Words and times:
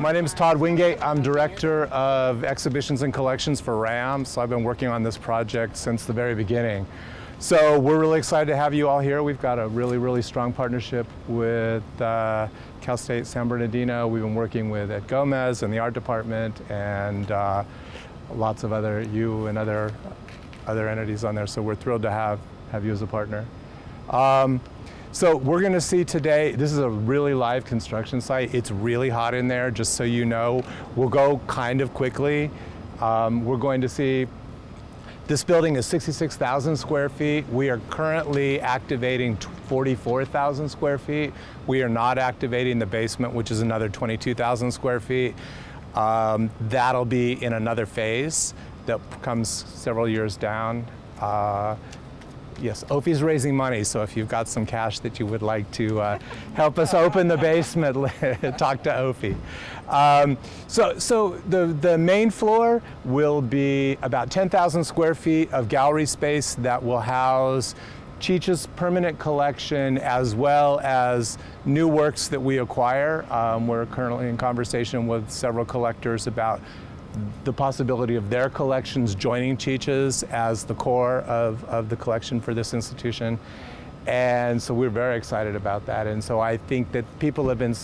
My 0.00 0.10
name 0.10 0.24
is 0.24 0.34
Todd 0.34 0.56
Wingate. 0.56 1.00
I'm 1.00 1.22
Director 1.22 1.84
of 1.84 2.42
Exhibitions 2.42 3.02
and 3.02 3.14
Collections 3.14 3.60
for 3.60 3.76
RAM. 3.76 4.24
So 4.24 4.40
I've 4.40 4.48
been 4.48 4.64
working 4.64 4.88
on 4.88 5.04
this 5.04 5.16
project 5.16 5.76
since 5.76 6.04
the 6.04 6.12
very 6.12 6.34
beginning. 6.34 6.84
So 7.38 7.78
we're 7.78 8.00
really 8.00 8.18
excited 8.18 8.50
to 8.50 8.56
have 8.56 8.74
you 8.74 8.88
all 8.88 8.98
here. 8.98 9.22
We've 9.22 9.40
got 9.40 9.60
a 9.60 9.68
really, 9.68 9.96
really 9.96 10.20
strong 10.20 10.52
partnership 10.52 11.06
with 11.28 11.84
uh, 12.02 12.48
Cal 12.80 12.96
State 12.96 13.24
San 13.24 13.46
Bernardino. 13.46 14.08
We've 14.08 14.22
been 14.22 14.34
working 14.34 14.68
with 14.68 14.90
Ed 14.90 15.06
Gomez 15.06 15.62
and 15.62 15.72
the 15.72 15.78
art 15.78 15.94
department 15.94 16.60
and 16.72 17.30
uh, 17.30 17.62
lots 18.34 18.64
of 18.64 18.72
other, 18.72 19.02
you 19.02 19.46
and 19.46 19.56
other, 19.56 19.92
other 20.66 20.88
entities 20.88 21.22
on 21.22 21.36
there. 21.36 21.46
So 21.46 21.62
we're 21.62 21.76
thrilled 21.76 22.02
to 22.02 22.10
have, 22.10 22.40
have 22.72 22.84
you 22.84 22.90
as 22.90 23.02
a 23.02 23.06
partner. 23.06 23.46
Um, 24.10 24.60
so 25.14 25.36
we're 25.36 25.60
going 25.60 25.74
to 25.74 25.80
see 25.80 26.04
today, 26.04 26.56
this 26.56 26.72
is 26.72 26.78
a 26.78 26.90
really 26.90 27.34
live 27.34 27.64
construction 27.64 28.20
site. 28.20 28.52
It's 28.52 28.72
really 28.72 29.08
hot 29.08 29.32
in 29.32 29.46
there, 29.46 29.70
just 29.70 29.94
so 29.94 30.02
you 30.02 30.24
know. 30.24 30.64
We'll 30.96 31.08
go 31.08 31.40
kind 31.46 31.80
of 31.80 31.94
quickly. 31.94 32.50
Um, 33.00 33.44
we're 33.44 33.56
going 33.56 33.80
to 33.82 33.88
see 33.88 34.26
this 35.28 35.44
building 35.44 35.76
is 35.76 35.86
66,000 35.86 36.76
square 36.76 37.08
feet. 37.08 37.48
We 37.50 37.70
are 37.70 37.78
currently 37.90 38.60
activating 38.60 39.36
44,000 39.36 40.68
square 40.68 40.98
feet. 40.98 41.32
We 41.68 41.80
are 41.82 41.88
not 41.88 42.18
activating 42.18 42.80
the 42.80 42.86
basement, 42.86 43.32
which 43.34 43.52
is 43.52 43.60
another 43.60 43.88
22,000 43.88 44.72
square 44.72 44.98
feet. 44.98 45.36
Um, 45.94 46.50
that'll 46.62 47.04
be 47.04 47.40
in 47.40 47.52
another 47.52 47.86
phase 47.86 48.52
that 48.86 48.98
comes 49.22 49.48
several 49.48 50.08
years 50.08 50.36
down. 50.36 50.84
Uh, 51.20 51.76
Yes, 52.60 52.84
Ophi's 52.84 53.22
raising 53.22 53.56
money, 53.56 53.84
so 53.84 54.02
if 54.02 54.16
you've 54.16 54.28
got 54.28 54.48
some 54.48 54.64
cash 54.64 55.00
that 55.00 55.18
you 55.18 55.26
would 55.26 55.42
like 55.42 55.70
to 55.72 56.00
uh, 56.00 56.18
help 56.54 56.78
us 56.78 56.94
open 56.94 57.28
the 57.28 57.36
basement, 57.36 57.96
talk 58.58 58.82
to 58.84 58.90
Ophi. 58.90 59.36
Um, 59.88 60.38
so 60.66 60.98
so 60.98 61.30
the, 61.48 61.66
the 61.66 61.98
main 61.98 62.30
floor 62.30 62.82
will 63.04 63.42
be 63.42 63.98
about 64.02 64.30
10,000 64.30 64.84
square 64.84 65.14
feet 65.14 65.52
of 65.52 65.68
gallery 65.68 66.06
space 66.06 66.54
that 66.56 66.82
will 66.82 67.00
house 67.00 67.74
Cheech's 68.20 68.68
permanent 68.76 69.18
collection 69.18 69.98
as 69.98 70.34
well 70.34 70.80
as 70.80 71.36
new 71.66 71.88
works 71.88 72.28
that 72.28 72.40
we 72.40 72.58
acquire. 72.58 73.30
Um, 73.30 73.66
we're 73.66 73.86
currently 73.86 74.28
in 74.28 74.36
conversation 74.36 75.06
with 75.06 75.30
several 75.30 75.64
collectors 75.64 76.26
about 76.26 76.62
the 77.44 77.52
possibility 77.52 78.16
of 78.16 78.30
their 78.30 78.48
collections 78.48 79.14
joining 79.14 79.56
Cheech's 79.56 80.22
as 80.24 80.64
the 80.64 80.74
core 80.74 81.20
of, 81.20 81.64
of 81.64 81.88
the 81.88 81.96
collection 81.96 82.40
for 82.40 82.54
this 82.54 82.74
institution. 82.74 83.38
And 84.06 84.60
so 84.60 84.74
we're 84.74 84.90
very 84.90 85.16
excited 85.16 85.56
about 85.56 85.86
that. 85.86 86.06
And 86.06 86.22
so 86.22 86.40
I 86.40 86.56
think 86.56 86.92
that 86.92 87.04
people 87.18 87.48
have 87.48 87.58
been 87.58 87.74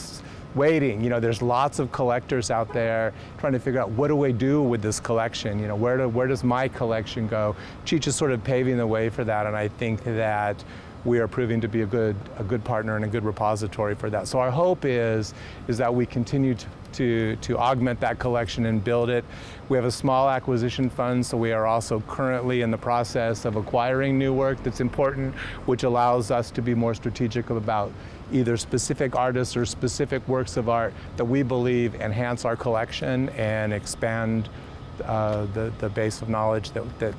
waiting. 0.55 1.03
You 1.03 1.11
know, 1.11 1.21
there's 1.21 1.43
lots 1.43 1.79
of 1.79 1.93
collectors 1.93 2.51
out 2.51 2.73
there 2.73 3.13
trying 3.39 3.53
to 3.53 3.59
figure 3.59 3.81
out 3.81 3.91
what 3.91 4.09
do 4.09 4.17
we 4.17 4.33
do 4.33 4.63
with 4.63 4.83
this 4.83 5.01
collection? 5.01 5.59
You 5.61 5.69
know, 5.69 5.77
where, 5.77 5.97
do, 5.97 6.09
where 6.09 6.27
does 6.27 6.45
my 6.45 6.69
collection 6.69 7.29
go? 7.29 7.57
Cheech 7.85 8.07
is 8.07 8.17
sort 8.17 8.33
of 8.33 8.43
paving 8.45 8.77
the 8.77 8.87
way 8.87 9.09
for 9.09 9.25
that. 9.25 9.47
And 9.47 9.57
I 9.57 9.69
think 9.69 10.03
that 10.05 10.63
we 11.05 11.19
are 11.19 11.29
proving 11.29 11.61
to 11.63 11.69
be 11.69 11.83
a 11.83 11.87
good, 11.87 12.17
a 12.39 12.45
good 12.45 12.63
partner 12.65 12.97
and 12.97 13.05
a 13.05 13.09
good 13.09 13.25
repository 13.25 13.95
for 13.95 14.11
that. 14.11 14.29
So 14.29 14.39
our 14.39 14.51
hope 14.51 14.85
is, 14.85 15.33
is 15.69 15.79
that 15.79 15.95
we 15.95 16.05
continue 16.05 16.55
to, 16.55 16.67
to, 16.95 17.37
to 17.37 17.59
augment 17.59 18.01
that 18.01 18.19
collection 18.19 18.67
and 18.67 18.83
build 18.83 19.11
it. 19.11 19.25
We 19.69 19.77
have 19.77 19.85
a 19.85 19.91
small 19.91 20.29
acquisition 20.29 20.91
fund, 20.91 21.25
so 21.25 21.37
we 21.37 21.53
are 21.53 21.67
also 21.67 22.01
currently 22.01 22.63
in 22.63 22.71
the 22.71 22.79
process 22.79 23.45
of 23.45 23.57
acquiring 23.57 24.19
new 24.19 24.33
work 24.33 24.63
that's 24.63 24.81
important, 24.81 25.35
which 25.67 25.83
allows 25.83 26.31
us 26.31 26.51
to 26.53 26.63
be 26.63 26.75
more 26.75 26.95
strategic 26.95 27.51
about 27.51 27.93
either 28.33 28.57
specific 28.57 29.17
artists 29.17 29.57
or 29.57 29.65
specific 29.65 30.27
works 30.29 30.57
of 30.57 30.69
art 30.69 30.95
that 31.17 31.25
we 31.25 31.43
believe 31.43 31.95
enhance 31.97 32.45
our 32.45 32.57
collection 32.57 33.29
and 33.31 33.73
expand 33.73 34.49
uh, 35.05 35.47
the, 35.55 35.73
the 35.79 35.89
base 35.89 36.23
of 36.23 36.29
knowledge 36.29 36.71
that, 36.73 36.99
that 36.99 37.15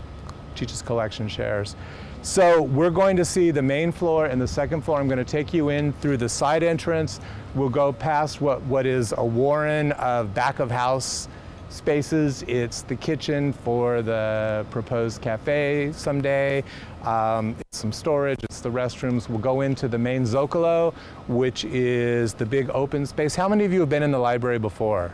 Cheech's 0.56 0.82
collection 0.82 1.28
shares. 1.28 1.76
So 2.24 2.62
we're 2.62 2.92
going 2.92 3.18
to 3.18 3.26
see 3.26 3.50
the 3.50 3.64
main 3.64 3.92
floor 3.92 4.28
and 4.28 4.40
the 4.40 4.48
second 4.48 4.82
floor. 4.82 5.00
I'm 5.00 5.08
going 5.08 5.18
to 5.18 5.26
take 5.26 5.54
you 5.54 5.70
in 5.70 5.92
through 5.94 6.18
the 6.18 6.30
side 6.30 6.62
entrance. 6.62 7.20
We'll 7.54 7.68
go 7.68 7.92
past 7.92 8.40
what, 8.40 8.62
what 8.62 8.86
is 8.86 9.14
a 9.18 9.26
warren 9.26 9.92
of 9.94 10.34
back 10.34 10.60
of 10.60 10.72
house 10.72 11.28
spaces. 11.68 12.44
It's 12.48 12.84
the 12.84 12.96
kitchen 12.96 13.52
for 13.52 14.02
the 14.02 14.66
proposed 14.72 15.22
cafe 15.22 15.92
someday. 15.94 16.64
Um, 17.04 17.58
it's 17.60 17.80
some 17.80 17.92
storage, 17.92 18.42
it's 18.44 18.62
the 18.62 18.72
restrooms. 18.72 19.28
We'll 19.28 19.40
go 19.40 19.62
into 19.62 19.90
the 19.90 19.98
main 19.98 20.24
Zocalo, 20.24 20.94
which 21.28 21.66
is 21.66 22.34
the 22.34 22.46
big 22.46 22.70
open 22.70 23.06
space. 23.06 23.36
How 23.36 23.50
many 23.50 23.66
of 23.66 23.74
you 23.74 23.82
have 23.82 23.90
been 23.90 24.04
in 24.04 24.12
the 24.12 24.20
library 24.20 24.60
before? 24.60 25.12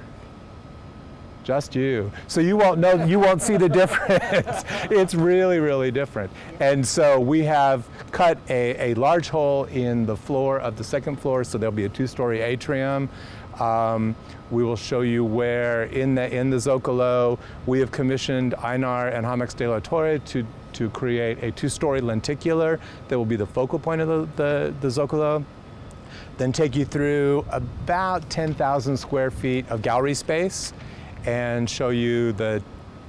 Just 1.48 1.76
you. 1.76 2.12
So 2.28 2.42
you 2.42 2.58
won't 2.58 2.78
know, 2.78 3.06
you 3.06 3.20
won't 3.20 3.42
see 3.42 3.56
the 3.56 3.70
difference. 3.70 4.66
it's 4.92 5.16
really, 5.16 5.60
really 5.60 5.92
different. 5.92 6.30
And 6.60 6.86
so 6.86 7.22
we 7.22 7.40
have 7.46 7.88
cut 8.12 8.38
a, 8.50 8.92
a 8.92 8.94
large 8.96 9.30
hole 9.30 9.64
in 9.64 10.06
the 10.06 10.18
floor 10.18 10.60
of 10.60 10.76
the 10.78 10.84
second 10.84 11.16
floor, 11.22 11.46
so 11.46 11.58
there'll 11.58 11.72
be 11.72 11.86
a 11.86 11.90
two-story 11.90 12.42
atrium. 12.42 13.08
Um, 13.62 14.14
we 14.52 14.66
will 14.66 14.76
show 14.76 15.02
you 15.02 15.24
where 15.24 15.84
in 15.86 16.16
the, 16.16 16.36
in 16.36 16.50
the 16.50 16.58
Zocalo 16.58 17.40
we 17.66 17.80
have 17.80 17.94
commissioned 17.94 18.54
Einar 18.56 19.08
and 19.08 19.26
Jamex 19.26 19.56
de 19.56 19.70
la 19.70 19.80
Torre 19.80 20.20
to, 20.20 20.46
to 20.74 20.90
create 20.90 21.42
a 21.42 21.52
two-story 21.52 22.02
lenticular 22.02 22.78
that 23.08 23.18
will 23.18 23.26
be 23.26 23.38
the 23.38 23.48
focal 23.48 23.80
point 23.80 24.02
of 24.02 24.10
the, 24.10 24.44
the, 24.44 24.74
the 24.82 24.88
Zocalo 24.90 25.46
then 26.38 26.52
take 26.52 26.76
you 26.76 26.86
through 26.86 27.46
about 27.50 28.30
10,000 28.30 28.96
square 28.96 29.32
feet 29.32 29.68
of 29.70 29.82
gallery 29.82 30.14
space 30.14 30.72
and 31.28 31.70
show 31.70 31.90
you 31.90 32.32
the 32.32 32.64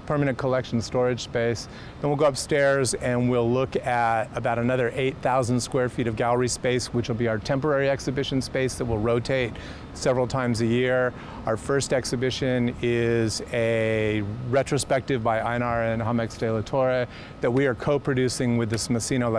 permanent 0.07 0.37
collection 0.39 0.81
storage 0.81 1.23
space. 1.23 1.69
Then 2.01 2.09
we'll 2.09 2.17
go 2.17 2.25
upstairs 2.25 2.95
and 2.95 3.29
we'll 3.29 3.51
look 3.51 3.77
at 3.77 4.35
about 4.35 4.59
another 4.59 4.91
8,000 4.95 5.61
square 5.61 5.91
feet 5.91 6.07
of 6.07 6.17
gallery 6.17 6.49
space, 6.49 6.95
which 6.95 7.09
will 7.09 7.17
be 7.17 7.29
our 7.29 7.39
temporary 7.39 7.91
exhibition 7.91 8.41
space 8.41 8.77
that 8.77 8.87
will 8.87 8.99
rotate 8.99 9.53
several 9.93 10.27
times 10.27 10.63
a 10.63 10.67
year. 10.67 11.13
Our 11.45 11.59
first 11.59 11.93
exhibition 11.93 12.75
is 12.81 13.43
a 13.53 14.23
retrospective 14.49 15.23
by 15.23 15.43
Einar 15.43 15.85
and 15.85 16.01
Jamex 16.01 16.39
de 16.39 16.51
la 16.53 16.63
Torre 16.63 17.07
that 17.43 17.51
we 17.51 17.67
are 17.67 17.75
co-producing 17.75 18.57
with 18.57 18.71
the 18.71 18.79
Smithsonian 18.79 19.31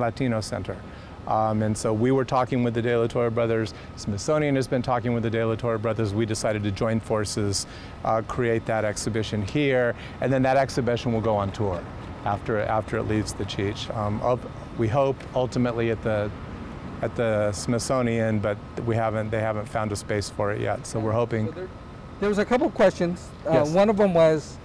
Latino 0.00 0.40
Center. 0.40 0.78
Um, 1.26 1.62
and 1.62 1.76
so 1.76 1.92
we 1.92 2.10
were 2.10 2.24
talking 2.24 2.62
with 2.62 2.74
the 2.74 2.82
De 2.82 2.96
La 2.96 3.06
Torre 3.06 3.30
brothers. 3.30 3.74
Smithsonian 3.96 4.56
has 4.56 4.68
been 4.68 4.82
talking 4.82 5.14
with 5.14 5.22
the 5.22 5.30
De 5.30 5.44
La 5.44 5.54
Torre 5.54 5.78
brothers. 5.78 6.14
We 6.14 6.26
decided 6.26 6.62
to 6.64 6.70
join 6.70 7.00
forces, 7.00 7.66
uh, 8.04 8.22
create 8.22 8.66
that 8.66 8.84
exhibition 8.84 9.42
here, 9.42 9.94
and 10.20 10.32
then 10.32 10.42
that 10.42 10.56
exhibition 10.56 11.12
will 11.12 11.20
go 11.20 11.36
on 11.36 11.52
tour 11.52 11.82
after 12.24 12.60
after 12.60 12.96
it 12.96 13.04
leaves 13.04 13.32
the 13.32 13.44
Cheech. 13.44 13.94
Um, 13.96 14.40
we 14.78 14.88
hope 14.88 15.16
ultimately 15.34 15.90
at 15.90 16.02
the 16.02 16.30
at 17.02 17.14
the 17.16 17.52
Smithsonian, 17.52 18.38
but 18.38 18.56
we 18.86 18.96
haven't 18.96 19.30
they 19.30 19.40
haven't 19.40 19.68
found 19.68 19.92
a 19.92 19.96
space 19.96 20.30
for 20.30 20.52
it 20.52 20.60
yet. 20.60 20.86
So 20.86 20.98
we're 20.98 21.12
hoping. 21.12 21.46
So 21.46 21.52
there, 21.52 21.68
there, 22.20 22.28
was 22.28 22.38
a 22.38 22.44
couple 22.44 22.70
questions. 22.70 23.28
Uh, 23.46 23.52
yes. 23.52 23.70
One 23.70 23.90
of 23.90 23.96
them 23.96 24.14
was 24.14 24.56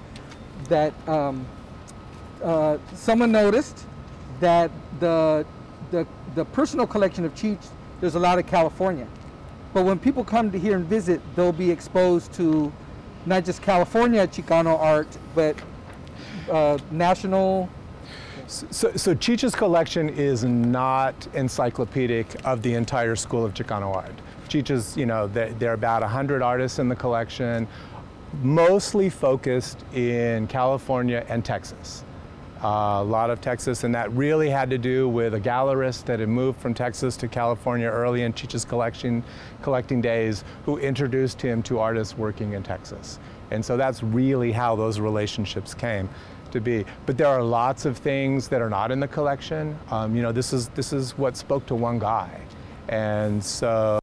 that 0.70 0.94
um, 1.08 1.46
uh, 2.44 2.78
someone 2.94 3.32
noticed 3.32 3.86
that 4.40 4.72
the 5.00 5.46
the, 5.92 6.08
the 6.36 6.46
personal 6.46 6.88
collection 6.88 7.26
of 7.26 7.34
Cheech, 7.36 7.64
there's 8.02 8.16
a 8.16 8.20
lot 8.20 8.40
of 8.40 8.48
California. 8.48 9.08
But 9.74 9.86
when 9.86 10.00
people 10.00 10.24
come 10.24 10.52
to 10.52 10.60
here 10.60 10.76
and 10.76 10.86
visit, 10.86 11.22
they'll 11.36 11.52
be 11.52 11.70
exposed 11.70 12.34
to 12.34 12.72
not 13.26 13.46
just 13.46 13.62
California 13.62 14.26
Chicano 14.28 14.80
art, 14.80 15.08
but 15.36 15.56
uh, 16.50 16.78
national. 16.92 17.70
So, 18.48 18.92
so 18.96 19.14
Cheech's 19.14 19.54
collection 19.54 20.10
is 20.10 20.44
not 20.44 21.28
encyclopedic 21.36 22.36
of 22.46 22.64
the 22.64 22.74
entire 22.74 23.16
school 23.16 23.46
of 23.46 23.54
Chicano 23.54 23.96
art. 23.96 24.16
Cheech's, 24.48 24.98
you 24.98 25.06
know, 25.06 25.28
there, 25.28 25.52
there 25.54 25.70
are 25.70 25.76
about 25.76 26.02
100 26.02 26.42
artists 26.42 26.80
in 26.80 26.90
the 26.90 26.96
collection, 26.96 27.68
mostly 28.42 29.10
focused 29.10 29.84
in 29.94 30.48
California 30.48 31.24
and 31.30 31.46
Texas 31.46 32.04
a 32.62 33.04
lot 33.04 33.30
of 33.30 33.40
Texas, 33.42 33.84
and 33.84 33.96
that 33.96 34.12
really 34.12 34.50
had 34.50 34.70
to 34.70 34.78
do 34.78 35.08
with 35.08 35.34
a 35.34 35.40
gallerist 35.40 36.06
that 36.06 36.20
had 36.20 36.30
moved 36.30 36.60
from 36.60 36.74
Texas 36.74 37.16
to 37.18 37.28
California 37.28 37.88
early 37.88 38.24
in 38.24 38.34
Cheech's 38.34 38.66
collection, 38.66 39.24
collecting 39.62 40.02
days, 40.02 40.44
who 40.66 40.78
introduced 40.78 41.42
him 41.42 41.64
to 41.64 41.80
artists 41.80 42.18
working 42.18 42.54
in 42.54 42.64
Texas. 42.64 43.20
And 43.52 43.64
so 43.64 43.78
that's 43.78 44.04
really 44.04 44.52
how 44.52 44.76
those 44.76 45.00
relationships 45.00 45.74
came 45.74 46.10
to 46.52 46.60
be. 46.60 46.86
But 47.06 47.18
there 47.18 47.28
are 47.28 47.44
lots 47.44 47.86
of 47.86 47.98
things 47.98 48.48
that 48.50 48.62
are 48.62 48.70
not 48.70 48.92
in 48.92 49.00
the 49.00 49.08
collection. 49.08 49.78
Um, 49.92 50.16
you 50.16 50.22
know, 50.22 50.32
this 50.32 50.54
is, 50.54 50.70
this 50.70 50.94
is 50.94 51.18
what 51.18 51.38
spoke 51.38 51.66
to 51.68 51.76
one 51.76 52.00
guy. 52.00 52.42
And 52.90 53.44
so 53.44 54.00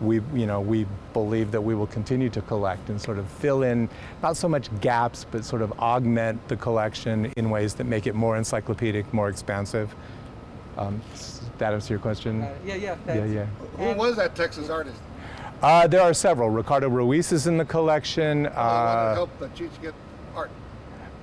we, 0.00 0.20
you 0.34 0.46
know, 0.46 0.60
we 0.60 0.86
believe 1.12 1.50
that 1.52 1.60
we 1.60 1.74
will 1.74 1.86
continue 1.86 2.28
to 2.30 2.40
collect 2.42 2.88
and 2.88 3.00
sort 3.00 3.18
of 3.18 3.26
fill 3.28 3.62
in 3.62 3.88
not 4.22 4.36
so 4.36 4.48
much 4.48 4.68
gaps, 4.80 5.24
but 5.30 5.44
sort 5.44 5.62
of 5.62 5.72
augment 5.78 6.46
the 6.48 6.56
collection 6.56 7.26
in 7.36 7.50
ways 7.50 7.74
that 7.74 7.84
make 7.84 8.06
it 8.06 8.14
more 8.14 8.36
encyclopedic, 8.36 9.12
more 9.14 9.28
expansive. 9.28 9.94
Um, 10.76 11.00
that 11.58 11.72
answer 11.72 11.94
your 11.94 12.00
question? 12.00 12.42
Uh, 12.42 12.52
yeah, 12.66 12.74
yeah. 12.74 12.96
Yeah, 13.06 13.24
yeah. 13.24 13.46
Who 13.76 13.92
was 13.98 14.16
that 14.16 14.34
Texas 14.34 14.68
artist? 14.68 14.96
Uh, 15.62 15.86
there 15.86 16.02
are 16.02 16.12
several. 16.12 16.50
Ricardo 16.50 16.88
Ruiz 16.88 17.30
is 17.32 17.46
in 17.46 17.56
the 17.56 17.64
collection. 17.64 18.46
I 18.46 18.50
want 18.50 18.54
to 18.54 18.60
Uh, 18.60 19.14
help 19.14 19.38
the 19.38 19.46
Cheech 19.48 19.80
get 19.80 19.94
art. 20.36 20.50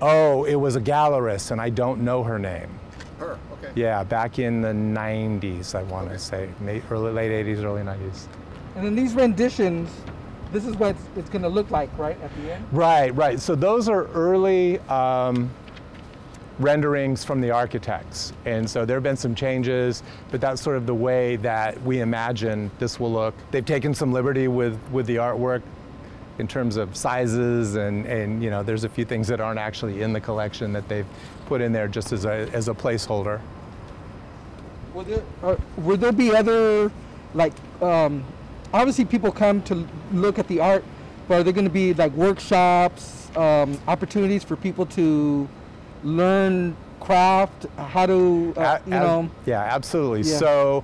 oh, 0.02 0.46
it 0.46 0.56
was 0.56 0.76
a 0.78 0.82
gallerist, 0.82 1.52
and 1.52 1.60
I 1.60 1.70
don't 1.70 2.02
know 2.02 2.24
her 2.24 2.40
name. 2.40 2.70
Her, 3.20 3.38
okay. 3.54 3.72
Yeah, 3.76 4.04
back 4.04 4.40
in 4.40 4.62
the 4.62 4.70
90s, 4.74 5.76
I 5.76 5.84
want 5.84 6.10
to 6.10 6.18
say. 6.18 6.50
May- 6.62 6.82
Early, 6.90 7.12
late 7.12 7.46
80s, 7.46 7.64
early 7.64 7.84
90s. 7.84 8.28
And 8.76 8.86
then 8.86 8.96
these 8.96 9.14
renditions, 9.14 9.90
this 10.52 10.66
is 10.66 10.76
what 10.76 10.92
it's, 10.92 11.02
it's 11.18 11.30
going 11.30 11.42
to 11.42 11.50
look 11.50 11.72
like, 11.72 11.96
right, 11.98 12.20
at 12.22 12.36
the 12.38 12.54
end? 12.54 12.66
Right, 12.72 13.14
right. 13.16 13.40
So 13.40 13.56
those 13.56 13.90
are 13.90 14.06
early 14.08 14.80
um, 14.82 15.50
renderings 16.60 17.24
from 17.24 17.42
the 17.42 17.52
architects. 17.52 18.34
And 18.46 18.70
so 18.70 18.86
there 18.86 18.96
have 18.96 19.04
been 19.04 19.18
some 19.18 19.36
changes, 19.36 20.04
but 20.30 20.40
that's 20.40 20.62
sort 20.62 20.78
of 20.78 20.86
the 20.86 20.96
way 20.96 21.36
that 21.38 21.82
we 21.84 22.00
imagine 22.00 22.72
this 22.80 23.00
will 23.00 23.12
look. 23.12 23.36
They've 23.52 23.66
taken 23.66 23.94
some 23.94 24.14
liberty 24.14 24.48
with, 24.48 24.80
with 24.92 25.06
the 25.06 25.18
artwork 25.18 25.62
in 26.40 26.48
terms 26.48 26.78
of 26.78 26.96
sizes 26.96 27.76
and, 27.76 28.06
and 28.06 28.42
you 28.42 28.50
know, 28.50 28.64
there's 28.64 28.84
a 28.84 28.90
few 28.90 29.06
things 29.06 29.28
that 29.28 29.42
aren't 29.42 29.60
actually 29.60 30.02
in 30.02 30.14
the 30.14 30.22
collection 30.22 30.74
that 30.74 30.88
they've 30.88 31.06
put 31.46 31.62
in 31.62 31.74
there 31.74 31.88
just 31.88 32.14
as 32.14 32.26
a, 32.26 32.50
as 32.54 32.68
a 32.68 32.74
placeholder. 32.74 33.42
Will 34.94 35.04
there, 35.04 35.24
uh, 35.44 35.56
will 35.78 35.98
there 35.98 36.12
be 36.12 36.36
other, 36.36 36.92
like, 37.34 37.54
um, 37.82 38.24
obviously 38.74 39.06
people 39.06 39.32
come 39.32 39.62
to 39.64 39.88
look 40.14 40.40
at 40.40 40.48
the 40.48 40.60
art, 40.60 40.84
but 41.28 41.40
are 41.40 41.44
there 41.44 41.54
going 41.54 41.66
to 41.66 41.72
be 41.72 41.94
like 41.94 42.12
workshops, 42.14 43.30
um, 43.38 43.80
opportunities 43.88 44.44
for 44.44 44.56
people 44.56 44.86
to 44.88 45.48
learn 46.04 46.76
craft, 47.00 47.66
how 47.78 48.06
to, 48.06 48.54
uh, 48.58 48.80
you 48.86 48.94
ab- 48.94 49.02
know? 49.04 49.30
Yeah, 49.46 49.62
absolutely. 49.62 50.22
Yeah. 50.22 50.38
So, 50.38 50.84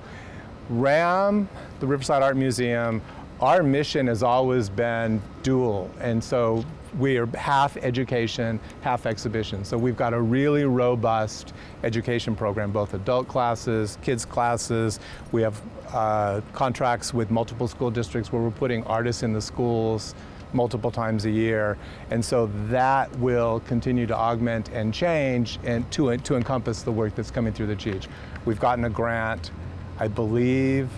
RAM, 0.70 1.48
the 1.80 1.86
Riverside 1.86 2.22
Art 2.22 2.36
Museum, 2.36 3.00
our 3.40 3.62
mission 3.62 4.06
has 4.08 4.22
always 4.22 4.68
been 4.68 5.22
dual, 5.42 5.90
and 6.00 6.22
so 6.22 6.64
we 6.98 7.18
are 7.18 7.26
half 7.36 7.76
education, 7.78 8.60
half 8.82 9.06
exhibition. 9.06 9.64
So 9.64 9.76
we've 9.76 9.96
got 9.96 10.14
a 10.14 10.20
really 10.20 10.64
robust 10.64 11.52
education 11.84 12.34
program, 12.34 12.70
both 12.72 12.94
adult 12.94 13.28
classes, 13.28 13.98
kids 14.02 14.24
classes. 14.24 15.00
We 15.32 15.42
have 15.42 15.60
uh, 15.92 16.40
contracts 16.52 17.12
with 17.12 17.30
multiple 17.30 17.68
school 17.68 17.90
districts 17.90 18.32
where 18.32 18.42
we're 18.42 18.50
putting 18.50 18.84
artists 18.84 19.22
in 19.22 19.32
the 19.32 19.40
schools 19.42 20.14
multiple 20.52 20.90
times 20.90 21.24
a 21.26 21.30
year. 21.30 21.76
And 22.10 22.24
so 22.24 22.46
that 22.68 23.14
will 23.18 23.60
continue 23.60 24.06
to 24.06 24.16
augment 24.16 24.70
and 24.70 24.92
change 24.94 25.58
and 25.64 25.90
to, 25.92 26.16
to 26.16 26.36
encompass 26.36 26.82
the 26.82 26.92
work 26.92 27.14
that's 27.14 27.30
coming 27.30 27.52
through 27.52 27.66
the 27.66 27.76
Cheech. 27.76 28.06
We've 28.44 28.60
gotten 28.60 28.84
a 28.84 28.90
grant, 28.90 29.50
I 29.98 30.08
believe, 30.08 30.88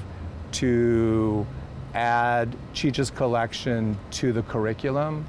to 0.52 1.46
add 1.94 2.56
Cheech's 2.72 3.10
collection 3.10 3.98
to 4.12 4.32
the 4.32 4.42
curriculum. 4.42 5.26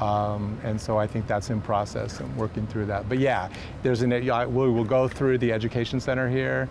Um, 0.00 0.58
and 0.62 0.80
so 0.80 0.98
I 0.98 1.06
think 1.06 1.26
that's 1.26 1.50
in 1.50 1.60
process 1.60 2.20
and 2.20 2.36
working 2.36 2.66
through 2.66 2.86
that. 2.86 3.08
But 3.08 3.18
yeah, 3.18 3.48
there's 3.82 4.02
an, 4.02 4.10
we 4.10 4.70
will 4.70 4.84
go 4.84 5.08
through 5.08 5.38
the 5.38 5.52
education 5.52 6.00
center 6.00 6.28
here. 6.28 6.68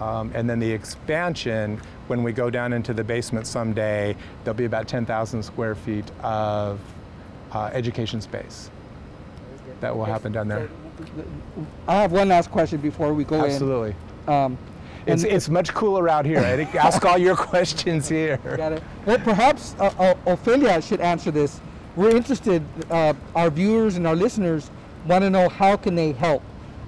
Um, 0.00 0.30
and 0.34 0.48
then 0.48 0.58
the 0.58 0.70
expansion, 0.70 1.80
when 2.06 2.22
we 2.22 2.32
go 2.32 2.50
down 2.50 2.74
into 2.74 2.92
the 2.92 3.02
basement 3.02 3.46
someday, 3.46 4.14
there'll 4.44 4.56
be 4.56 4.66
about 4.66 4.88
10,000 4.88 5.42
square 5.42 5.74
feet 5.74 6.04
of 6.22 6.78
uh, 7.52 7.70
education 7.72 8.20
space 8.20 8.70
that 9.80 9.96
will 9.96 10.04
happen 10.04 10.32
down 10.32 10.48
there. 10.48 10.68
I 11.88 11.94
have 11.94 12.12
one 12.12 12.28
last 12.28 12.50
question 12.50 12.80
before 12.80 13.14
we 13.14 13.24
go 13.24 13.44
Absolutely. 13.44 13.94
in. 14.26 14.32
Um, 14.32 14.58
It's, 15.06 15.22
it's 15.22 15.48
much 15.48 15.72
cooler 15.72 16.08
out 16.08 16.26
here. 16.26 16.40
Ask 16.74 17.04
all 17.04 17.16
your 17.16 17.36
questions 17.50 18.08
here. 18.08 18.38
Got 18.56 18.72
it. 18.72 18.82
Well, 19.06 19.18
perhaps 19.18 19.76
uh, 19.78 19.92
uh, 19.98 20.14
Ophelia 20.26 20.82
should 20.82 21.00
answer 21.00 21.30
this. 21.30 21.60
We're 21.96 22.14
interested. 22.14 22.62
Uh, 22.90 23.14
our 23.34 23.48
viewers 23.48 23.96
and 23.96 24.06
our 24.06 24.14
listeners 24.14 24.70
want 25.06 25.22
to 25.22 25.30
know 25.30 25.48
how 25.48 25.78
can 25.78 25.94
they 25.94 26.12
help. 26.12 26.42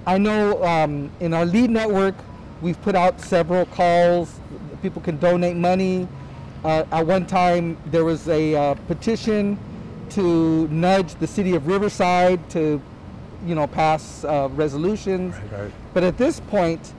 I 0.07 0.19
know 0.19 0.63
um, 0.63 1.11
in 1.21 1.33
our 1.33 1.47
LEAD 1.47 1.71
network, 1.71 2.15
we've 2.61 2.81
put 2.83 2.95
out 2.95 3.19
several 3.19 3.65
calls. 3.67 4.39
People 4.83 5.01
can 5.01 5.17
donate 5.17 5.57
money. 5.57 6.07
Uh, 6.63 6.85
at 6.93 7.07
one 7.07 7.25
time, 7.25 7.79
there 7.87 8.05
was 8.05 8.29
a 8.29 8.55
uh, 8.55 8.75
petition 8.87 9.59
to 10.11 10.69
nudge 10.69 11.15
the 11.15 11.27
city 11.27 11.55
of 11.55 11.67
Riverside 11.67 12.51
to, 12.51 12.81
you 13.47 13.55
know, 13.55 13.67
pass 13.67 14.25
uh, 14.25 14.49
resolutions. 14.53 15.35
Right, 15.37 15.53
right. 15.53 15.73
But 15.95 16.03
at 16.03 16.19
this 16.19 16.41
point, 16.41 16.93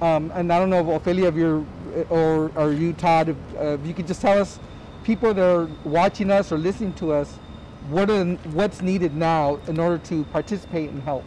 um, 0.00 0.30
and 0.34 0.52
I 0.52 0.60
don't 0.60 0.70
know 0.70 0.88
if 0.88 1.00
Ophelia, 1.00 1.28
if 1.28 1.34
you're, 1.34 1.64
or, 2.10 2.52
or 2.54 2.72
you, 2.72 2.92
Todd, 2.92 3.30
if, 3.30 3.36
uh, 3.56 3.78
if 3.80 3.86
you 3.86 3.94
could 3.94 4.06
just 4.06 4.20
tell 4.20 4.40
us, 4.40 4.60
people 5.02 5.34
that 5.34 5.42
are 5.42 5.68
watching 5.84 6.30
us 6.30 6.52
or 6.52 6.58
listening 6.58 6.92
to 6.94 7.12
us, 7.12 7.38
what 7.88 8.08
what's 8.54 8.82
needed 8.82 9.14
now 9.14 9.58
in 9.66 9.78
order 9.78 9.98
to 9.98 10.24
participate 10.26 10.90
and 10.90 11.02
help? 11.02 11.24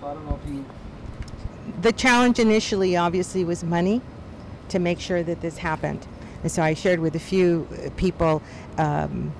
So 0.00 0.06
I 0.08 0.14
don't 0.14 0.26
know 0.26 0.38
if 0.42 0.50
you. 0.50 0.64
the 1.82 1.92
challenge 1.92 2.38
initially 2.38 2.96
obviously 2.96 3.44
was 3.44 3.64
money 3.64 4.00
to 4.68 4.78
make 4.78 5.00
sure 5.00 5.22
that 5.22 5.40
this 5.40 5.58
happened. 5.58 6.06
And 6.42 6.50
so 6.52 6.62
I 6.62 6.74
shared 6.74 7.00
with 7.00 7.14
a 7.16 7.20
few 7.20 7.66
uh, 7.72 7.90
people. 7.96 8.42
Um, 8.78 9.32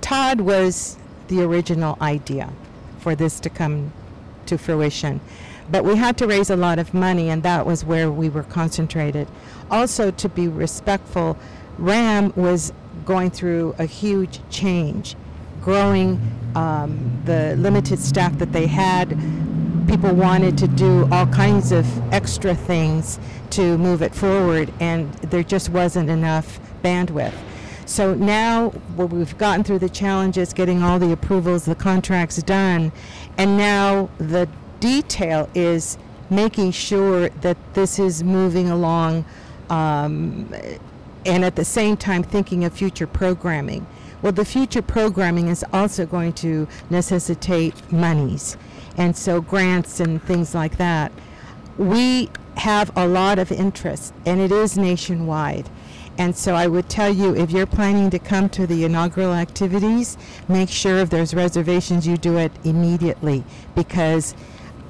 Todd 0.00 0.40
was 0.40 0.96
the 1.28 1.42
original 1.42 1.96
idea 2.00 2.50
for 2.98 3.14
this 3.14 3.40
to 3.40 3.50
come 3.50 3.92
to 4.46 4.58
fruition. 4.58 5.20
But 5.70 5.84
we 5.84 5.96
had 5.96 6.18
to 6.18 6.26
raise 6.26 6.50
a 6.50 6.56
lot 6.56 6.78
of 6.78 6.92
money, 6.92 7.30
and 7.30 7.42
that 7.44 7.64
was 7.64 7.84
where 7.84 8.10
we 8.10 8.28
were 8.28 8.42
concentrated. 8.42 9.28
Also, 9.70 10.10
to 10.10 10.28
be 10.28 10.48
respectful, 10.48 11.36
RAM 11.78 12.32
was 12.34 12.72
going 13.04 13.30
through 13.30 13.74
a 13.78 13.86
huge 13.86 14.40
change, 14.50 15.14
growing 15.62 16.20
um, 16.54 17.20
the 17.24 17.56
limited 17.56 17.98
staff 17.98 18.38
that 18.38 18.52
they 18.52 18.66
had. 18.66 19.10
People 19.88 20.14
wanted 20.14 20.56
to 20.58 20.68
do 20.68 21.08
all 21.10 21.26
kinds 21.26 21.72
of 21.72 21.86
extra 22.12 22.54
things 22.54 23.18
to 23.50 23.76
move 23.78 24.02
it 24.02 24.14
forward, 24.14 24.72
and 24.80 25.12
there 25.14 25.42
just 25.42 25.68
wasn't 25.70 26.08
enough 26.08 26.60
bandwidth. 26.82 27.34
So 27.86 28.14
now 28.14 28.70
where 28.94 29.08
we've 29.08 29.36
gotten 29.36 29.64
through 29.64 29.80
the 29.80 29.88
challenges, 29.88 30.52
getting 30.52 30.82
all 30.82 31.00
the 31.00 31.10
approvals, 31.10 31.64
the 31.64 31.74
contracts 31.74 32.40
done, 32.42 32.92
and 33.36 33.56
now 33.56 34.08
the 34.18 34.48
detail 34.78 35.48
is 35.54 35.98
making 36.30 36.70
sure 36.70 37.28
that 37.28 37.56
this 37.74 37.98
is 37.98 38.22
moving 38.22 38.70
along 38.70 39.24
um, 39.68 40.54
and 41.26 41.44
at 41.44 41.56
the 41.56 41.64
same 41.64 41.96
time 41.96 42.22
thinking 42.22 42.64
of 42.64 42.72
future 42.72 43.06
programming. 43.06 43.86
Well, 44.22 44.32
the 44.32 44.44
future 44.44 44.82
programming 44.82 45.48
is 45.48 45.64
also 45.72 46.06
going 46.06 46.34
to 46.34 46.68
necessitate 46.90 47.92
monies, 47.92 48.56
and 48.96 49.16
so 49.16 49.40
grants 49.40 50.00
and 50.00 50.22
things 50.22 50.54
like 50.54 50.76
that. 50.76 51.12
We 51.78 52.30
have 52.56 52.90
a 52.96 53.08
lot 53.08 53.38
of 53.38 53.50
interest, 53.50 54.12
and 54.26 54.40
it 54.40 54.52
is 54.52 54.76
nationwide. 54.76 55.70
And 56.18 56.36
so 56.36 56.54
I 56.54 56.66
would 56.66 56.90
tell 56.90 57.08
you 57.08 57.34
if 57.34 57.50
you're 57.50 57.64
planning 57.64 58.10
to 58.10 58.18
come 58.18 58.50
to 58.50 58.66
the 58.66 58.84
inaugural 58.84 59.32
activities, 59.32 60.18
make 60.48 60.68
sure 60.68 60.98
if 60.98 61.08
there's 61.08 61.32
reservations, 61.32 62.06
you 62.06 62.18
do 62.18 62.36
it 62.36 62.52
immediately 62.62 63.42
because 63.74 64.34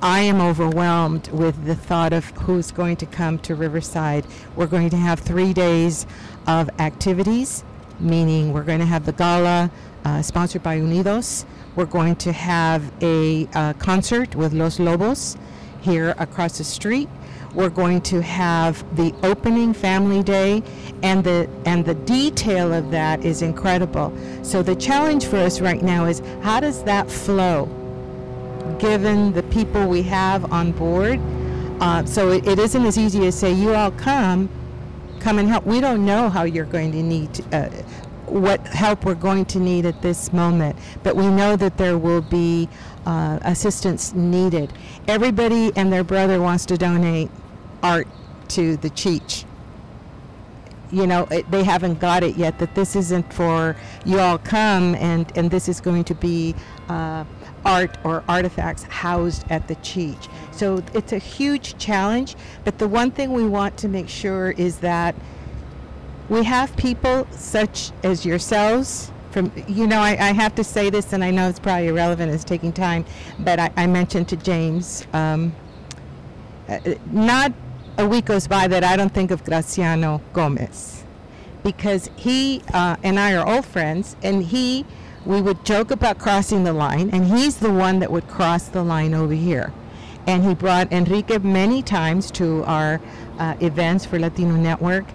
I 0.03 0.21
am 0.23 0.41
overwhelmed 0.41 1.29
with 1.29 1.67
the 1.67 1.77
thought 1.77 2.13
of 2.13 2.31
who's 2.31 2.73
going 2.73 2.97
to 2.97 3.07
come 3.07 3.39
to 3.41 3.55
Riverside. 3.55 4.27
We're 4.57 4.67
going 4.67 4.91
to 4.91 4.97
have 4.97 5.21
three 5.21 5.53
days 5.53 6.07
of 6.49 6.69
activities, 6.81 7.63
meaning 8.01 8.53
we're 8.53 8.65
going 8.65 8.79
to 8.81 8.87
have 8.87 9.07
the 9.07 9.13
gala 9.13 9.71
uh, 10.05 10.23
sponsored 10.23 10.63
by 10.63 10.79
Unidos. 10.79 11.45
We're 11.77 11.87
going 11.87 12.17
to 12.17 12.33
have 12.33 12.91
a 13.03 13.47
uh, 13.55 13.73
concert 13.75 14.35
with 14.35 14.53
Los 14.53 14.79
Lobos 14.79 15.37
here 15.81 16.15
across 16.19 16.59
the 16.59 16.65
street. 16.65 17.09
We're 17.55 17.71
going 17.71 18.01
to 18.03 18.23
have 18.23 18.85
the 18.97 19.13
opening 19.23 19.73
family 19.75 20.23
day 20.23 20.63
and 21.03 21.25
the 21.25 21.49
and 21.65 21.85
the 21.85 21.95
detail 21.95 22.73
of 22.73 22.91
that 22.93 23.25
is 23.25 23.43
incredible. 23.43 24.17
So 24.43 24.63
the 24.63 24.77
challenge 24.77 25.27
for 25.27 25.39
us 25.39 25.61
right 25.61 25.83
now 25.83 26.05
is 26.05 26.23
how 26.43 26.61
does 26.61 26.85
that 26.85 27.11
flow 27.11 27.67
given 28.79 29.33
the 29.33 29.43
people 29.45 29.89
we 29.89 30.03
have 30.03 30.53
on 30.53 30.73
board? 30.73 31.21
Uh, 31.81 32.05
so 32.05 32.31
it, 32.31 32.47
it 32.47 32.59
isn't 32.59 32.85
as 32.85 32.99
easy 32.99 33.27
as 33.27 33.35
say 33.35 33.53
you 33.53 33.75
all 33.75 33.91
come, 33.93 34.49
come 35.21 35.39
and 35.39 35.49
help. 35.49 35.65
We 35.67 35.81
don't 35.81 36.05
know 36.05 36.29
how 36.29 36.45
you're 36.45 36.65
going 36.65 36.93
to 36.93 37.03
need 37.03 37.29
uh, 37.55 37.69
what 38.27 38.65
help 38.69 39.05
we're 39.05 39.15
going 39.15 39.45
to 39.45 39.59
need 39.59 39.87
at 39.87 40.03
this 40.03 40.33
moment, 40.33 40.77
but 41.03 41.17
we 41.17 41.29
know 41.29 41.57
that 41.57 41.77
there 41.77 41.99
will 41.99 42.21
be 42.21 42.69
uh, 43.07 43.39
assistance 43.43 44.15
needed. 44.15 44.73
Everybody 45.09 45.73
and 45.77 45.93
their 45.93 46.05
brother 46.05 46.41
wants 46.41 46.65
to 46.67 46.77
donate 46.77 47.31
art 47.83 48.07
to 48.49 48.77
the 48.77 48.91
Cheech. 48.91 49.45
You 50.93 51.07
know, 51.07 51.27
it, 51.31 51.51
they 51.51 51.63
haven't 51.63 52.01
got 52.01 52.23
it 52.23 52.37
yet. 52.37 52.59
That 52.59 52.75
this 52.75 52.97
isn't 52.97 53.33
for 53.33 53.77
you 54.05 54.19
all 54.19 54.39
come 54.39 54.95
and 54.97 55.31
and 55.37 55.51
this 55.51 55.69
is 55.69 55.81
going 55.81 56.05
to 56.05 56.15
be 56.15 56.55
uh, 56.89 57.25
art 57.65 57.97
or 58.05 58.25
artifacts 58.29 58.85
housed 58.85 59.45
at 59.51 59.69
the 59.69 59.77
Cheech. 59.77 60.29
So 60.61 60.85
it's 60.93 61.15
a 61.15 61.19
huge 61.19 61.79
challenge. 61.79 62.37
But 62.65 62.77
the 62.77 62.87
one 62.87 63.13
thing 63.13 63.33
we 63.33 63.47
want 63.47 63.79
to 63.79 63.89
make 63.89 64.11
sure 64.11 64.51
is 64.51 64.81
that 64.81 65.15
we 66.29 66.45
have 66.45 66.77
people 66.77 67.27
such 67.31 67.93
as 68.03 68.27
yourselves 68.27 69.11
from 69.31 69.51
you 69.67 69.87
know 69.87 70.01
I, 70.01 70.11
I 70.11 70.33
have 70.33 70.55
to 70.57 70.65
say 70.65 70.91
this 70.91 71.13
and 71.13 71.23
i 71.23 71.31
know 71.31 71.49
it's 71.49 71.61
probably 71.61 71.87
irrelevant 71.87 72.33
it's 72.33 72.43
taking 72.43 72.73
time 72.73 73.05
but 73.39 73.61
i, 73.61 73.71
I 73.77 73.87
mentioned 73.87 74.29
to 74.31 74.37
james 74.37 75.07
um, 75.13 75.55
uh, 76.69 76.79
not 77.13 77.53
a 77.97 78.07
week 78.09 78.25
goes 78.25 78.49
by 78.49 78.67
that 78.67 78.83
i 78.83 78.97
don't 78.97 79.15
think 79.15 79.31
of 79.31 79.45
graciano 79.45 80.21
gomez 80.33 81.05
because 81.63 82.11
he 82.17 82.61
uh, 82.75 82.97
and 83.05 83.21
i 83.21 83.35
are 83.35 83.49
old 83.49 83.67
friends 83.67 84.17
and 84.25 84.43
he 84.43 84.85
we 85.25 85.41
would 85.41 85.65
joke 85.65 85.93
about 85.93 86.19
crossing 86.19 86.65
the 86.65 86.73
line 86.73 87.09
and 87.13 87.27
he's 87.27 87.59
the 87.59 87.73
one 87.73 88.01
that 88.01 88.11
would 88.11 88.27
cross 88.27 88.67
the 88.67 88.83
line 88.83 89.15
over 89.15 89.35
here 89.35 89.73
and 90.31 90.45
he 90.45 90.55
brought 90.55 90.93
enrique 90.93 91.39
many 91.39 91.83
times 91.83 92.31
to 92.31 92.65
our 92.65 93.01
uh, 93.39 93.55
events 93.61 94.05
for 94.05 94.19
latino 94.19 94.55
network 94.55 95.07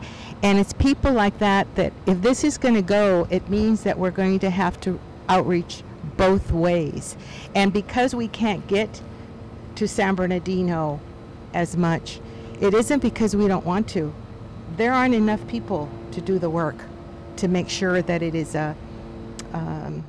and 0.46 0.60
it's 0.60 0.74
people 0.74 1.12
like 1.12 1.40
that 1.40 1.74
that 1.74 1.92
if 2.06 2.22
this 2.22 2.44
is 2.44 2.60
going 2.60 2.76
to 2.76 2.82
go, 2.82 3.28
it 3.32 3.50
means 3.50 3.82
that 3.82 3.98
we're 3.98 4.12
going 4.12 4.38
to 4.40 4.52
have 4.52 4.80
to 4.82 5.00
outreach 5.28 5.84
both 6.18 6.52
ways. 6.52 7.18
And 7.56 7.74
because 7.74 8.14
we 8.14 8.28
can't 8.28 8.68
get 8.68 9.02
to 9.74 9.88
San 9.88 10.14
Bernardino 10.14 11.00
as 11.56 11.76
much, 11.76 12.20
it 12.62 12.76
isn't 12.76 13.02
because 13.02 13.36
we 13.36 13.48
don't 13.48 13.66
want 13.66 13.88
to. 13.90 14.14
There 14.78 14.94
aren't 14.94 15.16
enough 15.16 15.46
people 15.48 15.90
to 16.12 16.22
do 16.22 16.38
the 16.38 16.50
work 16.50 16.78
to 17.38 17.48
make 17.48 17.68
sure 17.68 18.04
that 18.04 18.22
it 18.22 18.36
is 18.36 18.54
a 18.54 18.76
um, 19.54 20.04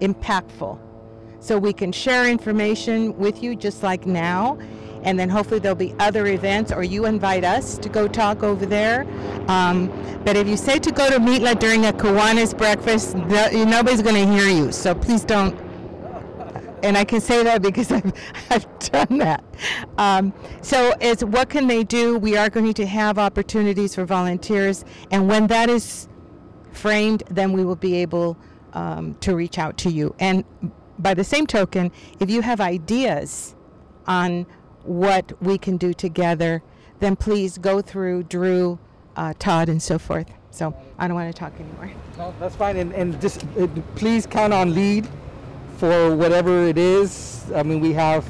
impactful. 0.00 0.76
So 1.44 1.58
we 1.58 1.74
can 1.74 1.92
share 1.92 2.26
information 2.26 3.14
with 3.18 3.42
you 3.42 3.54
just 3.54 3.82
like 3.82 4.06
now 4.06 4.58
and 5.02 5.18
then 5.18 5.28
hopefully 5.28 5.60
there'll 5.60 5.76
be 5.76 5.94
other 5.98 6.24
events 6.26 6.72
or 6.72 6.82
you 6.82 7.04
invite 7.04 7.44
us 7.44 7.76
to 7.76 7.90
go 7.90 8.08
talk 8.08 8.42
over 8.42 8.64
there. 8.64 9.06
Um, 9.48 9.88
but 10.24 10.36
if 10.36 10.48
you 10.48 10.56
say 10.56 10.78
to 10.78 10.90
go 10.90 11.10
to 11.10 11.18
Mitla 11.18 11.58
during 11.58 11.84
a 11.84 11.92
Kiwanis 11.92 12.56
breakfast, 12.56 13.14
nobody's 13.14 14.00
going 14.00 14.14
to 14.14 14.26
hear 14.26 14.48
you. 14.48 14.72
So 14.72 14.94
please 14.94 15.22
don't. 15.22 15.54
And 16.82 16.96
I 16.96 17.04
can 17.04 17.20
say 17.20 17.44
that 17.44 17.60
because 17.60 17.92
I've, 17.92 18.10
I've 18.48 18.78
done 18.78 19.18
that. 19.18 19.44
Um, 19.98 20.32
so, 20.62 20.92
as 21.02 21.22
what 21.22 21.50
can 21.50 21.66
they 21.66 21.84
do? 21.84 22.16
We 22.16 22.38
are 22.38 22.48
going 22.48 22.72
to 22.72 22.86
have 22.86 23.18
opportunities 23.18 23.94
for 23.94 24.04
volunteers, 24.06 24.84
and 25.10 25.28
when 25.28 25.46
that 25.46 25.70
is 25.70 26.08
framed, 26.72 27.22
then 27.30 27.52
we 27.52 27.64
will 27.64 27.76
be 27.76 27.96
able 27.96 28.36
um, 28.74 29.14
to 29.20 29.34
reach 29.34 29.58
out 29.58 29.78
to 29.78 29.90
you. 29.90 30.14
And 30.18 30.44
by 30.98 31.14
the 31.14 31.24
same 31.24 31.46
token, 31.46 31.90
if 32.20 32.30
you 32.30 32.42
have 32.42 32.60
ideas 32.60 33.54
on 34.06 34.46
what 34.84 35.32
we 35.42 35.58
can 35.58 35.76
do 35.76 35.92
together, 35.94 36.62
then 37.00 37.16
please 37.16 37.58
go 37.58 37.80
through 37.80 38.24
Drew, 38.24 38.78
uh, 39.16 39.34
Todd, 39.38 39.68
and 39.68 39.82
so 39.82 39.98
forth. 39.98 40.30
So 40.50 40.74
I 40.98 41.08
don't 41.08 41.16
want 41.16 41.34
to 41.34 41.38
talk 41.38 41.52
anymore. 41.58 41.90
No, 42.16 42.32
that's 42.38 42.54
fine. 42.54 42.76
And, 42.76 42.92
and 42.92 43.20
just 43.20 43.44
uh, 43.58 43.66
please 43.96 44.26
count 44.26 44.52
on 44.52 44.74
LEAD 44.74 45.08
for 45.78 46.14
whatever 46.14 46.66
it 46.66 46.78
is. 46.78 47.44
I 47.54 47.62
mean, 47.62 47.80
we 47.80 47.92
have 47.94 48.24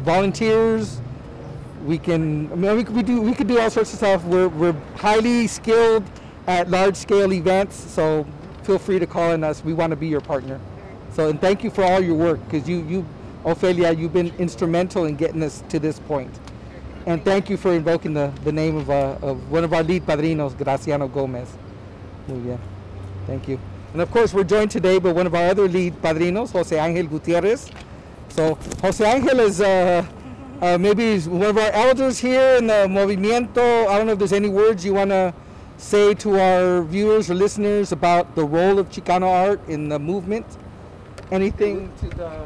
volunteers. 0.00 1.00
We 1.86 1.96
can, 1.96 2.52
I 2.52 2.56
mean, 2.56 2.76
we 2.76 2.84
we 2.84 3.02
do, 3.02 3.22
we 3.22 3.34
could 3.34 3.46
do 3.46 3.58
all 3.58 3.70
sorts 3.70 3.92
of 3.92 3.98
stuff. 3.98 4.24
We're, 4.24 4.48
we're 4.48 4.76
highly 4.96 5.46
skilled 5.46 6.04
at 6.46 6.68
large 6.68 6.96
scale 6.96 7.32
events. 7.32 7.76
So 7.76 8.26
feel 8.64 8.78
free 8.78 8.98
to 8.98 9.06
call 9.06 9.32
on 9.32 9.42
us. 9.42 9.64
We 9.64 9.72
want 9.72 9.92
to 9.92 9.96
be 9.96 10.08
your 10.08 10.20
partner. 10.20 10.60
So, 11.12 11.28
and 11.28 11.40
thank 11.40 11.64
you 11.64 11.70
for 11.70 11.82
all 11.82 12.00
your 12.00 12.14
work 12.14 12.40
because 12.44 12.68
you, 12.68 12.84
you 12.88 13.06
Ophelia, 13.44 13.92
you've 13.92 14.12
been 14.12 14.32
instrumental 14.38 15.04
in 15.04 15.16
getting 15.16 15.42
us 15.42 15.62
to 15.70 15.78
this 15.78 15.98
point. 16.00 16.30
And 17.06 17.24
thank 17.24 17.48
you 17.48 17.56
for 17.56 17.72
invoking 17.72 18.12
the, 18.12 18.32
the 18.44 18.52
name 18.52 18.76
of, 18.76 18.90
uh, 18.90 19.16
of 19.22 19.50
one 19.50 19.64
of 19.64 19.72
our 19.72 19.82
LEAD 19.82 20.06
padrinos, 20.06 20.54
Graciano 20.54 21.10
Gomez. 21.12 21.48
Muy 22.28 22.38
bien. 22.40 22.58
Thank 23.26 23.48
you. 23.48 23.58
And 23.92 24.02
of 24.02 24.10
course, 24.10 24.34
we're 24.34 24.44
joined 24.44 24.70
today 24.70 24.98
by 24.98 25.10
one 25.10 25.26
of 25.26 25.34
our 25.34 25.48
other 25.48 25.66
LEAD 25.66 25.94
padrinos, 26.02 26.52
Jose 26.52 26.78
Angel 26.78 27.06
Gutierrez. 27.06 27.70
So, 28.28 28.54
Jose 28.82 29.04
Angel 29.04 29.40
is 29.40 29.60
uh, 29.60 30.04
uh, 30.60 30.78
maybe 30.78 31.18
one 31.20 31.48
of 31.48 31.56
our 31.58 31.72
elders 31.72 32.18
here 32.18 32.56
in 32.58 32.66
the 32.66 32.86
Movimiento. 32.86 33.88
I 33.88 33.96
don't 33.96 34.06
know 34.06 34.12
if 34.12 34.18
there's 34.18 34.34
any 34.34 34.48
words 34.48 34.84
you 34.84 34.94
want 34.94 35.10
to 35.10 35.34
say 35.78 36.12
to 36.14 36.38
our 36.38 36.82
viewers 36.82 37.30
or 37.30 37.34
listeners 37.34 37.92
about 37.92 38.36
the 38.36 38.44
role 38.44 38.78
of 38.78 38.90
Chicano 38.90 39.26
art 39.26 39.66
in 39.68 39.88
the 39.88 39.98
movement. 39.98 40.46
Anything 41.30 41.92
to 42.00 42.08
the 42.10 42.44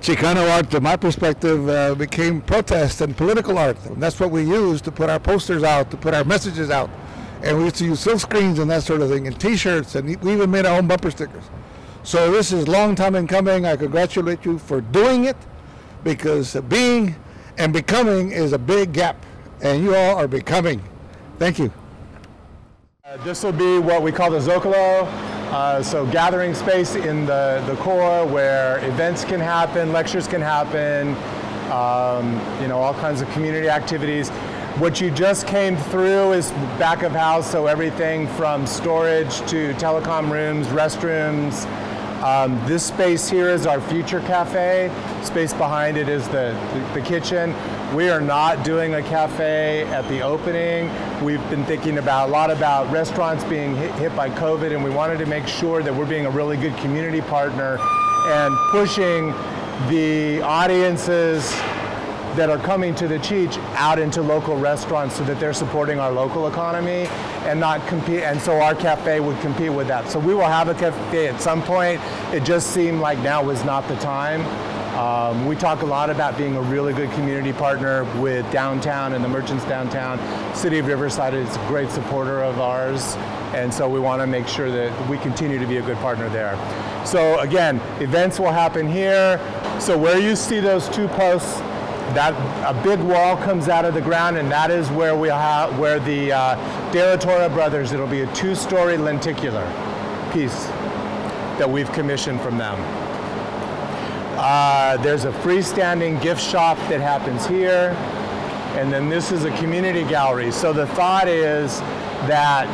Chicano 0.00 0.48
art, 0.52 0.70
from 0.70 0.84
my 0.84 0.94
perspective, 0.94 1.68
uh, 1.68 1.94
became 1.96 2.40
protest 2.40 3.00
and 3.00 3.16
political 3.16 3.58
art. 3.58 3.76
And 3.86 4.00
that's 4.00 4.20
what 4.20 4.30
we 4.30 4.42
used 4.42 4.84
to 4.84 4.92
put 4.92 5.10
our 5.10 5.18
posters 5.18 5.64
out, 5.64 5.90
to 5.90 5.96
put 5.96 6.14
our 6.14 6.22
messages 6.22 6.70
out. 6.70 6.90
And 7.42 7.58
we 7.58 7.64
used 7.64 7.76
to 7.76 7.84
use 7.84 8.00
silk 8.00 8.20
screens 8.20 8.60
and 8.60 8.70
that 8.70 8.84
sort 8.84 9.00
of 9.00 9.10
thing, 9.10 9.26
and 9.26 9.40
T-shirts, 9.40 9.96
and 9.96 10.16
we 10.22 10.32
even 10.32 10.50
made 10.50 10.64
our 10.64 10.78
own 10.78 10.86
bumper 10.86 11.10
stickers. 11.10 11.44
So 12.04 12.30
this 12.30 12.52
is 12.52 12.68
long 12.68 12.94
time 12.94 13.16
in 13.16 13.26
coming. 13.26 13.66
I 13.66 13.74
congratulate 13.74 14.44
you 14.44 14.58
for 14.58 14.80
doing 14.80 15.24
it, 15.24 15.36
because 16.04 16.54
being 16.68 17.16
and 17.58 17.72
becoming 17.72 18.30
is 18.30 18.52
a 18.52 18.58
big 18.58 18.92
gap, 18.92 19.16
and 19.60 19.82
you 19.82 19.94
all 19.94 20.16
are 20.16 20.28
becoming. 20.28 20.84
Thank 21.38 21.58
you. 21.58 21.72
Uh, 23.08 23.16
this 23.18 23.44
will 23.44 23.52
be 23.52 23.78
what 23.78 24.02
we 24.02 24.10
call 24.10 24.32
the 24.32 24.38
Zocalo. 24.40 25.04
Uh, 25.52 25.80
so 25.80 26.04
gathering 26.06 26.52
space 26.54 26.96
in 26.96 27.24
the, 27.24 27.62
the 27.68 27.76
core 27.76 28.26
where 28.26 28.84
events 28.84 29.24
can 29.24 29.38
happen, 29.38 29.92
lectures 29.92 30.26
can 30.26 30.40
happen, 30.40 31.10
um, 31.70 32.34
you 32.60 32.66
know, 32.66 32.78
all 32.80 32.94
kinds 32.94 33.20
of 33.20 33.30
community 33.30 33.68
activities. 33.68 34.30
What 34.80 35.00
you 35.00 35.12
just 35.12 35.46
came 35.46 35.76
through 35.76 36.32
is 36.32 36.50
back 36.80 37.04
of 37.04 37.12
house, 37.12 37.48
so 37.48 37.68
everything 37.68 38.26
from 38.30 38.66
storage 38.66 39.38
to 39.50 39.72
telecom 39.74 40.28
rooms, 40.28 40.66
restrooms. 40.66 41.64
Um, 42.22 42.58
this 42.66 42.84
space 42.84 43.28
here 43.28 43.50
is 43.50 43.66
our 43.66 43.80
future 43.80 44.20
cafe. 44.20 44.90
Space 45.22 45.52
behind 45.52 45.98
it 45.98 46.08
is 46.08 46.26
the, 46.28 46.58
the, 46.72 47.00
the 47.00 47.06
kitchen. 47.06 47.54
We 47.94 48.08
are 48.08 48.22
not 48.22 48.64
doing 48.64 48.94
a 48.94 49.02
cafe 49.02 49.84
at 49.84 50.08
the 50.08 50.22
opening. 50.22 50.90
We've 51.22 51.50
been 51.50 51.64
thinking 51.66 51.98
about 51.98 52.30
a 52.30 52.32
lot 52.32 52.50
about 52.50 52.90
restaurants 52.90 53.44
being 53.44 53.76
hit, 53.76 53.92
hit 53.96 54.16
by 54.16 54.30
COVID, 54.30 54.74
and 54.74 54.82
we 54.82 54.90
wanted 54.90 55.18
to 55.18 55.26
make 55.26 55.46
sure 55.46 55.82
that 55.82 55.94
we're 55.94 56.06
being 56.06 56.24
a 56.24 56.30
really 56.30 56.56
good 56.56 56.76
community 56.78 57.20
partner 57.20 57.78
and 58.26 58.56
pushing 58.70 59.32
the 59.88 60.40
audiences 60.40 61.52
that 62.36 62.50
are 62.50 62.58
coming 62.58 62.94
to 62.94 63.08
the 63.08 63.18
Cheech 63.18 63.56
out 63.74 63.98
into 63.98 64.20
local 64.22 64.56
restaurants 64.56 65.16
so 65.16 65.24
that 65.24 65.40
they're 65.40 65.54
supporting 65.54 65.98
our 65.98 66.12
local 66.12 66.46
economy 66.48 67.06
and 67.46 67.58
not 67.58 67.86
compete 67.86 68.22
and 68.22 68.40
so 68.40 68.60
our 68.60 68.74
cafe 68.74 69.20
would 69.20 69.40
compete 69.40 69.72
with 69.72 69.88
that. 69.88 70.08
So 70.08 70.18
we 70.18 70.34
will 70.34 70.44
have 70.44 70.68
a 70.68 70.74
cafe 70.74 71.28
at 71.28 71.40
some 71.40 71.62
point. 71.62 72.00
It 72.32 72.44
just 72.44 72.72
seemed 72.72 73.00
like 73.00 73.18
now 73.20 73.42
was 73.42 73.64
not 73.64 73.88
the 73.88 73.96
time. 73.96 74.42
Um, 74.96 75.44
we 75.46 75.56
talk 75.56 75.82
a 75.82 75.86
lot 75.86 76.08
about 76.08 76.38
being 76.38 76.56
a 76.56 76.62
really 76.62 76.94
good 76.94 77.10
community 77.10 77.52
partner 77.52 78.04
with 78.18 78.50
downtown 78.50 79.12
and 79.12 79.22
the 79.22 79.28
merchants 79.28 79.62
downtown. 79.66 80.18
City 80.54 80.78
of 80.78 80.86
Riverside 80.86 81.34
is 81.34 81.54
a 81.54 81.58
great 81.68 81.90
supporter 81.90 82.42
of 82.42 82.60
ours, 82.60 83.14
and 83.54 83.72
so 83.72 83.86
we 83.90 84.00
want 84.00 84.22
to 84.22 84.26
make 84.26 84.48
sure 84.48 84.70
that 84.70 85.08
we 85.10 85.18
continue 85.18 85.58
to 85.58 85.66
be 85.66 85.76
a 85.76 85.82
good 85.82 85.98
partner 85.98 86.30
there. 86.30 86.56
So 87.04 87.38
again, 87.40 87.76
events 88.00 88.40
will 88.40 88.50
happen 88.50 88.88
here. 88.88 89.38
So 89.80 89.98
where 89.98 90.18
you 90.18 90.34
see 90.34 90.60
those 90.60 90.88
two 90.88 91.08
posts, 91.08 91.60
that 92.14 92.34
a 92.64 92.82
big 92.82 93.00
wall 93.00 93.36
comes 93.36 93.68
out 93.68 93.84
of 93.84 93.94
the 93.94 94.00
ground, 94.00 94.36
and 94.36 94.50
that 94.50 94.70
is 94.70 94.90
where 94.90 95.16
we 95.16 95.28
have 95.28 95.78
where 95.78 95.98
the 95.98 96.32
uh, 96.32 97.48
brothers. 97.48 97.92
It'll 97.92 98.06
be 98.06 98.20
a 98.22 98.32
two-story 98.34 98.96
lenticular 98.96 99.66
piece 100.32 100.66
that 101.58 101.68
we've 101.68 101.90
commissioned 101.92 102.40
from 102.40 102.58
them. 102.58 102.76
Uh, 104.38 104.96
there's 104.98 105.24
a 105.24 105.32
freestanding 105.32 106.20
gift 106.22 106.42
shop 106.42 106.76
that 106.88 107.00
happens 107.00 107.46
here. 107.46 107.96
And 108.76 108.92
then 108.92 109.08
this 109.08 109.32
is 109.32 109.44
a 109.44 109.56
community 109.56 110.04
gallery. 110.04 110.52
So 110.52 110.74
the 110.74 110.86
thought 110.88 111.28
is 111.28 111.80
that 112.28 112.68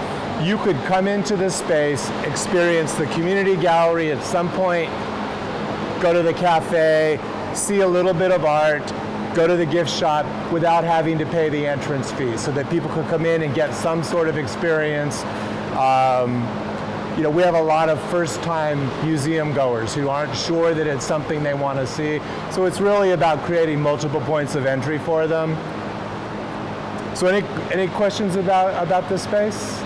you 0.44 0.58
could 0.58 0.76
come 0.86 1.06
into 1.06 1.36
this 1.36 1.54
space, 1.54 2.10
experience 2.24 2.94
the 2.94 3.06
community 3.06 3.54
gallery 3.54 4.10
at 4.10 4.20
some 4.24 4.50
point, 4.50 4.90
go 6.02 6.12
to 6.12 6.22
the 6.22 6.34
cafe, 6.34 7.20
see 7.54 7.80
a 7.80 7.86
little 7.86 8.12
bit 8.12 8.32
of 8.32 8.44
art, 8.44 8.82
go 9.34 9.46
to 9.46 9.56
the 9.56 9.66
gift 9.66 9.90
shop 9.90 10.26
without 10.52 10.84
having 10.84 11.18
to 11.18 11.26
pay 11.26 11.48
the 11.48 11.66
entrance 11.66 12.12
fee 12.12 12.36
so 12.36 12.52
that 12.52 12.68
people 12.70 12.90
could 12.90 13.06
come 13.08 13.24
in 13.24 13.42
and 13.42 13.54
get 13.54 13.74
some 13.74 14.02
sort 14.02 14.28
of 14.28 14.36
experience. 14.36 15.22
Um, 15.74 16.42
you 17.16 17.22
know, 17.22 17.30
we 17.30 17.42
have 17.42 17.54
a 17.54 17.60
lot 17.60 17.88
of 17.88 18.00
first-time 18.10 18.78
museum 19.04 19.52
goers 19.52 19.94
who 19.94 20.08
aren't 20.08 20.34
sure 20.34 20.72
that 20.74 20.86
it's 20.86 21.04
something 21.04 21.42
they 21.42 21.54
want 21.54 21.78
to 21.78 21.86
see. 21.86 22.20
So 22.50 22.64
it's 22.64 22.80
really 22.80 23.10
about 23.10 23.42
creating 23.44 23.80
multiple 23.80 24.20
points 24.20 24.54
of 24.54 24.64
entry 24.66 24.98
for 24.98 25.26
them. 25.26 25.56
So 27.14 27.26
any 27.26 27.46
any 27.70 27.88
questions 27.88 28.36
about 28.36 28.82
about 28.82 29.08
this 29.10 29.24
space? 29.24 29.78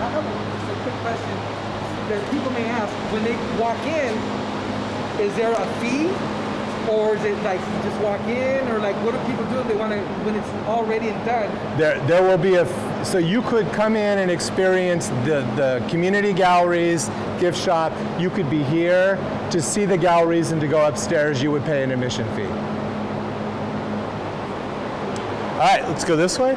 I 0.00 0.08
have 0.08 0.24
a 0.24 0.82
quick 0.82 0.94
question 1.04 1.36
that 2.08 2.30
people 2.30 2.50
may 2.52 2.64
ask. 2.64 2.92
When 3.12 3.22
they 3.22 3.36
walk 3.60 3.78
in, 3.84 5.20
is 5.20 5.34
there 5.36 5.52
a 5.52 5.66
fee 5.80 6.08
or 6.88 7.16
is 7.16 7.24
it 7.24 7.34
like 7.42 7.60
just 7.82 8.00
walk 8.00 8.20
in, 8.22 8.68
or 8.68 8.78
like 8.78 8.96
what 9.04 9.12
do 9.12 9.18
people 9.30 9.44
do 9.46 9.60
if 9.60 9.68
they 9.68 9.76
want 9.76 9.92
to 9.92 10.00
when 10.24 10.34
it's 10.34 10.48
all 10.66 10.84
ready 10.84 11.08
and 11.08 11.24
done? 11.24 11.78
There, 11.78 11.98
there 12.06 12.22
will 12.22 12.38
be 12.38 12.54
a, 12.54 13.04
so 13.04 13.18
you 13.18 13.42
could 13.42 13.70
come 13.72 13.96
in 13.96 14.18
and 14.18 14.30
experience 14.30 15.08
the, 15.24 15.46
the 15.56 15.84
community 15.88 16.32
galleries, 16.32 17.10
gift 17.40 17.58
shop. 17.58 17.92
You 18.20 18.30
could 18.30 18.48
be 18.50 18.62
here 18.62 19.16
to 19.50 19.62
see 19.62 19.84
the 19.84 19.98
galleries 19.98 20.50
and 20.50 20.60
to 20.60 20.68
go 20.68 20.86
upstairs, 20.86 21.42
you 21.42 21.50
would 21.50 21.64
pay 21.64 21.82
an 21.82 21.90
admission 21.90 22.26
fee. 22.34 22.42
All 25.54 25.60
right, 25.60 25.82
let's 25.88 26.04
go 26.04 26.16
this 26.16 26.38
way. 26.38 26.56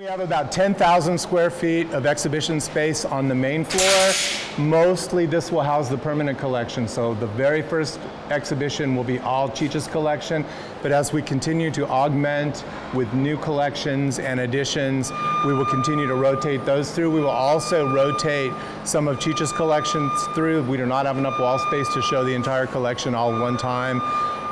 We 0.00 0.06
have 0.06 0.20
about 0.20 0.50
10,000 0.50 1.18
square 1.20 1.50
feet 1.50 1.90
of 1.90 2.06
exhibition 2.06 2.58
space 2.58 3.04
on 3.04 3.28
the 3.28 3.34
main 3.34 3.66
floor. 3.66 4.12
Mostly 4.56 5.26
this 5.26 5.52
will 5.52 5.60
house 5.60 5.90
the 5.90 5.98
permanent 5.98 6.38
collection. 6.38 6.88
So 6.88 7.12
the 7.12 7.26
very 7.26 7.60
first 7.60 8.00
exhibition 8.30 8.96
will 8.96 9.04
be 9.04 9.18
all 9.18 9.50
Cheech's 9.50 9.86
collection. 9.86 10.46
But 10.80 10.90
as 10.90 11.12
we 11.12 11.20
continue 11.20 11.70
to 11.72 11.86
augment 11.86 12.64
with 12.94 13.12
new 13.12 13.36
collections 13.36 14.18
and 14.18 14.40
additions, 14.40 15.12
we 15.44 15.52
will 15.52 15.66
continue 15.66 16.06
to 16.06 16.14
rotate 16.14 16.64
those 16.64 16.90
through. 16.92 17.10
We 17.10 17.20
will 17.20 17.28
also 17.28 17.86
rotate 17.92 18.54
some 18.84 19.06
of 19.06 19.20
Cheech's 19.20 19.52
collections 19.52 20.10
through. 20.34 20.62
We 20.62 20.78
do 20.78 20.86
not 20.86 21.04
have 21.04 21.18
enough 21.18 21.38
wall 21.38 21.58
space 21.58 21.92
to 21.92 22.00
show 22.00 22.24
the 22.24 22.32
entire 22.32 22.66
collection 22.66 23.14
all 23.14 23.38
one 23.38 23.58
time. 23.58 24.00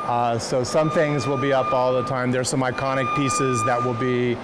Uh, 0.09 0.39
so 0.39 0.65
some 0.65 0.91
things 0.91 1.27
will 1.27 1.37
be 1.37 1.53
up 1.53 1.71
all 1.71 1.93
the 1.93 2.03
time. 2.03 2.31
There's 2.31 2.49
some 2.49 2.63
iconic 2.63 3.15
pieces 3.15 3.63
that 3.65 3.83
will 3.85 3.93
be, 3.93 4.39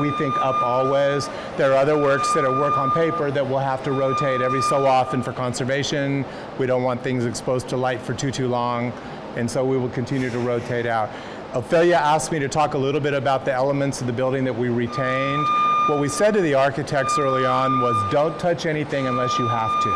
we 0.00 0.10
think, 0.12 0.36
up 0.38 0.62
always. 0.62 1.28
There 1.56 1.72
are 1.72 1.76
other 1.76 1.96
works 1.96 2.32
that 2.34 2.44
are 2.44 2.58
work 2.58 2.76
on 2.78 2.90
paper 2.90 3.30
that 3.30 3.46
we'll 3.46 3.58
have 3.58 3.82
to 3.84 3.92
rotate 3.92 4.40
every 4.40 4.62
so 4.62 4.86
often 4.86 5.22
for 5.22 5.32
conservation. 5.32 6.24
We 6.58 6.66
don't 6.66 6.82
want 6.82 7.02
things 7.02 7.24
exposed 7.24 7.68
to 7.70 7.76
light 7.76 8.00
for 8.00 8.14
too, 8.14 8.30
too 8.30 8.48
long. 8.48 8.92
And 9.36 9.50
so 9.50 9.64
we 9.64 9.76
will 9.76 9.88
continue 9.90 10.30
to 10.30 10.38
rotate 10.38 10.86
out. 10.86 11.10
Ophelia 11.54 11.96
asked 11.96 12.32
me 12.32 12.38
to 12.38 12.48
talk 12.48 12.74
a 12.74 12.78
little 12.78 13.00
bit 13.00 13.14
about 13.14 13.44
the 13.44 13.52
elements 13.52 14.00
of 14.00 14.06
the 14.06 14.12
building 14.12 14.44
that 14.44 14.56
we 14.56 14.68
retained. 14.68 15.46
What 15.88 16.00
we 16.00 16.08
said 16.08 16.32
to 16.34 16.40
the 16.40 16.54
architects 16.54 17.18
early 17.18 17.44
on 17.44 17.80
was 17.80 18.12
don't 18.12 18.38
touch 18.38 18.66
anything 18.66 19.06
unless 19.06 19.38
you 19.38 19.46
have 19.48 19.82
to. 19.82 19.90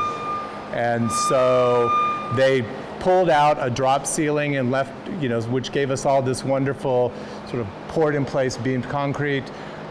And 0.77 1.11
so 1.11 1.89
they 2.35 2.63
pulled 3.01 3.31
out 3.31 3.57
a 3.61 3.71
drop 3.71 4.07
ceiling 4.07 4.57
and 4.57 4.71
left, 4.71 4.93
you 5.21 5.29
know, 5.29 5.41
which 5.43 5.71
gave 5.71 5.91
us 5.91 6.05
all 6.05 6.21
this 6.21 6.45
wonderful 6.45 7.13
sort 7.49 7.61
of 7.61 7.69
poured 7.89 8.15
in 8.15 8.25
place 8.25 8.57
beamed 8.57 8.85
concrete. 8.89 9.45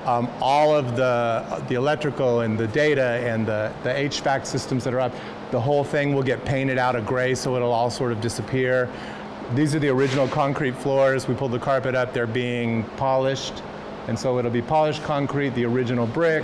Um, 0.05 0.29
all 0.39 0.75
of 0.75 0.95
the, 0.95 1.63
the 1.67 1.75
electrical 1.75 2.41
and 2.41 2.57
the 2.57 2.67
data 2.67 3.21
and 3.23 3.47
the, 3.47 3.73
the 3.83 3.89
HVAC 3.89 4.45
systems 4.45 4.83
that 4.83 4.93
are 4.93 4.99
up, 4.99 5.13
the 5.51 5.59
whole 5.59 5.83
thing 5.83 6.13
will 6.13 6.23
get 6.23 6.45
painted 6.45 6.77
out 6.77 6.95
of 6.95 7.05
gray 7.05 7.33
so 7.33 7.55
it'll 7.55 7.71
all 7.71 7.89
sort 7.89 8.11
of 8.11 8.21
disappear. 8.21 8.87
These 9.55 9.73
are 9.73 9.79
the 9.79 9.89
original 9.89 10.27
concrete 10.27 10.75
floors. 10.75 11.27
We 11.27 11.33
pulled 11.33 11.51
the 11.51 11.59
carpet 11.59 11.95
up, 11.95 12.13
they're 12.13 12.27
being 12.27 12.83
polished. 12.97 13.63
And 14.07 14.17
so 14.17 14.37
it'll 14.37 14.51
be 14.51 14.61
polished 14.61 15.03
concrete, 15.03 15.49
the 15.55 15.65
original 15.65 16.05
brick, 16.05 16.43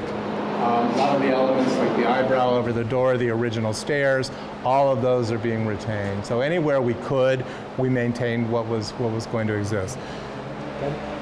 um, 0.61 0.91
a 0.91 0.97
lot 0.97 1.15
of 1.15 1.21
the 1.23 1.29
elements 1.29 1.75
like 1.77 1.95
the 1.97 2.07
eyebrow 2.07 2.51
over 2.51 2.71
the 2.71 2.83
door, 2.83 3.17
the 3.17 3.31
original 3.31 3.73
stairs, 3.73 4.29
all 4.63 4.91
of 4.91 5.01
those 5.01 5.31
are 5.31 5.39
being 5.39 5.65
retained. 5.65 6.23
So 6.23 6.41
anywhere 6.41 6.81
we 6.81 6.93
could, 6.95 7.43
we 7.79 7.89
maintained 7.89 8.47
what 8.51 8.67
was 8.67 8.91
what 8.91 9.11
was 9.11 9.25
going 9.25 9.47
to 9.47 9.55
exist. 9.55 9.97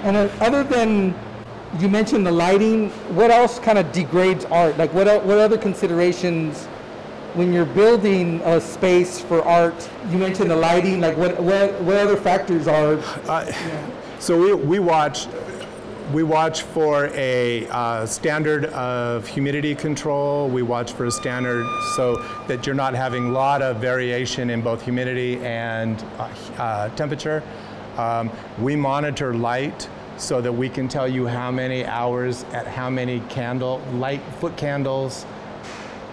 And 0.04 0.18
uh, 0.18 0.30
other 0.42 0.66
than 0.66 1.16
you 1.78 1.88
mentioned 1.88 2.26
the 2.26 2.32
lighting, 2.32 2.90
what 3.16 3.30
else 3.30 3.60
kind 3.60 3.78
of 3.78 3.92
degrades 3.92 4.46
art? 4.46 4.78
Like 4.78 4.94
what 4.94 5.08
what 5.26 5.38
other 5.38 5.58
considerations 5.58 6.66
when 7.36 7.54
you're 7.54 7.66
building 7.66 8.42
a 8.44 8.60
space 8.60 9.20
for 9.20 9.44
art? 9.44 9.90
You 10.10 10.18
mentioned 10.18 10.50
the 10.50 10.56
lighting. 10.56 11.00
Like 11.00 11.16
what 11.16 11.40
what 11.40 11.80
what 11.82 11.98
other 11.98 12.18
factors 12.18 12.68
are? 12.68 12.98
Uh, 13.28 13.52
So 14.20 14.38
we, 14.38 14.54
we 14.54 14.80
watch 14.80 15.28
we 16.12 16.24
watch 16.24 16.64
for 16.64 17.06
a 17.14 17.68
uh, 17.70 18.06
standard 18.06 18.66
of 18.66 19.28
humidity 19.28 19.76
control. 19.76 20.50
We 20.50 20.62
watch 20.62 20.92
for 20.92 21.06
a 21.06 21.12
standard 21.12 21.68
so 21.96 22.18
that 22.48 22.66
you're 22.66 22.76
not 22.76 22.96
having 22.96 23.28
a 23.28 23.32
lot 23.32 23.62
of 23.62 23.78
variation 23.78 24.50
in 24.50 24.62
both 24.62 24.82
humidity 24.82 25.38
and 25.38 26.04
uh, 26.18 26.30
uh, 26.58 26.90
temperature. 26.96 27.44
Um, 27.96 28.32
we 28.60 28.76
monitor 28.76 29.34
light 29.34 29.88
so 30.20 30.42
that 30.42 30.52
we 30.52 30.70
can 30.70 30.88
tell 30.88 31.08
you 31.08 31.26
how 31.26 31.50
many 31.50 31.86
hours 31.86 32.44
at 32.52 32.68
how 32.68 32.90
many 32.90 33.22
candle 33.22 33.82
light 33.94 34.22
foot 34.40 34.56
candles 34.58 35.26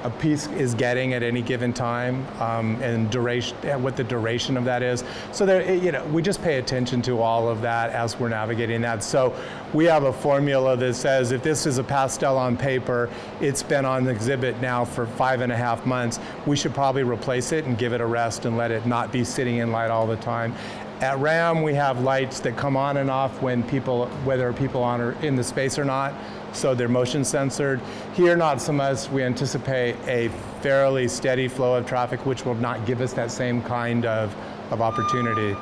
a 0.07 0.11
piece 0.11 0.47
is 0.49 0.73
getting 0.75 1.15
at 1.15 1.25
any 1.25 1.43
given 1.43 1.73
time 1.73 2.25
um, 2.41 2.81
and 2.81 3.11
duration, 3.11 3.57
uh, 3.69 3.77
what 3.77 3.97
the 3.97 4.05
duration 4.05 4.57
of 4.57 4.65
that 4.65 4.81
is. 4.81 5.03
So 5.33 5.45
there, 5.45 5.75
you 5.75 5.91
know, 5.91 6.05
we 6.07 6.23
just 6.23 6.41
pay 6.43 6.59
attention 6.59 7.03
to 7.03 7.21
all 7.21 7.49
of 7.49 7.61
that 7.63 7.91
as 7.91 8.19
we're 8.19 8.29
navigating 8.29 8.83
that. 8.83 9.03
So 9.03 9.35
we 9.75 9.85
have 9.87 10.05
a 10.05 10.13
formula 10.13 10.77
that 10.77 10.95
says 10.95 11.33
if 11.33 11.43
this 11.43 11.67
is 11.67 11.79
a 11.79 11.85
pastel 11.85 12.39
on 12.39 12.57
paper, 12.57 13.11
it's 13.41 13.65
been 13.65 13.85
on 13.85 14.07
exhibit 14.07 14.61
now 14.61 14.85
for 14.85 15.07
five 15.07 15.41
and 15.41 15.51
a 15.51 15.57
half 15.57 15.85
months, 15.85 16.21
we 16.47 16.55
should 16.55 16.73
probably 16.73 17.03
replace 17.03 17.51
it 17.51 17.65
and 17.65 17.77
give 17.77 17.93
it 17.93 18.01
a 18.01 18.07
rest 18.07 18.45
and 18.45 18.57
let 18.57 18.71
it 18.71 18.87
not 18.87 19.11
be 19.11 19.25
sitting 19.25 19.57
in 19.57 19.73
light 19.73 19.91
all 19.91 20.07
the 20.07 20.17
time. 20.17 20.55
At 21.01 21.19
RAM, 21.19 21.63
we 21.63 21.75
have 21.75 22.01
lights 22.01 22.41
that 22.41 22.57
come 22.57 22.77
on 22.77 22.97
and 22.97 23.11
off 23.11 23.43
when 23.43 23.63
people, 23.63 24.07
whether 24.25 24.53
people 24.53 24.83
on 24.83 25.01
or 25.01 25.13
in 25.23 25.37
the 25.37 25.45
space 25.45 25.79
or 25.79 25.85
not 25.85 26.15
so 26.57 26.75
they're 26.75 26.89
motion 26.89 27.25
censored. 27.25 27.81
Here, 28.15 28.37
not 28.37 28.61
so 28.61 28.73
much. 28.73 29.09
We 29.11 29.23
anticipate 29.23 29.97
a 30.07 30.29
fairly 30.63 31.07
steady 31.09 31.49
flow 31.49 31.75
of 31.77 31.87
traffic, 31.87 32.25
which 32.25 32.45
will 32.45 32.55
not 32.55 32.87
give 32.87 33.01
us 33.01 33.13
that 33.13 33.31
same 33.31 33.63
kind 33.63 34.07
of, 34.07 34.35
of 34.71 34.81
opportunity. 34.81 35.57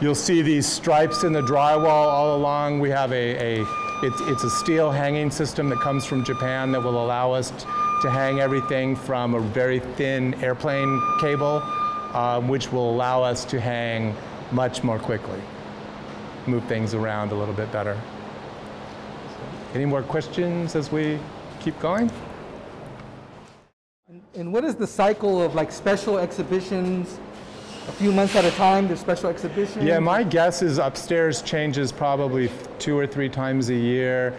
You'll 0.00 0.14
see 0.14 0.42
these 0.42 0.66
stripes 0.66 1.24
in 1.24 1.32
the 1.32 1.40
drywall 1.40 1.86
all 1.86 2.36
along. 2.36 2.80
We 2.80 2.90
have 2.90 3.12
a, 3.12 3.60
a 3.60 3.66
it's, 4.02 4.20
it's 4.22 4.44
a 4.44 4.50
steel 4.50 4.90
hanging 4.90 5.30
system 5.30 5.68
that 5.70 5.80
comes 5.80 6.04
from 6.04 6.24
Japan 6.24 6.72
that 6.72 6.82
will 6.82 7.02
allow 7.02 7.32
us 7.32 7.52
to 8.02 8.10
hang 8.10 8.40
everything 8.40 8.96
from 8.96 9.34
a 9.34 9.40
very 9.40 9.78
thin 9.78 10.34
airplane 10.42 11.00
cable, 11.20 11.62
um, 12.12 12.48
which 12.48 12.70
will 12.70 12.90
allow 12.90 13.22
us 13.22 13.44
to 13.46 13.60
hang 13.60 14.14
much 14.52 14.82
more 14.82 14.98
quickly, 14.98 15.40
move 16.46 16.64
things 16.64 16.94
around 16.94 17.32
a 17.32 17.34
little 17.34 17.54
bit 17.54 17.70
better. 17.72 17.98
Any 19.74 19.84
more 19.84 20.02
questions 20.02 20.76
as 20.76 20.92
we 20.92 21.18
keep 21.60 21.78
going? 21.80 22.10
And 24.34 24.52
what 24.52 24.64
is 24.64 24.74
the 24.74 24.86
cycle 24.86 25.42
of 25.42 25.54
like 25.54 25.70
special 25.70 26.18
exhibitions? 26.18 27.18
A 27.88 27.92
few 27.92 28.12
months 28.12 28.34
at 28.34 28.44
a 28.44 28.50
time, 28.52 28.86
there's 28.86 29.00
special 29.00 29.28
exhibitions. 29.28 29.84
Yeah, 29.84 29.98
my 29.98 30.22
guess 30.22 30.62
is 30.62 30.78
upstairs 30.78 31.42
changes 31.42 31.92
probably 31.92 32.50
two 32.78 32.98
or 32.98 33.06
three 33.06 33.28
times 33.28 33.68
a 33.68 33.74
year. 33.74 34.38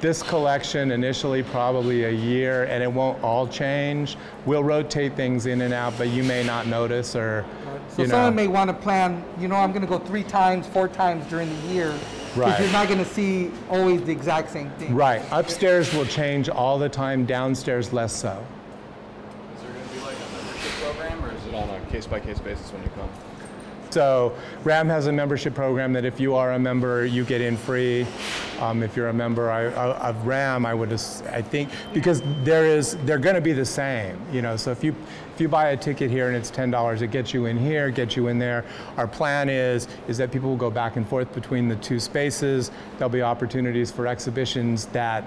This 0.00 0.22
collection 0.22 0.90
initially 0.90 1.42
probably 1.42 2.04
a 2.04 2.10
year, 2.10 2.64
and 2.64 2.82
it 2.82 2.92
won't 2.92 3.22
all 3.22 3.46
change. 3.46 4.16
We'll 4.44 4.64
rotate 4.64 5.14
things 5.16 5.46
in 5.46 5.62
and 5.62 5.72
out, 5.72 5.94
but 5.96 6.08
you 6.08 6.22
may 6.22 6.44
not 6.44 6.66
notice 6.66 7.16
or, 7.16 7.44
So 7.88 8.02
you 8.02 8.08
know. 8.08 8.14
someone 8.14 8.34
may 8.34 8.46
want 8.48 8.68
to 8.68 8.74
plan. 8.74 9.24
You 9.38 9.48
know, 9.48 9.56
I'm 9.56 9.70
going 9.70 9.80
to 9.82 9.88
go 9.88 9.98
three 9.98 10.24
times, 10.24 10.66
four 10.66 10.88
times 10.88 11.24
during 11.30 11.48
the 11.48 11.68
year. 11.72 11.94
Because 12.34 12.36
Right. 12.36 12.60
you're 12.60 12.72
not 12.72 12.88
going 12.88 12.98
to 12.98 13.04
see 13.04 13.50
always 13.70 14.02
the 14.02 14.10
exact 14.12 14.50
same 14.50 14.68
thing. 14.72 14.94
Right, 14.94 15.22
upstairs 15.30 15.94
will 15.94 16.04
change 16.06 16.48
all 16.48 16.78
the 16.78 16.88
time, 16.88 17.24
downstairs 17.24 17.92
less 17.92 18.12
so. 18.12 18.44
Is 19.56 19.62
there 19.62 19.72
going 19.72 19.88
to 19.88 19.94
be 19.94 20.00
like 20.00 20.16
a 20.16 20.36
membership 20.36 20.72
program, 20.82 21.24
or 21.24 21.30
is 21.32 21.46
it 21.46 21.54
on 21.54 21.68
a 21.70 21.80
case-by-case 21.92 22.40
basis 22.40 22.72
when 22.72 22.82
you 22.82 22.90
come? 22.90 23.08
So 23.94 24.34
RAM 24.64 24.88
has 24.88 25.06
a 25.06 25.12
membership 25.12 25.54
program 25.54 25.92
that 25.92 26.04
if 26.04 26.18
you 26.18 26.34
are 26.34 26.54
a 26.54 26.58
member, 26.58 27.06
you 27.06 27.24
get 27.24 27.40
in 27.40 27.56
free. 27.56 28.04
Um, 28.58 28.82
if 28.82 28.96
you're 28.96 29.06
a 29.08 29.12
member 29.12 29.52
I, 29.52 29.66
I- 29.66 30.08
of 30.08 30.26
RAM, 30.26 30.66
I 30.66 30.74
would, 30.74 30.92
I 30.92 31.40
think, 31.42 31.68
because 31.92 32.20
there 32.42 32.66
is, 32.66 32.96
they're 33.04 33.18
going 33.20 33.36
to 33.36 33.40
be 33.40 33.52
the 33.52 33.64
same. 33.64 34.18
You 34.32 34.42
know, 34.42 34.56
so 34.56 34.72
if 34.72 34.82
you 34.82 34.96
if 35.32 35.40
you 35.40 35.48
buy 35.48 35.70
a 35.70 35.76
ticket 35.76 36.10
here 36.10 36.26
and 36.28 36.36
it's 36.36 36.50
ten 36.50 36.70
dollars, 36.72 37.02
it 37.02 37.12
gets 37.12 37.32
you 37.32 37.46
in 37.46 37.56
here, 37.56 37.90
gets 37.90 38.16
you 38.16 38.26
in 38.28 38.38
there. 38.38 38.64
Our 38.96 39.06
plan 39.06 39.48
is 39.48 39.86
is 40.08 40.18
that 40.18 40.32
people 40.32 40.48
will 40.50 40.56
go 40.56 40.70
back 40.70 40.96
and 40.96 41.08
forth 41.08 41.32
between 41.32 41.68
the 41.68 41.76
two 41.76 42.00
spaces. 42.00 42.72
There'll 42.98 43.08
be 43.10 43.22
opportunities 43.22 43.92
for 43.92 44.06
exhibitions 44.08 44.86
that 44.86 45.24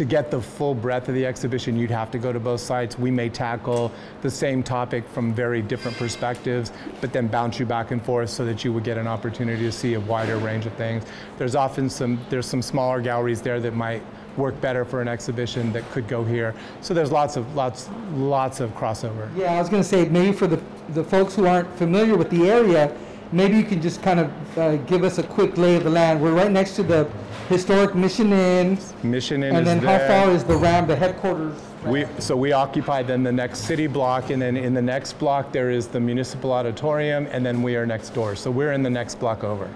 to 0.00 0.04
get 0.06 0.30
the 0.30 0.40
full 0.40 0.74
breadth 0.74 1.10
of 1.10 1.14
the 1.14 1.26
exhibition, 1.26 1.76
you'd 1.76 1.90
have 1.90 2.10
to 2.10 2.18
go 2.18 2.32
to 2.32 2.40
both 2.40 2.62
sites. 2.62 2.98
We 2.98 3.10
may 3.10 3.28
tackle 3.28 3.92
the 4.22 4.30
same 4.30 4.62
topic 4.62 5.06
from 5.06 5.34
very 5.34 5.60
different 5.60 5.94
perspectives, 5.98 6.72
but 7.02 7.12
then 7.12 7.26
bounce 7.26 7.58
you 7.58 7.66
back 7.66 7.90
and 7.90 8.02
forth 8.02 8.30
so 8.30 8.46
that 8.46 8.64
you 8.64 8.72
would 8.72 8.82
get 8.82 8.96
an 8.96 9.06
opportunity 9.06 9.62
to 9.62 9.70
see 9.70 9.92
a 9.92 10.00
wider 10.00 10.38
range 10.38 10.64
of 10.64 10.72
things. 10.72 11.04
There's 11.36 11.54
often 11.54 11.90
some 11.90 12.18
there's 12.30 12.46
some 12.46 12.62
smaller 12.62 13.02
galleries 13.02 13.42
there 13.42 13.60
that 13.60 13.74
might 13.74 14.02
work 14.38 14.58
better 14.62 14.86
for 14.86 15.02
an 15.02 15.08
exhibition 15.08 15.70
that 15.74 15.86
could 15.90 16.08
go 16.08 16.24
here. 16.24 16.54
So 16.80 16.94
there's 16.94 17.12
lots 17.12 17.36
of 17.36 17.54
lots 17.54 17.90
lots 18.14 18.60
of 18.60 18.70
crossover. 18.70 19.28
Yeah, 19.36 19.52
I 19.52 19.58
was 19.58 19.68
going 19.68 19.82
to 19.82 19.88
say 19.88 20.08
maybe 20.08 20.32
for 20.32 20.46
the 20.46 20.62
the 20.94 21.04
folks 21.04 21.34
who 21.34 21.44
aren't 21.44 21.70
familiar 21.76 22.16
with 22.16 22.30
the 22.30 22.48
area, 22.48 22.96
maybe 23.32 23.56
you 23.56 23.64
can 23.64 23.80
just 23.80 24.02
kind 24.02 24.20
of 24.20 24.58
uh, 24.58 24.76
give 24.78 25.04
us 25.04 25.18
a 25.18 25.22
quick 25.22 25.56
lay 25.56 25.76
of 25.76 25.84
the 25.84 25.90
land. 25.90 26.20
We're 26.20 26.34
right 26.34 26.50
next 26.50 26.76
to 26.76 26.82
the 26.82 27.08
historic 27.48 27.94
Mission 27.94 28.32
Inn, 28.32 28.78
Mission 29.02 29.42
Inn 29.42 29.56
and 29.56 29.58
is 29.60 29.64
then 29.66 29.80
there. 29.84 29.98
how 29.98 30.06
far 30.24 30.34
is 30.34 30.44
the 30.44 30.56
RAM, 30.56 30.86
the 30.86 30.96
headquarters? 30.96 31.58
We, 31.86 32.06
so 32.18 32.36
we 32.36 32.52
occupy 32.52 33.02
then 33.02 33.22
the 33.22 33.32
next 33.32 33.60
city 33.60 33.86
block, 33.86 34.30
and 34.30 34.40
then 34.40 34.56
in 34.56 34.74
the 34.74 34.82
next 34.82 35.14
block 35.14 35.50
there 35.50 35.70
is 35.70 35.86
the 35.86 36.00
municipal 36.00 36.52
auditorium, 36.52 37.26
and 37.30 37.44
then 37.44 37.62
we 37.62 37.74
are 37.76 37.86
next 37.86 38.10
door. 38.10 38.36
So 38.36 38.50
we're 38.50 38.72
in 38.72 38.82
the 38.82 38.90
next 38.90 39.18
block 39.18 39.44
over. 39.44 39.68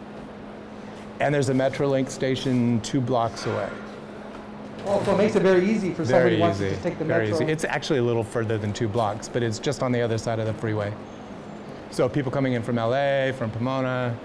And 1.20 1.34
there's 1.34 1.48
a 1.48 1.54
Metrolink 1.54 2.10
station 2.10 2.80
two 2.82 3.00
blocks 3.00 3.46
away. 3.46 3.70
Oh, 4.86 5.02
so 5.04 5.14
it 5.14 5.18
makes 5.18 5.34
it 5.34 5.40
very 5.40 5.68
easy 5.70 5.94
for 5.94 6.04
somebody 6.04 6.34
who 6.34 6.42
wants 6.42 6.58
to 6.58 6.68
just 6.68 6.82
take 6.82 6.98
the 6.98 7.06
Very 7.06 7.30
metro. 7.30 7.42
easy. 7.42 7.50
It's 7.50 7.64
actually 7.64 8.00
a 8.00 8.02
little 8.02 8.24
further 8.24 8.58
than 8.58 8.72
two 8.74 8.88
blocks, 8.88 9.28
but 9.28 9.42
it's 9.42 9.58
just 9.58 9.82
on 9.82 9.92
the 9.92 10.02
other 10.02 10.18
side 10.18 10.38
of 10.38 10.46
the 10.46 10.52
freeway. 10.54 10.92
So 11.94 12.08
people 12.08 12.32
coming 12.32 12.54
in 12.54 12.62
from 12.64 12.74
LA, 12.74 13.30
from 13.30 13.52
Pomona, 13.52 14.18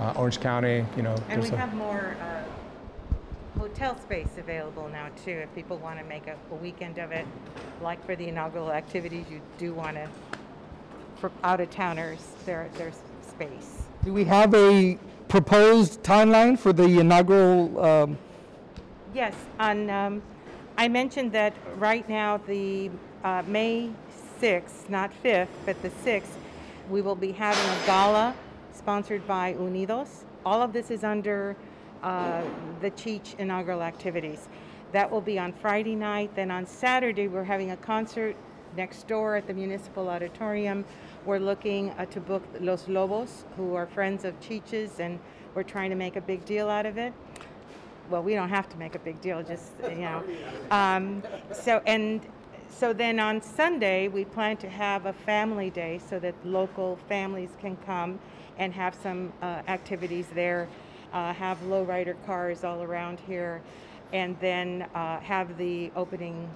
uh, 0.00 0.14
Orange 0.16 0.40
County, 0.40 0.86
you 0.96 1.02
know. 1.02 1.14
And 1.28 1.42
we 1.42 1.50
a- 1.50 1.56
have 1.56 1.74
more 1.74 2.16
uh, 2.18 3.58
hotel 3.60 4.00
space 4.00 4.38
available 4.38 4.88
now 4.88 5.08
too, 5.22 5.32
if 5.32 5.54
people 5.54 5.76
want 5.76 5.98
to 5.98 6.04
make 6.06 6.26
a, 6.28 6.36
a 6.50 6.54
weekend 6.54 6.96
of 6.96 7.12
it. 7.12 7.26
Like 7.82 8.02
for 8.06 8.16
the 8.16 8.28
inaugural 8.28 8.72
activities, 8.72 9.26
you 9.30 9.42
do 9.58 9.74
want 9.74 9.96
to, 9.96 10.08
for 11.16 11.30
out-of-towners, 11.44 12.20
there, 12.46 12.70
there's 12.78 12.96
space. 13.28 13.82
Do 14.02 14.14
we 14.14 14.24
have 14.24 14.54
a 14.54 14.98
proposed 15.28 16.02
timeline 16.02 16.58
for 16.58 16.72
the 16.72 17.00
inaugural? 17.00 17.84
Um, 17.84 18.18
Yes, 19.12 19.34
on, 19.58 19.90
um, 19.90 20.22
I 20.78 20.88
mentioned 20.88 21.32
that 21.32 21.52
right 21.76 22.08
now, 22.08 22.38
the 22.38 22.90
uh, 23.24 23.42
May 23.46 23.90
6th, 24.40 24.88
not 24.88 25.10
5th, 25.22 25.48
but 25.66 25.82
the 25.82 25.90
6th, 25.90 26.24
we 26.90 27.00
will 27.00 27.14
be 27.14 27.32
having 27.32 27.62
a 27.62 27.86
gala 27.86 28.34
sponsored 28.72 29.26
by 29.26 29.54
Unidos. 29.54 30.24
All 30.44 30.60
of 30.60 30.72
this 30.72 30.90
is 30.90 31.04
under 31.04 31.56
uh, 32.02 32.42
the 32.80 32.90
Cheech 32.90 33.38
inaugural 33.38 33.82
activities. 33.82 34.48
That 34.92 35.08
will 35.10 35.20
be 35.20 35.38
on 35.38 35.52
Friday 35.52 35.94
night. 35.94 36.34
Then 36.34 36.50
on 36.50 36.66
Saturday, 36.66 37.28
we're 37.28 37.44
having 37.44 37.70
a 37.70 37.76
concert 37.76 38.34
next 38.76 39.06
door 39.06 39.36
at 39.36 39.46
the 39.46 39.54
Municipal 39.54 40.08
Auditorium. 40.08 40.84
We're 41.24 41.38
looking 41.38 41.90
uh, 41.90 42.06
to 42.06 42.20
book 42.20 42.42
Los 42.60 42.88
Lobos, 42.88 43.44
who 43.56 43.74
are 43.74 43.86
friends 43.86 44.24
of 44.24 44.38
Cheech's, 44.40 44.98
and 44.98 45.20
we're 45.54 45.62
trying 45.62 45.90
to 45.90 45.96
make 45.96 46.16
a 46.16 46.20
big 46.20 46.44
deal 46.44 46.68
out 46.68 46.86
of 46.86 46.98
it 46.98 47.12
well, 48.10 48.22
we 48.22 48.34
don't 48.34 48.48
have 48.48 48.68
to 48.68 48.76
make 48.76 48.94
a 48.94 48.98
big 48.98 49.20
deal, 49.20 49.42
just, 49.42 49.72
you 49.84 49.96
know. 49.96 50.22
Um, 50.70 51.22
so, 51.52 51.80
and 51.86 52.20
so 52.70 52.92
then 52.92 53.20
on 53.20 53.42
Sunday, 53.42 54.08
we 54.08 54.24
plan 54.24 54.56
to 54.58 54.68
have 54.68 55.06
a 55.06 55.12
family 55.12 55.70
day 55.70 56.00
so 56.08 56.18
that 56.20 56.34
local 56.44 56.98
families 57.08 57.50
can 57.60 57.76
come 57.84 58.18
and 58.58 58.72
have 58.72 58.94
some 59.02 59.32
uh, 59.42 59.62
activities 59.68 60.26
there, 60.34 60.68
uh, 61.12 61.32
have 61.34 61.58
lowrider 61.62 62.14
cars 62.26 62.64
all 62.64 62.82
around 62.82 63.18
here, 63.26 63.60
and 64.12 64.38
then 64.40 64.86
uh, 64.94 65.18
have 65.20 65.56
the 65.58 65.90
opening 65.96 66.48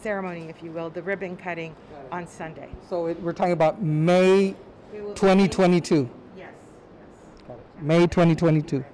ceremony, 0.00 0.48
if 0.48 0.62
you 0.62 0.70
will, 0.70 0.90
the 0.90 1.02
ribbon 1.02 1.36
cutting 1.36 1.74
on 2.12 2.26
Sunday. 2.26 2.68
so 2.88 3.06
it, 3.06 3.20
we're 3.20 3.32
talking 3.32 3.52
about 3.52 3.82
May 3.82 4.54
We 4.92 5.00
will 5.00 5.08
be- 5.10 5.14
2022. 5.14 6.08
Yes, 6.36 6.50
yes. 7.48 7.56
May 7.80 8.06
2022. 8.06 8.84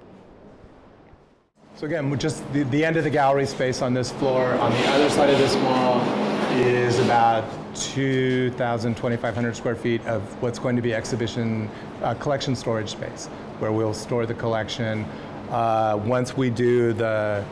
So 1.74 1.86
again, 1.86 2.16
just 2.18 2.50
the, 2.52 2.62
the 2.64 2.84
end 2.84 2.96
of 2.96 3.04
the 3.04 3.10
gallery 3.10 3.46
space 3.46 3.82
on 3.82 3.92
this 3.92 4.12
floor. 4.12 4.54
On 4.54 4.70
the 4.70 4.86
other 4.88 5.10
side 5.10 5.30
of 5.30 5.38
this 5.38 5.56
wall 5.56 6.21
is 6.60 6.98
about 6.98 7.44
2,000, 7.74 8.94
2,500 8.94 9.56
square 9.56 9.74
feet 9.74 10.04
of 10.06 10.22
what's 10.42 10.58
going 10.58 10.76
to 10.76 10.82
be 10.82 10.94
exhibition 10.94 11.70
uh, 12.02 12.14
collection 12.14 12.54
storage 12.54 12.90
space, 12.90 13.26
where 13.58 13.72
we'll 13.72 13.94
store 13.94 14.26
the 14.26 14.34
collection. 14.34 15.04
Uh, 15.50 16.00
once 16.04 16.36
we 16.36 16.50
do 16.50 16.92
the 16.92 17.44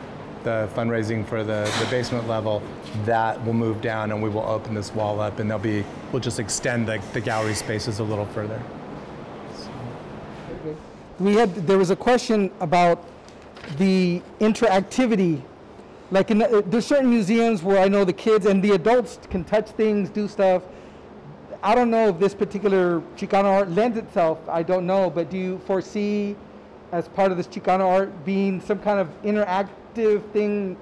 the 0.43 0.69
fundraising 0.73 1.25
for 1.25 1.43
the, 1.43 1.71
the 1.79 1.87
basement 1.89 2.27
level, 2.27 2.61
that 3.05 3.43
will 3.45 3.53
move 3.53 3.81
down 3.81 4.11
and 4.11 4.21
we 4.21 4.29
will 4.29 4.45
open 4.45 4.73
this 4.73 4.93
wall 4.93 5.19
up 5.19 5.39
and 5.39 5.49
there'll 5.49 5.61
be, 5.61 5.83
we'll 6.11 6.21
just 6.21 6.39
extend 6.39 6.87
the, 6.87 7.01
the 7.13 7.21
gallery 7.21 7.53
spaces 7.53 7.99
a 7.99 8.03
little 8.03 8.25
further. 8.27 8.61
We 11.19 11.35
had, 11.35 11.53
there 11.67 11.77
was 11.77 11.91
a 11.91 11.95
question 11.95 12.51
about 12.59 13.05
the 13.77 14.21
interactivity. 14.39 15.41
Like, 16.11 16.29
in, 16.29 16.41
uh, 16.41 16.61
there's 16.65 16.85
certain 16.85 17.09
museums 17.09 17.63
where 17.63 17.81
I 17.81 17.87
know 17.87 18.03
the 18.03 18.13
kids 18.13 18.45
and 18.45 18.61
the 18.61 18.71
adults 18.71 19.17
can 19.29 19.43
touch 19.45 19.69
things, 19.71 20.09
do 20.09 20.27
stuff. 20.27 20.61
I 21.63 21.73
don't 21.73 21.89
know 21.89 22.09
if 22.09 22.19
this 22.19 22.35
particular 22.35 23.01
Chicano 23.15 23.45
art 23.45 23.71
lends 23.71 23.97
itself. 23.97 24.39
I 24.49 24.61
don't 24.63 24.85
know, 24.85 25.09
but 25.09 25.29
do 25.29 25.37
you 25.37 25.61
foresee, 25.65 26.35
as 26.91 27.07
part 27.07 27.31
of 27.31 27.37
this 27.37 27.47
Chicano 27.47 27.87
art, 27.87 28.25
being 28.25 28.59
some 28.59 28.79
kind 28.79 28.99
of 28.99 29.07
interactive 29.23 30.29
thing? 30.31 30.75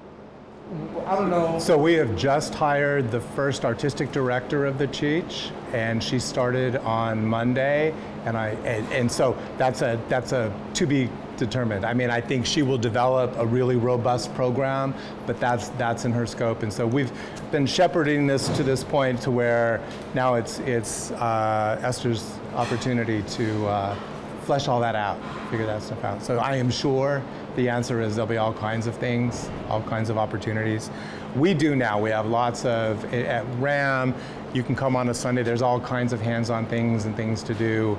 I 1.06 1.16
don't 1.16 1.30
know. 1.30 1.58
So 1.58 1.76
we 1.76 1.94
have 1.94 2.16
just 2.16 2.54
hired 2.54 3.10
the 3.10 3.20
first 3.20 3.64
artistic 3.64 4.12
director 4.12 4.66
of 4.66 4.78
the 4.78 4.86
Cheech, 4.86 5.50
and 5.72 6.02
she 6.02 6.18
started 6.18 6.76
on 6.76 7.26
Monday, 7.26 7.92
and 8.24 8.36
I 8.36 8.50
and, 8.64 8.92
and 8.92 9.10
so 9.10 9.36
that's 9.58 9.82
a 9.82 10.00
that's 10.08 10.30
a 10.32 10.52
to 10.74 10.86
be 10.86 11.08
determined. 11.40 11.84
I 11.84 11.92
mean, 11.94 12.10
I 12.10 12.20
think 12.20 12.46
she 12.46 12.62
will 12.62 12.78
develop 12.78 13.36
a 13.36 13.44
really 13.44 13.74
robust 13.74 14.32
program, 14.34 14.94
but 15.26 15.40
that's 15.40 15.70
that's 15.70 16.04
in 16.04 16.12
her 16.12 16.26
scope, 16.26 16.62
and 16.62 16.72
so 16.72 16.86
we've 16.86 17.10
been 17.50 17.66
shepherding 17.66 18.28
this 18.28 18.48
to 18.56 18.62
this 18.62 18.84
point 18.84 19.20
to 19.22 19.32
where 19.32 19.80
now 20.14 20.34
it's 20.34 20.60
it's 20.60 21.10
uh, 21.12 21.80
Esther's 21.82 22.32
opportunity 22.54 23.22
to. 23.22 23.66
Uh, 23.66 23.96
flesh 24.40 24.66
all 24.66 24.80
that 24.80 24.96
out, 24.96 25.16
figure 25.48 25.66
that 25.66 25.80
stuff 25.80 26.02
out. 26.02 26.20
So 26.24 26.38
I 26.38 26.56
am 26.56 26.70
sure 26.70 27.22
the 27.54 27.68
answer 27.68 28.00
is 28.00 28.16
there'll 28.16 28.26
be 28.26 28.38
all 28.38 28.52
kinds 28.52 28.88
of 28.88 28.96
things, 28.96 29.48
all 29.68 29.82
kinds 29.82 30.10
of 30.10 30.18
opportunities. 30.18 30.90
We 31.36 31.54
do 31.54 31.76
now. 31.76 32.00
We 32.00 32.10
have 32.10 32.26
lots 32.26 32.64
of 32.64 33.14
at 33.14 33.44
RAM. 33.60 34.12
You 34.52 34.64
can 34.64 34.74
come 34.74 34.96
on 34.96 35.08
a 35.08 35.14
Sunday. 35.14 35.44
There's 35.44 35.62
all 35.62 35.78
kinds 35.78 36.12
of 36.12 36.20
hands-on 36.20 36.66
things 36.66 37.04
and 37.04 37.14
things 37.14 37.44
to 37.44 37.54
do. 37.54 37.96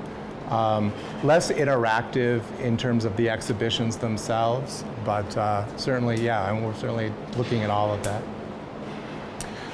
Um, 0.50 0.92
less 1.22 1.50
interactive 1.50 2.42
in 2.60 2.76
terms 2.76 3.04
of 3.04 3.16
the 3.16 3.30
exhibitions 3.30 3.96
themselves, 3.96 4.84
but 5.04 5.36
uh, 5.36 5.64
certainly, 5.76 6.20
yeah, 6.20 6.50
and 6.50 6.64
we're 6.64 6.74
certainly 6.74 7.12
looking 7.36 7.62
at 7.62 7.70
all 7.70 7.92
of 7.92 8.02
that. 8.02 8.22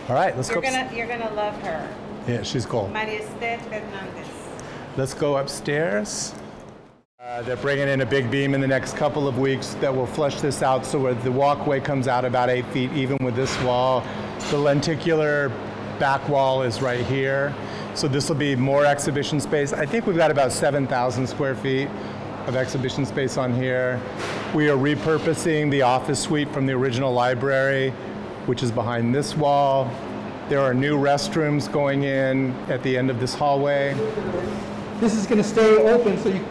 All 0.09 0.15
right, 0.15 0.37
let's 0.37 0.49
You're 0.49 0.63
go. 0.63 0.71
gonna, 0.71 0.95
you're 0.95 1.09
gonna 1.09 1.33
love 1.35 1.61
her. 1.63 1.97
Yeah, 2.29 2.43
she's 2.43 2.65
cool. 2.65 2.89
Maria 2.89 3.23
Esther 3.23 3.59
Fernandez. 3.65 4.29
Let's 4.97 5.15
go 5.15 5.37
upstairs. 5.39 6.35
Uh, 7.21 7.43
they're 7.43 7.57
bringing 7.57 7.89
in 7.89 8.01
a 8.01 8.07
big 8.07 8.31
beam 8.31 8.55
in 8.55 8.61
the 8.61 8.67
next 8.67 8.97
couple 8.97 9.29
of 9.29 9.39
weeks 9.39 9.75
that 9.81 9.95
will 9.95 10.07
flush 10.07 10.41
this 10.41 10.63
out 10.63 10.87
so 10.87 10.99
where 10.99 11.15
the 11.15 11.31
walkway 11.31 11.79
comes 11.79 12.09
out 12.09 12.25
about 12.25 12.49
eight 12.49 12.65
feet 12.67 12.91
even 12.93 13.19
with 13.21 13.37
this 13.37 13.55
wall. 13.63 14.03
The 14.51 14.57
lenticular 14.57 15.51
back 15.99 16.27
wall 16.29 16.63
is 16.63 16.81
right 16.81 17.05
here. 17.05 17.55
So 17.99 18.07
this 18.07 18.29
will 18.29 18.37
be 18.37 18.55
more 18.55 18.87
exhibition 18.87 19.41
space. 19.41 19.73
I 19.73 19.85
think 19.85 20.07
we've 20.07 20.17
got 20.17 20.31
about 20.31 20.53
7,000 20.53 21.27
square 21.27 21.57
feet 21.57 21.89
of 22.47 22.55
exhibition 22.55 23.05
space 23.05 23.37
on 23.37 23.53
here. 23.53 24.01
We 24.55 24.71
are 24.71 24.77
repurposing 24.77 25.69
the 25.73 25.83
office 25.83 26.21
suite 26.21 26.49
from 26.53 26.65
the 26.67 26.75
original 26.75 27.13
library, 27.13 27.91
which 28.47 28.63
is 28.63 28.71
behind 28.71 29.13
this 29.13 29.37
wall. 29.37 29.91
There 30.49 30.61
are 30.61 30.73
new 30.73 30.97
restrooms 30.97 31.71
going 31.73 32.05
in 32.05 32.55
at 32.69 32.85
the 32.85 32.97
end 32.97 33.11
of 33.11 33.19
this 33.19 33.35
hallway. 33.35 33.95
This 35.01 35.15
is 35.15 35.27
going 35.27 35.43
to 35.43 35.49
stay 35.49 35.79
open, 35.79 36.23
so 36.23 36.29
you, 36.29 36.47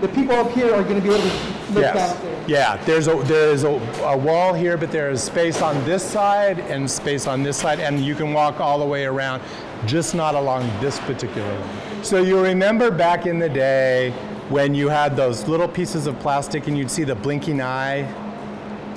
the 0.00 0.08
people 0.08 0.36
up 0.36 0.52
here 0.52 0.72
are 0.72 0.84
going 0.84 1.02
to 1.02 1.02
be 1.02 1.12
able 1.12 1.18
to 1.28 1.36
look 1.72 1.82
Yes. 1.82 1.94
downstairs. 2.12 2.48
Yeah, 2.48 2.76
there's 2.84 3.08
a 3.08 3.14
there 3.24 3.50
is 3.50 3.64
a, 3.64 3.70
a 4.04 4.16
wall 4.16 4.52
here, 4.52 4.76
but 4.76 4.92
there 4.92 5.10
is 5.10 5.22
space 5.22 5.62
on 5.62 5.84
this 5.84 6.02
side 6.02 6.60
and 6.60 6.88
space 6.90 7.26
on 7.26 7.42
this 7.42 7.56
side, 7.56 7.80
and 7.80 8.00
you 8.00 8.14
can 8.14 8.32
walk 8.32 8.60
all 8.60 8.78
the 8.78 8.84
way 8.84 9.04
around, 9.04 9.42
just 9.86 10.14
not 10.14 10.34
along 10.34 10.68
this 10.80 10.98
particular 11.00 11.48
one. 11.60 12.04
So 12.04 12.22
you 12.22 12.40
remember 12.40 12.90
back 12.90 13.26
in 13.26 13.38
the 13.38 13.48
day 13.48 14.10
when 14.48 14.74
you 14.74 14.88
had 14.88 15.16
those 15.16 15.48
little 15.48 15.68
pieces 15.68 16.06
of 16.06 16.18
plastic 16.20 16.66
and 16.66 16.76
you'd 16.76 16.90
see 16.90 17.04
the 17.04 17.14
blinking 17.14 17.60
eye, 17.60 18.06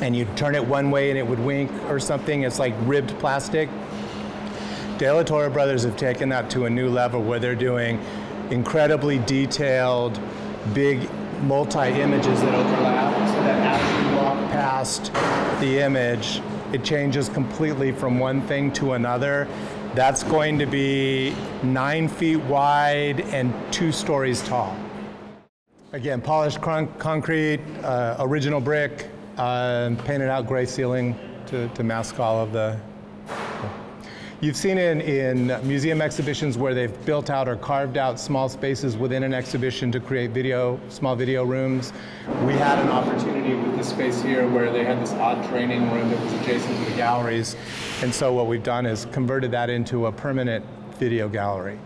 and 0.01 0.15
you'd 0.15 0.35
turn 0.35 0.55
it 0.55 0.65
one 0.65 0.91
way 0.91 1.09
and 1.09 1.17
it 1.17 1.25
would 1.25 1.39
wink 1.39 1.71
or 1.89 1.99
something. 1.99 2.43
It's 2.43 2.59
like 2.59 2.73
ribbed 2.81 3.17
plastic. 3.19 3.69
De 4.97 5.09
La 5.11 5.23
Torre 5.23 5.49
Brothers 5.49 5.83
have 5.83 5.95
taken 5.97 6.29
that 6.29 6.49
to 6.51 6.65
a 6.65 6.69
new 6.69 6.89
level 6.89 7.21
where 7.21 7.39
they're 7.39 7.55
doing 7.55 7.99
incredibly 8.51 9.19
detailed, 9.19 10.19
big 10.73 11.09
multi-images 11.43 12.41
that 12.41 12.53
overlap 12.53 13.13
so 13.29 13.43
that 13.43 13.81
as 13.81 14.05
you 14.05 14.17
walk 14.17 14.51
past 14.51 15.13
the 15.59 15.79
image, 15.79 16.41
it 16.73 16.83
changes 16.83 17.29
completely 17.29 17.91
from 17.91 18.19
one 18.19 18.41
thing 18.47 18.71
to 18.73 18.93
another. 18.93 19.47
That's 19.95 20.23
going 20.23 20.59
to 20.59 20.65
be 20.65 21.33
nine 21.63 22.09
feet 22.09 22.41
wide 22.43 23.21
and 23.31 23.53
two 23.71 23.93
stories 23.93 24.41
tall. 24.43 24.75
Again, 25.93 26.19
polished 26.19 26.59
con- 26.59 26.93
concrete, 26.95 27.61
uh, 27.81 28.17
original 28.19 28.59
brick, 28.59 29.07
uh, 29.37 29.95
painted 30.03 30.27
out 30.27 30.47
gray 30.47 30.65
ceiling 30.65 31.17
to, 31.45 31.69
to 31.69 31.83
mask 31.85 32.19
all 32.19 32.43
of 32.43 32.51
the 32.51 32.77
you've 34.45 34.55
seen 34.55 34.77
in, 34.77 35.01
in 35.01 35.47
museum 35.67 36.03
exhibitions 36.03 36.55
where 36.55 36.75
they've 36.75 37.03
built 37.03 37.31
out 37.31 37.47
or 37.47 37.55
carved 37.55 37.97
out 37.97 38.19
small 38.19 38.47
spaces 38.47 38.95
within 38.95 39.23
an 39.23 39.33
exhibition 39.33 39.91
to 39.91 39.99
create 39.99 40.29
video, 40.29 40.79
small 40.89 41.15
video 41.15 41.43
rooms. 41.43 41.91
We 42.45 42.53
had 42.53 42.77
an 42.77 42.89
opportunity 42.89 43.55
with 43.55 43.75
this 43.75 43.89
space 43.89 44.21
here 44.21 44.47
where 44.47 44.71
they 44.71 44.83
had 44.83 45.01
this 45.01 45.13
odd 45.13 45.43
training 45.49 45.91
room 45.91 46.11
that 46.11 46.19
was 46.21 46.33
adjacent 46.33 46.77
to 46.77 46.91
the 46.91 46.95
galleries. 46.95 47.55
And 48.03 48.13
so 48.13 48.33
what 48.33 48.45
we've 48.45 48.61
done 48.61 48.85
is 48.85 49.05
converted 49.11 49.49
that 49.49 49.71
into 49.71 50.05
a 50.05 50.11
permanent 50.11 50.63
video 50.99 51.27
gallery. 51.27 51.79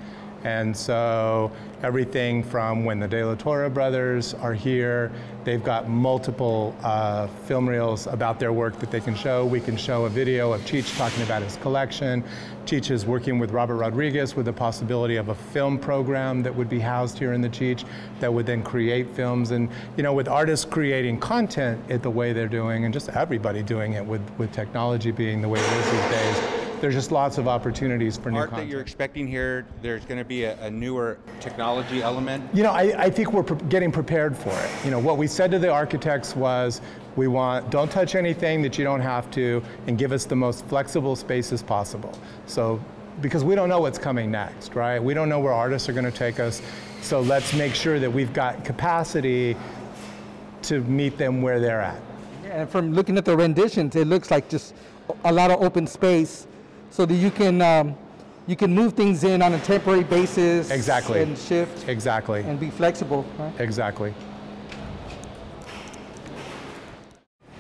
And 0.43 0.75
so 0.75 1.53
everything 1.83 2.43
from 2.43 2.85
when 2.85 2.99
the 2.99 3.07
De 3.07 3.23
La 3.23 3.35
Torre 3.35 3.69
brothers 3.69 4.33
are 4.35 4.53
here, 4.53 5.11
they've 5.43 5.63
got 5.63 5.89
multiple 5.89 6.75
uh, 6.83 7.27
film 7.45 7.67
reels 7.67 8.07
about 8.07 8.39
their 8.39 8.53
work 8.53 8.79
that 8.79 8.91
they 8.91 8.99
can 8.99 9.15
show. 9.15 9.45
We 9.45 9.59
can 9.59 9.77
show 9.77 10.05
a 10.05 10.09
video 10.09 10.51
of 10.53 10.61
Cheech 10.61 10.97
talking 10.97 11.23
about 11.23 11.41
his 11.41 11.55
collection. 11.57 12.23
Cheech 12.65 12.91
is 12.91 13.05
working 13.05 13.39
with 13.39 13.51
Robert 13.51 13.77
Rodriguez 13.77 14.35
with 14.35 14.45
the 14.45 14.53
possibility 14.53 15.15
of 15.15 15.29
a 15.29 15.35
film 15.35 15.79
program 15.79 16.43
that 16.43 16.53
would 16.53 16.69
be 16.69 16.79
housed 16.79 17.17
here 17.17 17.33
in 17.33 17.41
the 17.41 17.49
Cheech 17.49 17.85
that 18.19 18.31
would 18.31 18.45
then 18.45 18.61
create 18.61 19.09
films. 19.15 19.51
And 19.51 19.69
you 19.97 20.03
know, 20.03 20.13
with 20.13 20.27
artists 20.27 20.65
creating 20.65 21.19
content 21.19 21.81
it 21.89 22.03
the 22.03 22.09
way 22.09 22.33
they're 22.33 22.47
doing, 22.47 22.85
and 22.85 22.93
just 22.93 23.09
everybody 23.09 23.63
doing 23.63 23.93
it 23.93 24.05
with, 24.05 24.21
with 24.37 24.51
technology 24.51 25.11
being 25.11 25.41
the 25.41 25.49
way 25.49 25.59
it 25.59 25.71
is 25.71 25.91
these 25.91 26.09
days, 26.11 26.58
there's 26.81 26.95
just 26.95 27.11
lots 27.11 27.37
of 27.37 27.47
opportunities 27.47 28.17
for 28.17 28.31
new 28.31 28.37
art 28.37 28.49
content. 28.49 28.67
that 28.67 28.71
you're 28.71 28.81
expecting 28.81 29.27
here, 29.27 29.65
there's 29.81 30.05
going 30.05 30.17
to 30.17 30.25
be 30.25 30.43
a, 30.43 30.59
a 30.63 30.69
newer 30.69 31.17
technology 31.39 32.01
element. 32.01 32.43
You 32.53 32.63
know, 32.63 32.71
I, 32.71 33.05
I 33.05 33.09
think 33.09 33.33
we're 33.33 33.43
pre- 33.43 33.67
getting 33.69 33.91
prepared 33.91 34.35
for 34.35 34.51
it. 34.51 34.69
You 34.85 34.91
know, 34.91 34.99
what 34.99 35.17
we 35.17 35.27
said 35.27 35.51
to 35.51 35.59
the 35.59 35.69
architects 35.69 36.35
was, 36.35 36.81
we 37.15 37.27
want, 37.27 37.69
don't 37.69 37.91
touch 37.91 38.15
anything 38.15 38.61
that 38.61 38.77
you 38.77 38.83
don't 38.83 39.01
have 39.01 39.29
to, 39.31 39.61
and 39.87 39.97
give 39.97 40.11
us 40.11 40.25
the 40.25 40.35
most 40.35 40.65
flexible 40.65 41.15
spaces 41.15 41.61
possible. 41.61 42.17
So, 42.45 42.79
because 43.21 43.43
we 43.43 43.55
don't 43.55 43.67
know 43.67 43.81
what's 43.81 43.97
coming 43.97 44.31
next, 44.31 44.75
right? 44.75 45.01
We 45.01 45.13
don't 45.13 45.27
know 45.27 45.39
where 45.39 45.53
artists 45.53 45.89
are 45.89 45.93
going 45.93 46.05
to 46.05 46.11
take 46.11 46.39
us. 46.39 46.61
So 47.01 47.19
let's 47.19 47.53
make 47.53 47.75
sure 47.75 47.99
that 47.99 48.11
we've 48.11 48.31
got 48.33 48.63
capacity 48.63 49.57
to 50.63 50.81
meet 50.81 51.17
them 51.17 51.41
where 51.41 51.59
they're 51.59 51.81
at. 51.81 52.01
And 52.45 52.69
from 52.69 52.93
looking 52.93 53.17
at 53.17 53.25
the 53.25 53.35
renditions, 53.35 53.95
it 53.95 54.07
looks 54.07 54.31
like 54.31 54.49
just 54.49 54.73
a 55.25 55.33
lot 55.33 55.51
of 55.51 55.61
open 55.61 55.87
space, 55.87 56.47
so 56.99 57.05
that 57.05 57.15
you 57.15 57.31
can 57.31 57.61
um, 57.61 57.95
you 58.45 58.57
can 58.57 58.75
move 58.75 58.91
things 58.91 59.23
in 59.23 59.41
on 59.41 59.53
a 59.53 59.59
temporary 59.59 60.03
basis. 60.03 60.69
Exactly. 60.69 61.21
And 61.21 61.37
shift 61.37 61.87
Exactly. 61.87 62.41
and 62.41 62.59
be 62.59 62.69
flexible. 62.69 63.25
Right? 63.37 63.53
Exactly. 63.57 64.13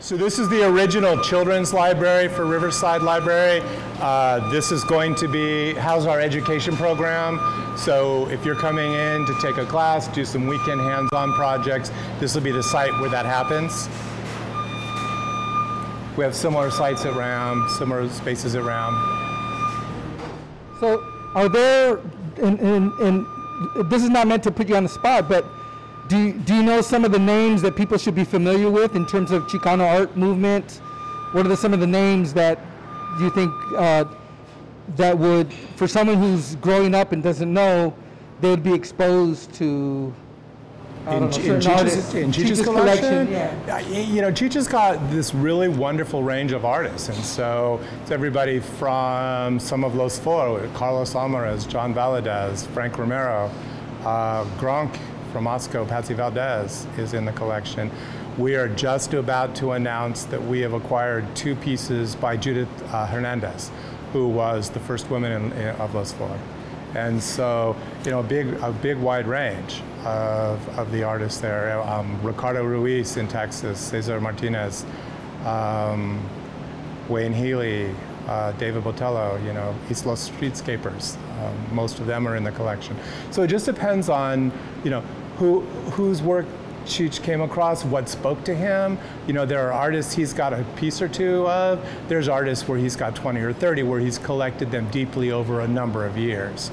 So 0.01 0.17
this 0.17 0.39
is 0.39 0.49
the 0.49 0.67
original 0.67 1.17
children's 1.21 1.73
library 1.73 2.27
for 2.27 2.45
Riverside 2.45 3.01
Library. 3.01 3.61
Uh, 4.01 4.51
this 4.51 4.73
is 4.73 4.83
going 4.83 5.15
to 5.15 5.29
be 5.29 5.73
house 5.75 6.05
our 6.05 6.19
education 6.19 6.75
program. 6.75 7.39
So 7.77 8.27
if 8.27 8.43
you're 8.43 8.59
coming 8.59 8.91
in 8.91 9.25
to 9.25 9.33
take 9.41 9.55
a 9.55 9.65
class, 9.65 10.09
do 10.09 10.25
some 10.25 10.47
weekend 10.47 10.81
hands-on 10.81 11.31
projects, 11.31 11.93
this 12.19 12.35
will 12.35 12.41
be 12.41 12.51
the 12.51 12.63
site 12.63 12.91
where 12.99 13.09
that 13.09 13.25
happens. 13.25 13.87
We 16.17 16.25
have 16.25 16.35
similar 16.35 16.69
sites 16.71 17.05
at 17.05 17.15
RAM, 17.15 17.65
similar 17.77 18.09
spaces 18.09 18.55
at 18.55 18.63
RAM. 18.63 19.28
So, 20.79 21.05
are 21.35 21.49
there, 21.49 21.99
and, 22.41 23.25
this 23.89 24.03
is 24.03 24.09
not 24.09 24.27
meant 24.27 24.43
to 24.43 24.51
put 24.51 24.69
you 24.69 24.75
on 24.75 24.83
the 24.83 24.89
spot, 24.89 25.27
but 25.27 25.45
do 26.07 26.17
you, 26.17 26.33
do 26.33 26.55
you 26.55 26.63
know 26.63 26.81
some 26.81 27.03
of 27.03 27.11
the 27.11 27.19
names 27.19 27.61
that 27.63 27.75
people 27.75 27.97
should 27.97 28.15
be 28.15 28.23
familiar 28.23 28.71
with 28.71 28.95
in 28.95 29.05
terms 29.05 29.31
of 29.31 29.43
Chicano 29.43 29.85
art 29.85 30.15
movement? 30.15 30.81
What 31.33 31.45
are 31.45 31.49
the, 31.49 31.57
some 31.57 31.73
of 31.73 31.81
the 31.81 31.87
names 31.87 32.33
that 32.33 32.59
you 33.19 33.29
think 33.29 33.53
uh, 33.77 34.05
that 34.95 35.17
would, 35.17 35.53
for 35.75 35.87
someone 35.87 36.17
who's 36.17 36.55
growing 36.55 36.95
up 36.95 37.11
and 37.11 37.21
doesn't 37.21 37.53
know, 37.53 37.93
they 38.39 38.49
would 38.49 38.63
be 38.63 38.73
exposed 38.73 39.53
to? 39.55 40.13
In, 41.07 41.19
know, 41.21 41.25
in 41.25 41.31
Cheech's, 41.31 42.13
in 42.13 42.31
Cheech's 42.31 42.49
Cheech's 42.49 42.61
collection, 42.61 43.31
yeah. 43.31 43.79
You 43.79 44.21
know, 44.21 44.31
Cheech 44.31 44.53
has 44.53 44.67
got 44.67 45.09
this 45.09 45.33
really 45.33 45.69
wonderful 45.69 46.23
range 46.23 46.51
of 46.51 46.65
artists, 46.65 47.07
and 47.07 47.17
so 47.17 47.79
it's 48.01 48.11
everybody 48.11 48.59
from 48.59 49.59
some 49.59 49.85
of 49.85 49.95
Los 49.95 50.19
Four, 50.19 50.67
Carlos 50.73 51.13
Almaraz, 51.13 51.67
John 51.67 51.93
Valadez, 51.93 52.67
Frank 52.67 52.97
Romero, 52.97 53.49
uh, 54.03 54.43
Gronk 54.57 54.97
from 55.31 55.45
Asco, 55.45 55.87
Patssi 55.87 56.15
Valadez 56.15 56.85
is 56.99 57.13
in 57.13 57.23
the 57.23 57.31
collection. 57.31 57.89
We 58.37 58.55
are 58.55 58.67
just 58.67 59.13
about 59.13 59.55
to 59.55 59.71
announce 59.71 60.25
that 60.25 60.43
we 60.43 60.59
have 60.61 60.73
acquired 60.73 61.33
two 61.35 61.55
pieces 61.55 62.15
by 62.15 62.35
Judith 62.35 62.69
uh, 62.93 63.05
Hernandez, 63.05 63.71
who 64.11 64.27
was 64.27 64.69
the 64.69 64.79
first 64.81 65.09
woman 65.09 65.31
in, 65.31 65.51
in, 65.53 65.75
of 65.77 65.95
Los 65.95 66.11
Four. 66.11 66.37
And 66.93 67.21
so, 67.21 67.75
you 68.03 68.11
know, 68.11 68.19
a 68.19 68.23
big, 68.23 68.47
a 68.61 68.71
big 68.71 68.97
wide 68.97 69.27
range 69.27 69.81
of, 70.05 70.79
of 70.79 70.91
the 70.91 71.03
artists 71.03 71.39
there. 71.39 71.81
Um, 71.81 72.21
Ricardo 72.21 72.63
Ruiz 72.63 73.17
in 73.17 73.27
Texas, 73.27 73.79
Cesar 73.79 74.19
Martinez, 74.19 74.85
um, 75.45 76.23
Wayne 77.07 77.33
Healy, 77.33 77.93
uh, 78.27 78.51
David 78.53 78.83
Botello, 78.83 79.43
you 79.45 79.53
know, 79.53 79.75
East 79.89 80.05
Los 80.05 80.29
Streetscapers. 80.29 81.17
Um, 81.41 81.75
most 81.75 81.99
of 81.99 82.05
them 82.05 82.27
are 82.27 82.35
in 82.35 82.43
the 82.43 82.51
collection. 82.51 82.95
So 83.31 83.41
it 83.43 83.47
just 83.47 83.65
depends 83.65 84.09
on, 84.09 84.51
you 84.83 84.91
know, 84.91 85.01
who, 85.37 85.61
whose 85.91 86.21
work 86.21 86.45
Cheech 86.85 87.21
came 87.21 87.41
across, 87.41 87.85
what 87.85 88.09
spoke 88.09 88.43
to 88.45 88.55
him. 88.55 88.97
You 89.27 89.33
know, 89.33 89.45
there 89.45 89.67
are 89.67 89.71
artists 89.71 90.13
he's 90.13 90.33
got 90.33 90.53
a 90.53 90.63
piece 90.75 91.01
or 91.01 91.07
two 91.07 91.47
of. 91.47 91.85
There's 92.07 92.27
artists 92.27 92.67
where 92.67 92.77
he's 92.77 92.95
got 92.95 93.15
20 93.15 93.39
or 93.41 93.53
30 93.53 93.83
where 93.83 93.99
he's 93.99 94.17
collected 94.17 94.71
them 94.71 94.89
deeply 94.89 95.31
over 95.31 95.61
a 95.61 95.67
number 95.67 96.05
of 96.05 96.17
years. 96.17 96.71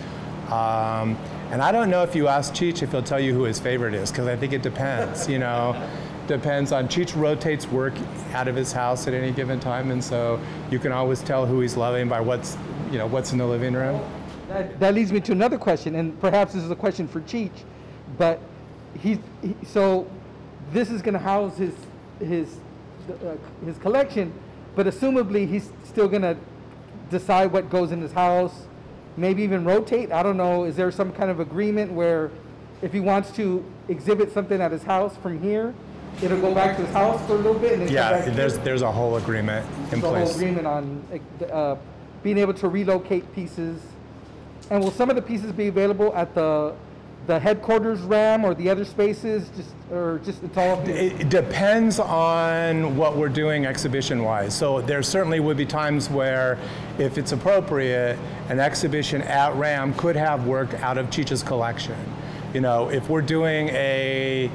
Um, 0.51 1.19
and 1.51 1.63
I 1.63 1.73
don't 1.73 1.91
know 1.91 2.03
if 2.03 2.15
you 2.15 2.29
ask 2.29 2.53
Cheech 2.53 2.83
if 2.83 2.91
he'll 2.91 3.03
tell 3.03 3.21
you 3.21 3.35
who 3.35 3.45
his 3.45 3.59
favorite 3.59 3.95
is, 3.95 4.11
because 4.11 4.27
I 4.27 4.37
think 4.37 4.53
it 4.53 4.63
depends, 4.63 5.29
you 5.29 5.39
know. 5.39 5.89
Depends 6.27 6.73
on 6.73 6.89
Cheech 6.89 7.15
rotates 7.15 7.69
work 7.69 7.95
out 8.33 8.49
of 8.49 8.57
his 8.57 8.73
house 8.73 9.07
at 9.07 9.15
any 9.15 9.31
given 9.31 9.61
time, 9.61 9.93
and 9.93 10.03
so 10.03 10.41
you 10.73 10.81
can 10.81 10.91
always 10.91 11.23
tell 11.23 11.47
who 11.47 11.61
he's 11.61 11.77
loving 11.77 12.09
by 12.09 12.21
what's, 12.21 12.59
you 12.91 12.99
know, 12.99 13.07
what's 13.07 13.31
in 13.31 13.39
the 13.39 13.47
living 13.47 13.75
room. 13.75 14.03
That, 14.49 14.81
that 14.81 14.95
leads 14.95 15.13
me 15.13 15.21
to 15.21 15.33
another 15.33 15.57
question, 15.57 15.95
and 15.95 16.21
perhaps 16.21 16.53
this 16.53 16.65
is 16.65 16.71
a 16.71 16.77
question 16.77 17.07
for 17.07 17.21
Cheech, 17.21 17.53
but 18.19 18.41
he's 18.99 19.19
he, 19.41 19.55
so 19.65 20.11
this 20.73 20.91
is 20.91 21.01
going 21.01 21.15
to 21.15 21.21
house 21.21 21.57
his 21.57 21.75
his 22.19 22.57
uh, 23.09 23.37
his 23.65 23.79
collection, 23.79 24.33
but 24.75 24.87
assumably 24.87 25.49
he's 25.49 25.71
still 25.85 26.09
going 26.09 26.23
to 26.23 26.37
decide 27.09 27.53
what 27.53 27.71
goes 27.71 27.93
in 27.93 28.01
his 28.01 28.13
house, 28.13 28.66
maybe 29.17 29.43
even 29.43 29.65
rotate. 29.65 30.13
I 30.13 30.23
don't 30.23 30.37
know. 30.37 30.65
Is 30.65 30.77
there 30.77 30.91
some 30.91 31.13
kind 31.13 31.31
of 31.31 31.41
agreement 31.41 31.93
where 31.93 32.31
if 32.83 32.93
he 32.93 33.01
wants 33.01 33.31
to 33.33 33.65
exhibit 33.89 34.33
something 34.33 34.61
at 34.61 34.73
his 34.73 34.83
house 34.83 35.17
from 35.17 35.41
here, 35.41 35.75
it'll 36.23 36.41
go 36.41 36.55
back 36.55 36.77
to 36.77 36.85
his 36.85 36.93
house 36.95 37.25
for 37.27 37.35
a 37.35 37.37
little 37.37 37.59
bit 37.59 37.73
and 37.75 37.83
then 37.83 37.89
Yeah, 37.93 38.25
there's 38.31 38.55
here? 38.55 38.65
there's 38.65 38.83
a 38.83 38.93
whole 38.93 39.17
agreement 39.17 39.67
in 39.93 40.01
There's 40.01 40.05
a 40.05 40.19
whole 40.19 40.31
agreement 40.31 40.67
on 40.67 41.05
uh, 41.53 41.77
being 42.23 42.39
able 42.39 42.55
to 42.55 42.69
relocate 42.69 43.33
pieces. 43.35 43.81
And 44.71 44.83
will 44.83 44.91
some 44.91 45.11
of 45.11 45.17
the 45.17 45.23
pieces 45.23 45.53
be 45.53 45.69
available 45.69 46.15
at 46.17 46.35
the 46.35 46.75
the 47.27 47.39
headquarters 47.39 48.01
RAM 48.01 48.45
or 48.45 48.55
the 48.55 48.69
other 48.69 48.85
spaces? 48.85 49.51
Just 49.57 49.71
or 49.91 50.21
just 50.25 50.43
it's 50.43 50.57
all? 50.57 50.81
It 50.89 51.29
depends 51.29 51.99
on 51.99 52.97
what 52.97 53.17
we're 53.17 53.29
doing 53.29 53.67
exhibition 53.67 54.23
wise. 54.23 54.57
So 54.57 54.81
there 54.81 55.03
certainly 55.03 55.41
would 55.41 55.57
be 55.57 55.67
times 55.67 56.11
where, 56.11 56.59
if 56.99 57.19
it's 57.19 57.33
appropriate, 57.33 58.19
an 58.49 58.61
exhibition 58.61 59.23
at 59.23 59.55
RAM 59.55 59.95
could 59.95 60.17
have 60.17 60.47
work 60.47 60.75
out 60.75 60.99
of 60.99 61.11
Cheech's 61.11 61.43
collection. 61.43 61.99
You 62.55 62.61
know, 62.61 62.89
if 62.89 63.09
we're 63.09 63.23
doing 63.23 63.69
a 63.71 64.51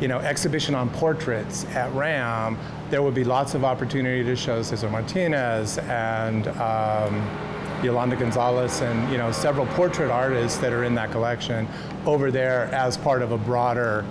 you 0.00 0.08
know, 0.08 0.18
exhibition 0.18 0.74
on 0.74 0.90
portraits 0.90 1.64
at 1.76 1.92
RAM, 1.92 2.58
there 2.90 3.02
would 3.02 3.14
be 3.14 3.22
lots 3.22 3.54
of 3.54 3.64
opportunity 3.64 4.24
to 4.24 4.34
show 4.34 4.60
Cesar 4.60 4.90
Martinez 4.90 5.78
and 5.78 6.48
um, 6.48 7.22
Yolanda 7.82 8.16
Gonzalez 8.16 8.80
and 8.80 9.10
you 9.10 9.18
know 9.18 9.32
several 9.32 9.66
portrait 9.66 10.10
artists 10.10 10.58
that 10.58 10.72
are 10.72 10.84
in 10.84 10.94
that 10.94 11.10
collection 11.10 11.68
over 12.06 12.30
there 12.30 12.64
as 12.74 12.96
part 12.96 13.22
of 13.22 13.32
a 13.32 13.38
broader 13.38 14.04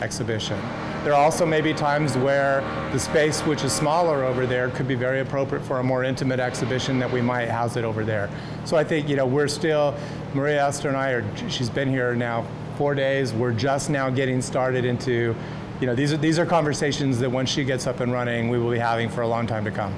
exhibition. 0.00 0.58
There 1.04 1.12
are 1.14 1.22
also 1.22 1.46
may 1.46 1.60
be 1.60 1.72
times 1.72 2.16
where 2.16 2.60
the 2.92 2.98
space 2.98 3.40
which 3.42 3.62
is 3.62 3.72
smaller 3.72 4.24
over 4.24 4.46
there 4.46 4.70
could 4.70 4.88
be 4.88 4.94
very 4.94 5.20
appropriate 5.20 5.62
for 5.62 5.78
a 5.78 5.82
more 5.82 6.04
intimate 6.04 6.40
exhibition 6.40 6.98
that 6.98 7.10
we 7.10 7.20
might 7.20 7.48
house 7.48 7.76
it 7.76 7.84
over 7.84 8.04
there. 8.04 8.28
So 8.64 8.76
I 8.76 8.84
think 8.84 9.08
you 9.08 9.16
know 9.16 9.26
we're 9.26 9.48
still 9.48 9.94
Maria 10.34 10.66
Esther 10.66 10.88
and 10.88 10.96
I 10.96 11.10
are 11.10 11.48
she's 11.48 11.70
been 11.70 11.88
here 11.88 12.14
now 12.14 12.46
four 12.76 12.94
days. 12.94 13.32
We're 13.32 13.52
just 13.52 13.90
now 13.90 14.10
getting 14.10 14.42
started 14.42 14.84
into 14.84 15.34
you 15.80 15.86
know 15.86 15.94
these 15.94 16.12
are 16.12 16.16
these 16.16 16.38
are 16.38 16.46
conversations 16.46 17.18
that 17.20 17.30
once 17.30 17.50
she 17.50 17.64
gets 17.64 17.86
up 17.86 18.00
and 18.00 18.12
running 18.12 18.48
we 18.48 18.58
will 18.58 18.70
be 18.70 18.78
having 18.78 19.08
for 19.08 19.22
a 19.22 19.28
long 19.28 19.46
time 19.46 19.64
to 19.64 19.70
come. 19.70 19.94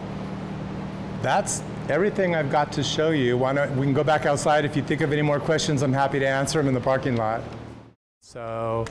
That's 1.23 1.63
everything 1.91 2.37
I've 2.37 2.51
got 2.51 2.73
to 2.73 2.83
show 2.83 3.11
you. 3.11 3.37
Why 3.37 3.53
don't 3.53 3.77
we 3.77 3.85
can 3.85 3.93
go 3.93 4.05
back 4.05 4.25
outside 4.25 4.65
if 4.65 4.77
you 4.77 4.83
think 4.83 5.01
of 5.01 5.13
any 5.13 5.23
more 5.23 5.41
questions 5.41 5.83
I'm 5.83 5.93
happy 5.93 6.19
to 6.21 6.29
answer 6.29 6.59
them 6.59 6.69
in 6.69 6.75
the 6.75 6.81
parking 6.81 7.17
lot. 7.17 7.43
So 8.21 8.87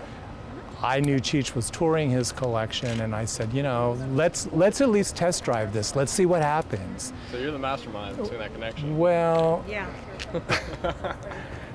I 0.81 0.99
knew 0.99 1.17
Cheech 1.17 1.55
was 1.55 1.69
touring 1.69 2.09
his 2.09 2.31
collection, 2.31 3.01
and 3.01 3.15
I 3.15 3.25
said, 3.25 3.53
you 3.53 3.63
know, 3.63 3.97
let's 4.11 4.47
let's 4.51 4.81
at 4.81 4.89
least 4.89 5.15
test 5.15 5.43
drive 5.43 5.71
this. 5.71 5.95
Let's 5.95 6.11
see 6.11 6.25
what 6.25 6.41
happens. 6.41 7.13
So 7.31 7.37
you're 7.37 7.51
the 7.51 7.59
mastermind 7.59 8.17
between 8.17 8.39
that 8.39 8.53
connection. 8.53 8.97
Well, 8.97 9.63
Yeah. 9.67 9.87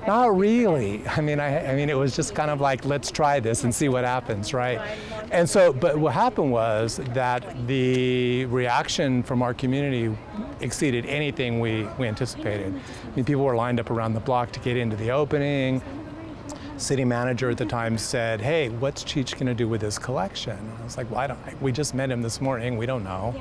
Not 0.07 0.37
really. 0.37 1.05
I 1.07 1.21
mean, 1.21 1.39
I, 1.39 1.71
I 1.71 1.75
mean, 1.75 1.89
it 1.89 1.97
was 1.97 2.15
just 2.15 2.35
kind 2.35 2.51
of 2.51 2.61
like, 2.61 2.85
let's 2.85 3.09
try 3.09 3.39
this 3.39 3.63
and 3.63 3.73
see 3.73 3.89
what 3.89 4.03
happens, 4.03 4.53
right? 4.53 4.79
And 5.31 5.49
so, 5.49 5.73
but 5.73 5.97
what 5.97 6.13
happened 6.13 6.51
was 6.51 6.97
that 7.13 7.67
the 7.67 8.45
reaction 8.45 9.23
from 9.23 9.41
our 9.41 9.53
community 9.53 10.15
exceeded 10.61 11.05
anything 11.07 11.59
we, 11.59 11.87
we 11.97 12.07
anticipated. 12.07 12.73
I 12.75 13.15
mean, 13.15 13.25
people 13.25 13.43
were 13.43 13.55
lined 13.55 13.79
up 13.79 13.89
around 13.89 14.13
the 14.13 14.19
block 14.19 14.51
to 14.51 14.59
get 14.59 14.77
into 14.77 14.95
the 14.95 15.09
opening. 15.09 15.81
City 16.77 17.05
manager 17.05 17.49
at 17.49 17.57
the 17.57 17.65
time 17.65 17.97
said, 17.97 18.41
"Hey, 18.41 18.67
what's 18.67 19.01
Cheech 19.01 19.35
going 19.35 19.45
to 19.45 19.53
do 19.53 19.69
with 19.69 19.81
his 19.81 19.97
collection?" 19.97 20.59
I 20.81 20.83
was 20.83 20.97
like, 20.97 21.09
"Why 21.09 21.25
don't 21.25 21.61
we 21.61 21.71
just 21.71 21.95
met 21.95 22.11
him 22.11 22.21
this 22.21 22.41
morning? 22.41 22.75
We 22.75 22.85
don't 22.85 23.05
know, 23.05 23.33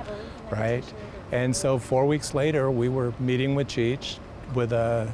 right?" 0.53 0.85
And 1.33 1.55
so 1.55 1.77
four 1.77 2.07
weeks 2.07 2.33
later, 2.33 2.71
we 2.71 2.89
were 2.89 3.13
meeting 3.19 3.57
with 3.57 3.67
Cheech 3.67 4.19
with 4.55 4.73
a 4.73 5.13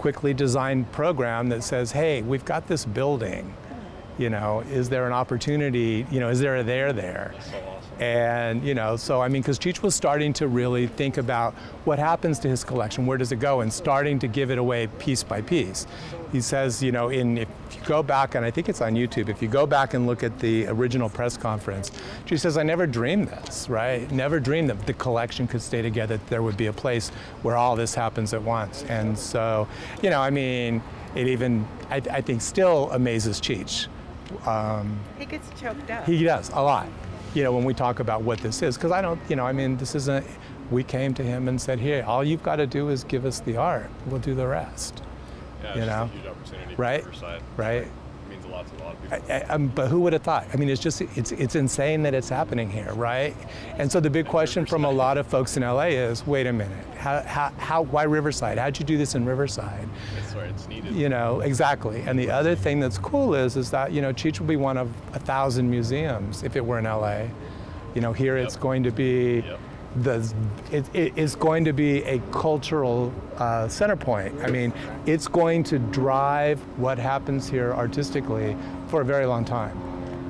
quickly 0.00 0.32
designed 0.32 0.90
program 0.92 1.50
that 1.50 1.62
says, 1.62 1.92
hey, 1.92 2.22
we've 2.22 2.46
got 2.46 2.66
this 2.66 2.86
building. 2.86 3.54
You 4.16 4.30
know, 4.30 4.60
is 4.70 4.88
there 4.88 5.06
an 5.06 5.12
opportunity? 5.12 6.06
You 6.10 6.20
know, 6.20 6.30
is 6.30 6.40
there 6.40 6.56
a 6.56 6.64
there 6.64 6.94
there? 6.94 7.34
And, 8.00 8.64
you 8.64 8.72
know, 8.74 8.96
so 8.96 9.20
I 9.20 9.28
mean, 9.28 9.42
because 9.42 9.58
Cheech 9.58 9.82
was 9.82 9.94
starting 9.94 10.32
to 10.34 10.48
really 10.48 10.86
think 10.86 11.18
about 11.18 11.52
what 11.84 11.98
happens 11.98 12.38
to 12.40 12.48
his 12.48 12.64
collection, 12.64 13.04
where 13.04 13.18
does 13.18 13.30
it 13.30 13.40
go, 13.40 13.60
and 13.60 13.70
starting 13.70 14.18
to 14.20 14.26
give 14.26 14.50
it 14.50 14.56
away 14.56 14.86
piece 14.98 15.22
by 15.22 15.42
piece. 15.42 15.86
He 16.32 16.40
says, 16.40 16.82
you 16.82 16.92
know, 16.92 17.10
in 17.10 17.36
if 17.36 17.48
you 17.72 17.82
go 17.84 18.02
back, 18.02 18.34
and 18.36 18.44
I 18.44 18.50
think 18.50 18.70
it's 18.70 18.80
on 18.80 18.94
YouTube, 18.94 19.28
if 19.28 19.42
you 19.42 19.48
go 19.48 19.66
back 19.66 19.92
and 19.92 20.06
look 20.06 20.22
at 20.22 20.38
the 20.38 20.66
original 20.68 21.10
press 21.10 21.36
conference, 21.36 21.92
she 22.24 22.38
says, 22.38 22.56
I 22.56 22.62
never 22.62 22.86
dreamed 22.86 23.28
this, 23.28 23.68
right? 23.68 24.10
Never 24.10 24.40
dreamed 24.40 24.70
that 24.70 24.86
the 24.86 24.94
collection 24.94 25.46
could 25.46 25.60
stay 25.60 25.82
together, 25.82 26.16
that 26.16 26.26
there 26.28 26.42
would 26.42 26.56
be 26.56 26.66
a 26.66 26.72
place 26.72 27.10
where 27.42 27.56
all 27.56 27.76
this 27.76 27.94
happens 27.94 28.32
at 28.32 28.42
once. 28.42 28.82
And 28.84 29.18
so, 29.18 29.68
you 30.02 30.08
know, 30.08 30.20
I 30.22 30.30
mean, 30.30 30.82
it 31.14 31.26
even, 31.26 31.66
I, 31.90 31.96
I 31.96 32.20
think, 32.22 32.40
still 32.40 32.90
amazes 32.92 33.42
Cheech. 33.42 33.88
Um, 34.46 34.98
He 35.18 35.26
gets 35.26 35.50
choked 35.60 35.90
up. 35.90 36.06
he 36.06 36.22
does 36.24 36.48
a 36.50 36.62
lot. 36.62 36.88
You 37.34 37.44
know, 37.44 37.52
when 37.52 37.64
we 37.64 37.74
talk 37.74 38.00
about 38.00 38.22
what 38.22 38.38
this 38.40 38.60
is, 38.62 38.76
because 38.76 38.90
I 38.90 39.00
don't, 39.00 39.20
you 39.28 39.36
know, 39.36 39.46
I 39.46 39.52
mean, 39.52 39.76
this 39.76 39.94
isn't. 39.94 40.26
We 40.70 40.84
came 40.84 41.14
to 41.14 41.22
him 41.22 41.48
and 41.48 41.60
said, 41.60 41.80
"Here, 41.80 42.04
all 42.06 42.22
you've 42.24 42.42
got 42.42 42.56
to 42.56 42.66
do 42.66 42.88
is 42.90 43.04
give 43.04 43.24
us 43.24 43.40
the 43.40 43.56
art. 43.56 43.90
We'll 44.06 44.20
do 44.20 44.34
the 44.34 44.46
rest." 44.46 45.02
Yeah, 45.62 45.74
You 45.74 45.86
know? 45.86 46.02
a 46.02 46.06
huge 46.06 46.26
opportunity 46.26 46.74
for 46.74 46.82
Right? 46.82 47.04
Right? 47.56 47.88
It 48.60 48.70
means 48.70 48.72
a 48.72 48.76
lot 48.76 48.76
to 48.76 48.76
a 48.76 48.84
lot 48.84 48.94
of 48.94 49.02
people. 49.02 49.32
I, 49.32 49.38
I, 49.38 49.40
um, 49.54 49.68
but 49.68 49.88
who 49.88 50.00
would 50.00 50.12
have 50.12 50.22
thought? 50.22 50.46
I 50.52 50.56
mean, 50.56 50.68
it's 50.68 50.80
just 50.80 51.00
it's 51.00 51.32
it's 51.32 51.54
insane 51.54 52.02
that 52.02 52.14
it's 52.14 52.28
happening 52.28 52.70
here, 52.70 52.92
right? 52.94 53.34
And 53.78 53.90
so 53.90 54.00
the 54.00 54.10
big 54.10 54.26
question 54.26 54.66
from 54.66 54.84
a 54.84 54.90
lot 54.90 55.18
of 55.18 55.26
folks 55.26 55.56
in 55.56 55.62
LA 55.62 55.86
is, 55.86 56.26
wait 56.26 56.46
a 56.46 56.52
minute, 56.52 56.86
how 56.96 57.22
how, 57.22 57.52
how 57.58 57.82
why 57.82 58.04
Riverside? 58.04 58.58
How'd 58.58 58.78
you 58.78 58.84
do 58.84 58.96
this 58.98 59.14
in 59.14 59.24
Riverside? 59.24 59.88
It's 60.18 60.34
where 60.34 60.44
it's 60.46 60.68
needed. 60.68 60.94
You 60.94 61.08
know, 61.08 61.40
exactly. 61.40 62.02
And 62.02 62.18
the 62.18 62.30
other 62.30 62.54
thing 62.54 62.80
that's 62.80 62.98
cool 62.98 63.34
is 63.34 63.56
is 63.56 63.70
that 63.70 63.92
you 63.92 64.02
know 64.02 64.12
Cheech 64.12 64.40
will 64.40 64.46
be 64.46 64.56
one 64.56 64.76
of 64.76 64.90
a 65.14 65.18
thousand 65.18 65.70
museums 65.70 66.42
if 66.42 66.56
it 66.56 66.64
were 66.64 66.78
in 66.78 66.84
LA. 66.84 67.24
You 67.94 68.00
know, 68.00 68.12
here 68.12 68.36
it's 68.36 68.56
going 68.56 68.84
to 68.84 68.92
be 68.92 69.42
Yep. 69.46 69.58
The 69.96 70.32
it, 70.70 70.84
it 70.94 71.16
is 71.16 71.34
going 71.34 71.64
to 71.64 71.72
be 71.72 72.02
a 72.04 72.20
cultural 72.32 73.12
uh, 73.38 73.66
center 73.68 73.96
point. 73.96 74.34
I 74.42 74.50
mean, 74.50 74.72
it's 75.06 75.26
going 75.26 75.64
to 75.64 75.78
drive 75.78 76.60
what 76.78 76.98
happens 76.98 77.48
here 77.48 77.72
artistically 77.72 78.56
for 78.88 79.00
a 79.00 79.04
very 79.04 79.26
long 79.26 79.44
time. 79.44 79.76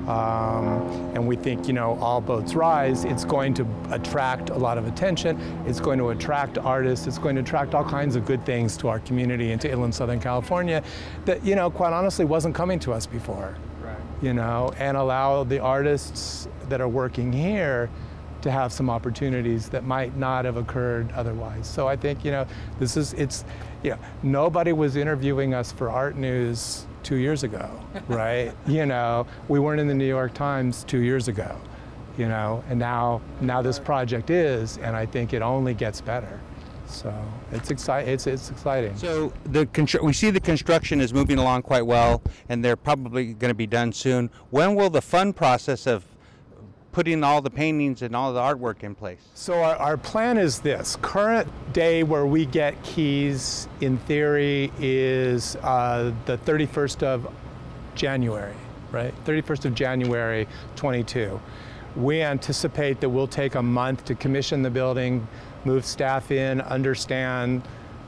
Um, 0.08 1.12
and 1.14 1.28
we 1.28 1.36
think, 1.36 1.68
you 1.68 1.74
know, 1.74 1.98
all 2.00 2.20
boats 2.20 2.54
rise. 2.54 3.04
It's 3.04 3.24
going 3.24 3.54
to 3.54 3.66
attract 3.90 4.48
a 4.50 4.56
lot 4.56 4.78
of 4.78 4.86
attention. 4.86 5.38
It's 5.66 5.78
going 5.78 5.98
to 5.98 6.08
attract 6.08 6.56
artists. 6.58 7.06
It's 7.06 7.18
going 7.18 7.36
to 7.36 7.42
attract 7.42 7.74
all 7.74 7.84
kinds 7.84 8.16
of 8.16 8.24
good 8.24 8.44
things 8.46 8.76
to 8.78 8.88
our 8.88 8.98
community 9.00 9.52
and 9.52 9.60
to 9.60 9.70
inland 9.70 9.94
Southern 9.94 10.18
California 10.18 10.82
that, 11.26 11.44
you 11.44 11.54
know, 11.54 11.70
quite 11.70 11.92
honestly 11.92 12.24
wasn't 12.24 12.54
coming 12.54 12.78
to 12.80 12.92
us 12.92 13.06
before. 13.06 13.56
Right. 13.82 13.96
You 14.22 14.32
know, 14.32 14.72
and 14.78 14.96
allow 14.96 15.44
the 15.44 15.60
artists 15.60 16.48
that 16.70 16.80
are 16.80 16.88
working 16.88 17.30
here 17.30 17.90
to 18.42 18.50
have 18.50 18.72
some 18.72 18.90
opportunities 18.90 19.68
that 19.70 19.84
might 19.84 20.16
not 20.16 20.44
have 20.44 20.56
occurred 20.56 21.10
otherwise. 21.12 21.68
So 21.68 21.88
I 21.88 21.96
think, 21.96 22.24
you 22.24 22.30
know, 22.30 22.46
this 22.78 22.96
is, 22.96 23.12
it's, 23.14 23.44
you 23.82 23.90
know, 23.90 23.98
nobody 24.22 24.72
was 24.72 24.96
interviewing 24.96 25.54
us 25.54 25.72
for 25.72 25.90
art 25.90 26.16
news 26.16 26.86
two 27.02 27.16
years 27.16 27.42
ago, 27.42 27.70
right? 28.08 28.52
you 28.66 28.86
know, 28.86 29.26
we 29.48 29.58
weren't 29.58 29.80
in 29.80 29.88
the 29.88 29.94
New 29.94 30.06
York 30.08 30.34
Times 30.34 30.84
two 30.84 31.00
years 31.00 31.28
ago, 31.28 31.58
you 32.18 32.28
know, 32.28 32.62
and 32.68 32.78
now, 32.78 33.20
now 33.40 33.62
this 33.62 33.78
project 33.78 34.30
is, 34.30 34.78
and 34.78 34.96
I 34.96 35.06
think 35.06 35.32
it 35.32 35.42
only 35.42 35.74
gets 35.74 36.00
better. 36.00 36.40
So 36.90 37.14
it's 37.52 37.70
exciting. 37.70 38.12
It's, 38.12 38.26
it's 38.26 38.50
exciting. 38.50 38.96
So 38.96 39.32
the 39.44 39.66
constru- 39.66 40.02
we 40.02 40.12
see 40.12 40.30
the 40.30 40.40
construction 40.40 41.00
is 41.00 41.14
moving 41.14 41.38
along 41.38 41.62
quite 41.62 41.86
well, 41.86 42.20
and 42.48 42.64
they're 42.64 42.76
probably 42.76 43.32
going 43.34 43.50
to 43.50 43.54
be 43.54 43.66
done 43.66 43.92
soon. 43.92 44.30
When 44.50 44.74
will 44.74 44.90
the 44.90 45.00
fun 45.00 45.32
process 45.32 45.86
of 45.86 46.04
putting 46.92 47.22
all 47.22 47.40
the 47.40 47.50
paintings 47.50 48.02
and 48.02 48.14
all 48.14 48.32
the 48.32 48.40
artwork 48.40 48.82
in 48.82 48.94
place? 48.94 49.20
So 49.34 49.62
our, 49.62 49.76
our 49.76 49.96
plan 49.96 50.38
is 50.38 50.60
this. 50.60 50.96
Current 51.02 51.48
day 51.72 52.02
where 52.02 52.26
we 52.26 52.46
get 52.46 52.82
keys, 52.82 53.68
in 53.80 53.98
theory, 53.98 54.72
is 54.78 55.56
uh, 55.56 56.12
the 56.26 56.38
31st 56.38 57.02
of 57.02 57.32
January, 57.94 58.56
right? 58.90 59.14
31st 59.24 59.66
of 59.66 59.74
January, 59.74 60.48
22. 60.76 61.40
We 61.96 62.22
anticipate 62.22 63.00
that 63.00 63.08
we'll 63.08 63.26
take 63.26 63.56
a 63.56 63.62
month 63.62 64.04
to 64.06 64.14
commission 64.14 64.62
the 64.62 64.70
building, 64.70 65.26
move 65.64 65.84
staff 65.84 66.30
in, 66.30 66.60
understand, 66.62 67.62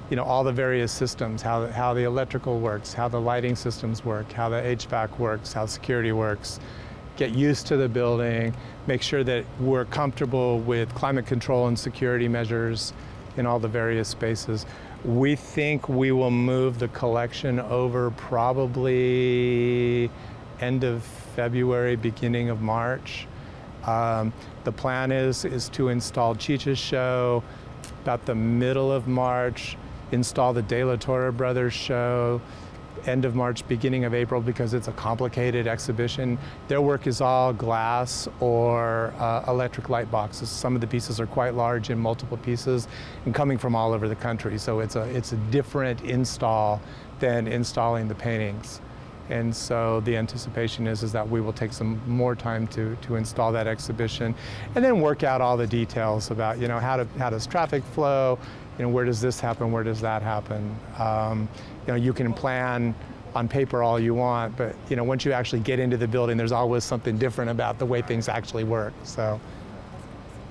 you 0.09 0.17
know, 0.17 0.25
all 0.25 0.45
the 0.45 0.53
various 0.53 0.93
systems, 0.93 1.43
how, 1.43 1.67
how 1.69 1.95
the 1.95 2.03
electrical 2.03 2.61
works, 2.61 2.93
how 2.93 3.09
the 3.09 3.21
lighting 3.21 3.57
systems 3.57 4.05
work, 4.05 4.31
how 4.33 4.49
the 4.49 4.57
HVAC 4.57 5.19
works, 5.19 5.53
how 5.53 5.67
security 5.67 6.13
works, 6.13 6.61
get 7.17 7.31
used 7.33 7.67
to 7.69 7.77
the 7.77 7.89
building, 7.89 8.55
make 8.87 9.03
sure 9.03 9.25
that 9.25 9.45
we're 9.61 9.85
comfortable 9.85 10.59
with 10.61 10.95
climate 10.95 11.27
control 11.27 11.69
and 11.69 11.79
security 11.79 12.29
measures 12.29 12.93
in 13.37 13.47
all 13.47 13.59
the 13.59 13.69
various 13.69 14.09
spaces. 14.09 14.67
We 15.05 15.37
think 15.37 15.89
we 15.89 16.13
will 16.13 16.31
move 16.31 16.79
the 16.79 16.89
collection 16.89 17.59
over 17.61 18.11
probably 18.13 20.11
end 20.61 20.85
of 20.85 21.03
February, 21.35 21.97
beginning 21.97 22.51
of 22.51 22.61
March. 22.61 23.27
Um, 23.85 24.33
the 24.65 24.73
plan 24.73 25.11
is 25.11 25.45
is 25.45 25.69
to 25.71 25.89
install 25.89 26.37
Cheech's 26.37 26.79
show 26.79 27.43
about 28.03 28.27
the 28.27 28.35
middle 28.35 28.93
of 28.93 29.09
March, 29.09 29.77
install 30.13 30.53
the 30.53 30.63
De 30.63 30.85
La 30.85 30.97
Torre 30.97 31.33
Brothers 31.33 31.73
show 31.73 32.41
end 33.07 33.25
of 33.25 33.35
March, 33.35 33.67
beginning 33.69 34.05
of 34.05 34.15
April, 34.15 34.41
because 34.41 34.75
it's 34.75 34.89
a 34.89 34.93
complicated 34.93 35.67
exhibition. 35.67 36.39
Their 36.69 36.81
work 36.81 37.07
is 37.07 37.21
all 37.21 37.53
glass 37.53 38.29
or 38.41 39.13
uh, 39.19 39.45
electric 39.49 39.89
light 39.89 40.11
boxes. 40.11 40.49
Some 40.49 40.75
of 40.75 40.81
the 40.81 40.87
pieces 40.87 41.21
are 41.21 41.27
quite 41.27 41.55
large 41.55 41.91
in 41.91 41.99
multiple 41.99 42.37
pieces 42.37 42.89
and 43.25 43.35
coming 43.35 43.59
from 43.59 43.75
all 43.75 43.93
over 43.93 44.09
the 44.09 44.17
country. 44.17 44.59
So 44.59 44.81
it's 44.81 44.97
a, 44.97 45.03
it's 45.17 45.33
a 45.33 45.37
different 45.51 46.03
install 46.03 46.81
than 47.21 47.47
installing 47.47 48.09
the 48.09 48.15
paintings. 48.15 48.81
And 49.31 49.55
so 49.55 50.01
the 50.01 50.17
anticipation 50.17 50.87
is, 50.87 51.03
is 51.03 51.13
that 51.13 51.27
we 51.27 51.41
will 51.41 51.53
take 51.53 51.73
some 51.73 52.01
more 52.07 52.35
time 52.35 52.67
to, 52.69 52.97
to 52.97 53.15
install 53.17 53.53
that 53.53 53.67
exhibition 53.67 54.35
and 54.75 54.85
then 54.85 55.01
work 55.01 55.23
out 55.23 55.41
all 55.41 55.57
the 55.57 55.67
details 55.67 56.31
about, 56.31 56.59
you 56.59 56.69
know, 56.69 56.79
how, 56.79 56.97
to, 56.97 57.07
how 57.19 57.31
does 57.31 57.47
traffic 57.47 57.83
flow, 57.95 58.39
you 58.83 58.89
know, 58.89 58.93
where 58.93 59.05
does 59.05 59.21
this 59.21 59.39
happen, 59.39 59.71
where 59.71 59.85
does 59.85 60.01
that 60.01 60.23
happen. 60.23 60.77
Um, 60.99 61.49
you 61.87 61.93
know, 61.93 61.95
you 61.95 62.13
can 62.13 62.35
plan 62.35 62.97
on 63.33 63.47
paper 63.47 63.81
all 63.81 64.01
you 64.01 64.13
want, 64.13 64.57
but, 64.57 64.75
you 64.91 64.97
know, 64.97 65.05
once 65.05 65.25
you 65.25 65.31
actually 65.31 65.61
get 65.61 65.79
into 65.79 65.97
the 65.97 66.09
building, 66.09 66.37
there's 66.37 66.51
always 66.51 66.83
something 66.83 67.17
different 67.17 67.49
about 67.49 67.79
the 67.79 67.87
way 67.87 68.03
things 68.03 68.29
actually 68.29 68.65
work. 68.65 68.93
So 69.05 69.41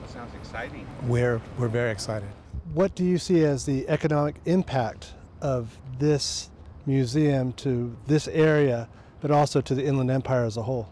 That 0.01 0.11
sounds 0.11 0.33
exciting. 0.33 0.87
we're, 1.07 1.41
we're 1.57 1.67
very 1.67 1.91
excited. 1.91 2.29
What 2.73 2.95
do 2.95 3.03
you 3.03 3.17
see 3.17 3.43
as 3.43 3.65
the 3.65 3.85
economic 3.89 4.35
impact 4.45 5.11
of 5.41 5.77
this 5.99 6.51
museum 6.85 7.51
to 7.53 7.93
this 8.07 8.29
area, 8.29 8.87
but 9.19 9.29
also 9.29 9.59
to 9.59 9.75
the 9.75 9.85
Inland 9.85 10.09
Empire 10.09 10.45
as 10.45 10.55
a 10.55 10.63
whole? 10.63 10.87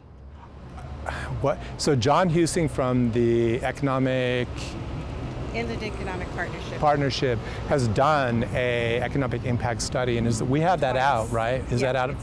What, 1.39 1.57
so 1.77 1.95
John 1.95 2.27
Husing 2.27 2.67
from 2.67 3.13
the 3.13 3.63
Economic 3.63 4.49
Inland 5.55 5.83
Economic 5.83 6.29
Partnership. 6.35 6.79
Partnership 6.79 7.39
has 7.67 7.87
done 7.89 8.43
a 8.53 9.01
economic 9.01 9.43
impact 9.45 9.81
study, 9.81 10.17
and 10.17 10.27
is 10.27 10.41
we 10.43 10.59
have 10.61 10.79
that 10.81 10.97
out, 10.97 11.31
right? 11.31 11.61
Is 11.71 11.81
Yeah, 11.81 11.93
that 11.93 12.09
out? 12.09 12.15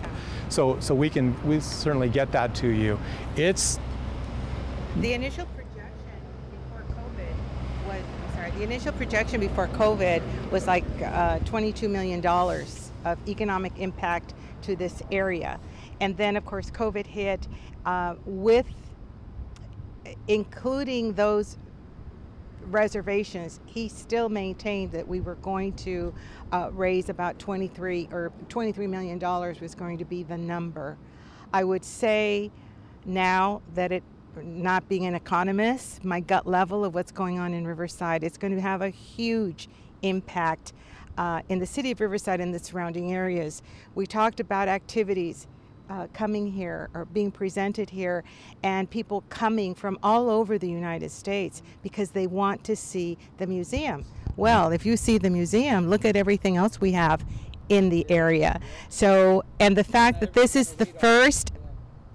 So, 0.48 0.78
so 0.80 0.94
we 0.94 1.10
can 1.10 1.34
we 1.46 1.61
certainly 1.61 2.09
get 2.09 2.32
that 2.32 2.55
to 2.57 2.68
you. 2.68 2.98
It's 3.36 3.78
The 5.01 5.12
initial 5.12 5.46
projection 5.46 5.92
before 6.51 6.84
COVID 6.94 7.88
was, 7.88 8.03
I'm 8.28 8.34
sorry, 8.34 8.51
the 8.53 8.62
initial 8.62 8.92
projection 8.92 9.40
before 9.40 9.68
COVID 9.68 10.22
was 10.51 10.66
like 10.66 10.84
uh, 11.03 11.38
$22 11.40 11.90
million 11.90 12.24
of 13.05 13.28
economic 13.28 13.72
impact 13.78 14.34
to 14.62 14.76
this 14.76 15.03
area. 15.11 15.61
And 16.01 16.16
then, 16.16 16.36
of 16.36 16.44
course, 16.44 16.70
COVID 16.70 17.07
hit 17.07 17.46
uh, 17.84 18.14
with 18.24 18.66
including 20.28 21.12
those 21.14 21.57
reservations, 22.66 23.60
he 23.66 23.88
still 23.88 24.28
maintained 24.28 24.92
that 24.92 25.06
we 25.06 25.20
were 25.20 25.36
going 25.36 25.72
to 25.74 26.14
uh, 26.52 26.70
raise 26.72 27.08
about 27.08 27.38
23 27.38 28.08
or 28.12 28.32
23 28.48 28.86
million 28.86 29.18
dollars 29.18 29.60
was 29.60 29.74
going 29.74 29.98
to 29.98 30.04
be 30.04 30.22
the 30.22 30.36
number. 30.36 30.96
I 31.52 31.64
would 31.64 31.84
say 31.84 32.50
now 33.04 33.62
that 33.74 33.92
it 33.92 34.02
not 34.42 34.86
being 34.88 35.06
an 35.06 35.14
economist, 35.14 36.04
my 36.04 36.20
gut 36.20 36.46
level 36.46 36.84
of 36.84 36.94
what's 36.94 37.12
going 37.12 37.38
on 37.38 37.54
in 37.54 37.66
Riverside, 37.66 38.22
it's 38.22 38.36
going 38.36 38.54
to 38.54 38.60
have 38.60 38.82
a 38.82 38.90
huge 38.90 39.68
impact 40.02 40.74
uh, 41.16 41.40
in 41.48 41.58
the 41.58 41.66
city 41.66 41.90
of 41.90 42.00
Riverside 42.00 42.40
and 42.40 42.52
the 42.52 42.58
surrounding 42.58 43.12
areas. 43.12 43.62
We 43.94 44.06
talked 44.06 44.40
about 44.40 44.68
activities 44.68 45.46
uh, 45.89 46.07
coming 46.12 46.51
here 46.51 46.89
or 46.95 47.05
being 47.07 47.30
presented 47.30 47.91
here, 47.91 48.24
and 48.62 48.89
people 48.91 49.24
coming 49.28 49.74
from 49.74 49.99
all 50.03 50.28
over 50.30 50.59
the 50.59 50.68
United 50.68 51.11
States 51.11 51.62
because 51.82 52.11
they 52.11 52.26
want 52.26 52.64
to 52.64 52.76
see 52.76 53.16
the 53.39 53.47
museum. 53.47 54.05
Well, 54.37 54.70
if 54.72 54.84
you 54.84 54.97
see 54.97 55.18
the 55.18 55.30
museum, 55.30 55.89
look 55.89 56.05
at 56.05 56.16
everything 56.16 56.57
else 56.57 56.80
we 56.80 56.93
have 56.93 57.24
in 57.68 57.89
the 57.89 58.09
area. 58.11 58.61
So, 58.89 59.45
and 59.61 59.76
the 59.76 59.84
fact 59.84 60.20
that 60.20 60.34
this 60.34 60.55
is 60.55 60.74
the 60.74 60.87
first, 60.87 61.53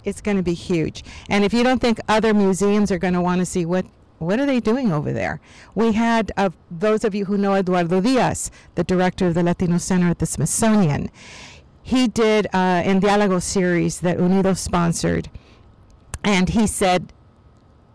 it's 0.04 0.22
going 0.22 0.38
to 0.38 0.44
be 0.44 0.54
huge. 0.54 1.04
And 1.30 1.44
if 1.44 1.54
you 1.54 1.64
don't 1.64 1.80
think 1.80 2.00
other 2.08 2.34
museums 2.34 2.92
are 2.92 3.00
going 3.00 3.14
to 3.14 3.22
want 3.22 3.40
to 3.40 3.46
see 3.46 3.66
what 3.66 3.86
what 4.22 4.40
are 4.40 4.46
they 4.46 4.60
doing 4.60 4.92
over 4.92 5.12
there? 5.12 5.42
We 5.74 5.94
had 5.94 6.32
uh, 6.38 6.52
those 6.70 7.04
of 7.04 7.16
you 7.16 7.26
who 7.26 7.40
know 7.40 7.56
Eduardo 7.56 8.00
Diaz, 8.02 8.52
the 8.76 8.84
director 8.84 9.26
of 9.26 9.34
the 9.34 9.42
Latino 9.42 9.80
Center 9.80 10.10
at 10.10 10.20
the 10.20 10.28
Smithsonian 10.28 11.10
he 11.84 12.08
did 12.08 12.48
uh, 12.48 12.58
an 12.86 13.02
Diálogo 13.02 13.42
series 13.42 14.00
that 14.02 14.20
Unido 14.20 14.54
sponsored, 14.54 15.30
and 16.24 16.50
he 16.50 16.68
said 16.68 17.14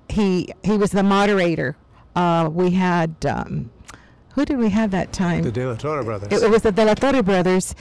he 0.08 0.52
he 0.62 0.76
was 0.76 0.90
the 0.90 1.02
moderator. 1.02 1.76
Uh, 2.14 2.48
we 2.50 2.70
had 2.70 3.14
um, 3.26 3.70
who 4.34 4.44
did 4.44 4.58
we 4.58 4.70
have 4.70 4.90
that 4.90 5.12
time? 5.12 5.42
The 5.42 5.52
De 5.52 5.66
La 5.66 5.76
Torre 5.76 6.02
brothers. 6.02 6.32
It, 6.32 6.44
it 6.44 6.50
was 6.50 6.62
the 6.62 6.72
De 6.72 6.84
La 6.84 6.94
Torre 6.94 7.22
brothers, 7.22 7.74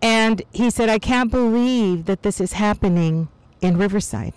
and 0.00 0.42
he 0.52 0.70
said, 0.70 0.88
"I 0.88 0.98
can't 0.98 1.30
believe 1.30 2.06
that 2.06 2.22
this 2.22 2.40
is 2.40 2.54
happening 2.54 3.28
in 3.60 3.76
Riverside." 3.76 4.34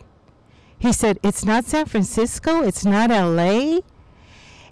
He 0.80 0.92
said, 0.92 1.20
"It's 1.24 1.46
not 1.46 1.66
San 1.66 1.86
Francisco. 1.86 2.62
It's 2.62 2.86
not 2.86 3.12
L.A." 3.12 3.82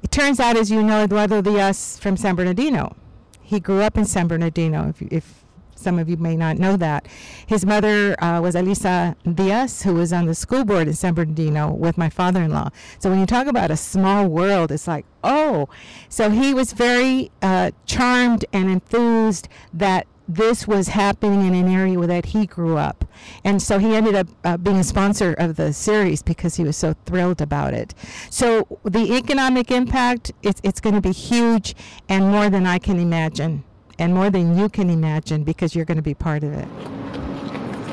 It 0.03 0.09
turns 0.09 0.39
out, 0.39 0.57
as 0.57 0.71
you 0.71 0.81
know, 0.81 1.03
Eduardo 1.03 1.41
Diaz 1.41 1.99
from 1.99 2.17
San 2.17 2.35
Bernardino. 2.35 2.95
He 3.41 3.59
grew 3.59 3.81
up 3.81 3.97
in 3.97 4.05
San 4.05 4.27
Bernardino. 4.27 4.89
If, 4.89 5.01
if 5.01 5.40
some 5.81 5.99
of 5.99 6.09
you 6.09 6.17
may 6.17 6.35
not 6.35 6.57
know 6.57 6.77
that. 6.77 7.07
His 7.47 7.65
mother 7.65 8.21
uh, 8.23 8.39
was 8.41 8.55
Elisa 8.55 9.15
Diaz, 9.33 9.83
who 9.83 9.95
was 9.95 10.13
on 10.13 10.25
the 10.25 10.35
school 10.35 10.63
board 10.63 10.87
in 10.87 10.93
San 10.93 11.13
Bernardino 11.13 11.71
with 11.71 11.97
my 11.97 12.09
father 12.09 12.43
in 12.43 12.51
law. 12.51 12.69
So 12.99 13.09
when 13.09 13.19
you 13.19 13.25
talk 13.25 13.47
about 13.47 13.71
a 13.71 13.77
small 13.77 14.27
world, 14.27 14.71
it's 14.71 14.87
like, 14.87 15.05
oh. 15.23 15.67
So 16.09 16.29
he 16.29 16.53
was 16.53 16.73
very 16.73 17.31
uh, 17.41 17.71
charmed 17.85 18.45
and 18.53 18.69
enthused 18.69 19.47
that 19.73 20.07
this 20.27 20.67
was 20.67 20.89
happening 20.89 21.45
in 21.45 21.53
an 21.53 21.67
area 21.67 21.97
where 21.97 22.07
that 22.07 22.27
he 22.27 22.45
grew 22.45 22.77
up. 22.77 23.05
And 23.43 23.61
so 23.61 23.79
he 23.79 23.95
ended 23.95 24.15
up 24.15 24.27
uh, 24.43 24.57
being 24.57 24.77
a 24.77 24.83
sponsor 24.83 25.33
of 25.33 25.57
the 25.57 25.73
series 25.73 26.21
because 26.21 26.55
he 26.55 26.63
was 26.63 26.77
so 26.77 26.95
thrilled 27.05 27.41
about 27.41 27.73
it. 27.73 27.93
So 28.29 28.79
the 28.83 29.17
economic 29.17 29.71
impact, 29.71 30.31
it's, 30.41 30.61
it's 30.63 30.79
going 30.79 30.95
to 30.95 31.01
be 31.01 31.11
huge 31.11 31.75
and 32.07 32.29
more 32.29 32.49
than 32.49 32.65
I 32.65 32.79
can 32.79 32.99
imagine 32.99 33.63
and 34.01 34.15
more 34.15 34.31
than 34.31 34.57
you 34.57 34.67
can 34.67 34.89
imagine 34.89 35.43
because 35.43 35.75
you're 35.75 35.85
going 35.85 35.97
to 35.97 36.01
be 36.01 36.15
part 36.15 36.43
of 36.43 36.51
it. 36.53 36.67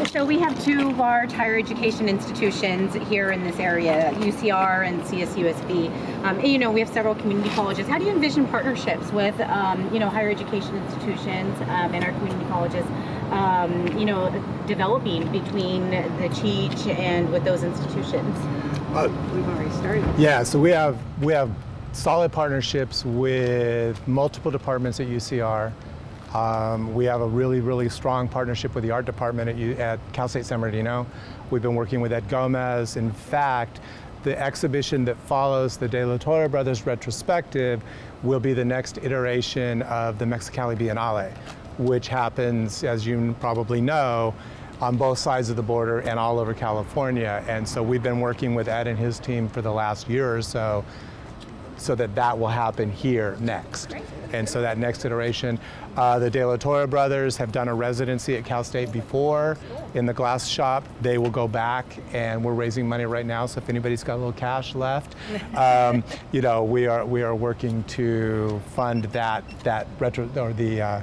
So 0.08 0.24
we 0.24 0.38
have 0.38 0.58
two 0.64 0.92
large 0.92 1.32
higher 1.32 1.58
education 1.58 2.08
institutions 2.08 2.94
here 3.10 3.30
in 3.30 3.44
this 3.44 3.58
area, 3.58 4.10
UCR 4.14 4.86
and 4.86 5.02
CSUSB. 5.02 5.88
Um, 6.24 6.38
and, 6.38 6.48
you 6.48 6.58
know, 6.58 6.70
we 6.70 6.80
have 6.80 6.88
several 6.88 7.14
community 7.14 7.50
colleges. 7.50 7.86
How 7.86 7.98
do 7.98 8.06
you 8.06 8.12
envision 8.12 8.46
partnerships 8.46 9.12
with, 9.12 9.38
um, 9.40 9.92
you 9.92 10.00
know, 10.00 10.08
higher 10.08 10.30
education 10.30 10.76
institutions 10.76 11.54
um, 11.62 11.92
and 11.94 12.02
our 12.02 12.12
community 12.12 12.46
colleges, 12.48 12.86
um, 13.30 13.98
you 13.98 14.06
know, 14.06 14.30
developing 14.66 15.30
between 15.30 15.90
the 15.90 16.30
Cheech 16.30 16.86
and 16.86 17.30
with 17.30 17.44
those 17.44 17.64
institutions? 17.64 18.34
Uh, 18.94 19.12
We've 19.34 19.46
already 19.46 19.70
started. 19.72 20.06
Yeah, 20.16 20.42
so 20.42 20.58
we 20.58 20.70
have 20.70 20.96
we 21.20 21.34
have 21.34 21.50
solid 21.92 22.32
partnerships 22.32 23.04
with 23.04 24.08
multiple 24.08 24.50
departments 24.50 25.00
at 25.00 25.08
UCR. 25.08 25.72
Um, 26.34 26.94
we 26.94 27.06
have 27.06 27.20
a 27.20 27.26
really, 27.26 27.60
really 27.60 27.88
strong 27.88 28.28
partnership 28.28 28.74
with 28.74 28.84
the 28.84 28.90
art 28.90 29.06
department 29.06 29.48
at, 29.48 29.80
at 29.80 30.12
Cal 30.12 30.28
State 30.28 30.44
San 30.44 30.60
Bernardino. 30.60 31.06
We've 31.50 31.62
been 31.62 31.74
working 31.74 32.00
with 32.00 32.12
Ed 32.12 32.28
Gomez. 32.28 32.96
In 32.96 33.10
fact, 33.10 33.80
the 34.24 34.38
exhibition 34.38 35.04
that 35.06 35.16
follows 35.16 35.76
the 35.76 35.88
De 35.88 36.04
La 36.04 36.18
Torre 36.18 36.48
Brothers 36.48 36.84
retrospective 36.84 37.82
will 38.22 38.40
be 38.40 38.52
the 38.52 38.64
next 38.64 38.98
iteration 38.98 39.82
of 39.82 40.18
the 40.18 40.24
Mexicali 40.24 40.76
Biennale, 40.76 41.34
which 41.78 42.08
happens, 42.08 42.84
as 42.84 43.06
you 43.06 43.34
probably 43.40 43.80
know, 43.80 44.34
on 44.80 44.96
both 44.96 45.18
sides 45.18 45.50
of 45.50 45.56
the 45.56 45.62
border 45.62 46.00
and 46.00 46.18
all 46.18 46.38
over 46.38 46.52
California. 46.52 47.42
And 47.48 47.66
so 47.66 47.82
we've 47.82 48.02
been 48.02 48.20
working 48.20 48.54
with 48.54 48.68
Ed 48.68 48.86
and 48.86 48.98
his 48.98 49.18
team 49.18 49.48
for 49.48 49.62
the 49.62 49.72
last 49.72 50.08
year 50.08 50.36
or 50.36 50.42
so 50.42 50.84
so 51.80 51.94
that 51.94 52.14
that 52.14 52.38
will 52.38 52.48
happen 52.48 52.90
here 52.90 53.36
next. 53.40 53.94
And 54.32 54.46
so 54.48 54.60
that 54.60 54.78
next 54.78 55.04
iteration, 55.04 55.58
uh, 55.96 56.18
the 56.18 56.30
De 56.30 56.44
La 56.44 56.56
Torre 56.56 56.86
brothers 56.86 57.36
have 57.38 57.50
done 57.50 57.68
a 57.68 57.74
residency 57.74 58.36
at 58.36 58.44
Cal 58.44 58.62
State 58.62 58.92
before 58.92 59.56
in 59.94 60.06
the 60.06 60.12
glass 60.12 60.46
shop. 60.46 60.84
They 61.00 61.18
will 61.18 61.30
go 61.30 61.48
back, 61.48 61.86
and 62.12 62.44
we're 62.44 62.54
raising 62.54 62.88
money 62.88 63.04
right 63.04 63.26
now. 63.26 63.46
So 63.46 63.58
if 63.58 63.68
anybody's 63.68 64.04
got 64.04 64.14
a 64.14 64.18
little 64.18 64.32
cash 64.32 64.74
left, 64.74 65.14
um, 65.56 66.04
you 66.30 66.42
know, 66.42 66.62
we 66.62 66.86
are 66.86 67.06
we 67.06 67.22
are 67.22 67.34
working 67.34 67.84
to 67.84 68.60
fund 68.74 69.04
that 69.04 69.44
that 69.64 69.86
retro 69.98 70.28
or 70.36 70.52
the 70.52 70.82
uh, 70.82 71.02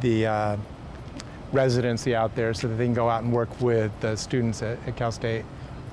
the 0.00 0.26
uh, 0.26 0.56
residency 1.52 2.14
out 2.14 2.34
there 2.34 2.52
so 2.52 2.68
that 2.68 2.74
they 2.74 2.84
can 2.84 2.94
go 2.94 3.08
out 3.08 3.22
and 3.22 3.32
work 3.32 3.60
with 3.60 3.92
the 4.00 4.16
students 4.16 4.62
at, 4.62 4.78
at 4.86 4.96
Cal 4.96 5.12
State 5.12 5.44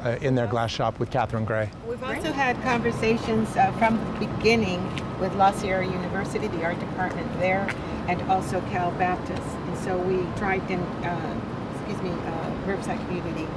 uh, 0.04 0.18
in 0.22 0.36
their 0.36 0.48
glass 0.48 0.72
shop 0.72 1.00
with 1.00 1.10
Catherine 1.10 1.46
Gray. 1.46 1.70
We've 1.88 2.04
also 2.04 2.32
had 2.32 2.62
conversations 2.62 3.56
uh, 3.56 3.72
from 3.74 3.98
the 3.98 4.26
beginning 4.26 4.82
with 5.20 5.34
La 5.36 5.52
Sierra 5.52 5.86
University, 5.86 6.48
the 6.48 6.64
art 6.64 6.80
department 6.80 7.32
there, 7.40 7.68
and 8.08 8.22
also 8.24 8.62
Cal 8.70 8.92
Baptist. 8.92 9.42
And 9.42 9.78
so 9.78 9.98
we 9.98 10.18
tried 10.38 10.70
in, 10.70 10.80
uh, 10.80 11.42
excuse 11.76 12.02
me, 12.02 12.12
uh, 12.12 12.56
Riverside 12.66 13.00
Community 13.08 13.48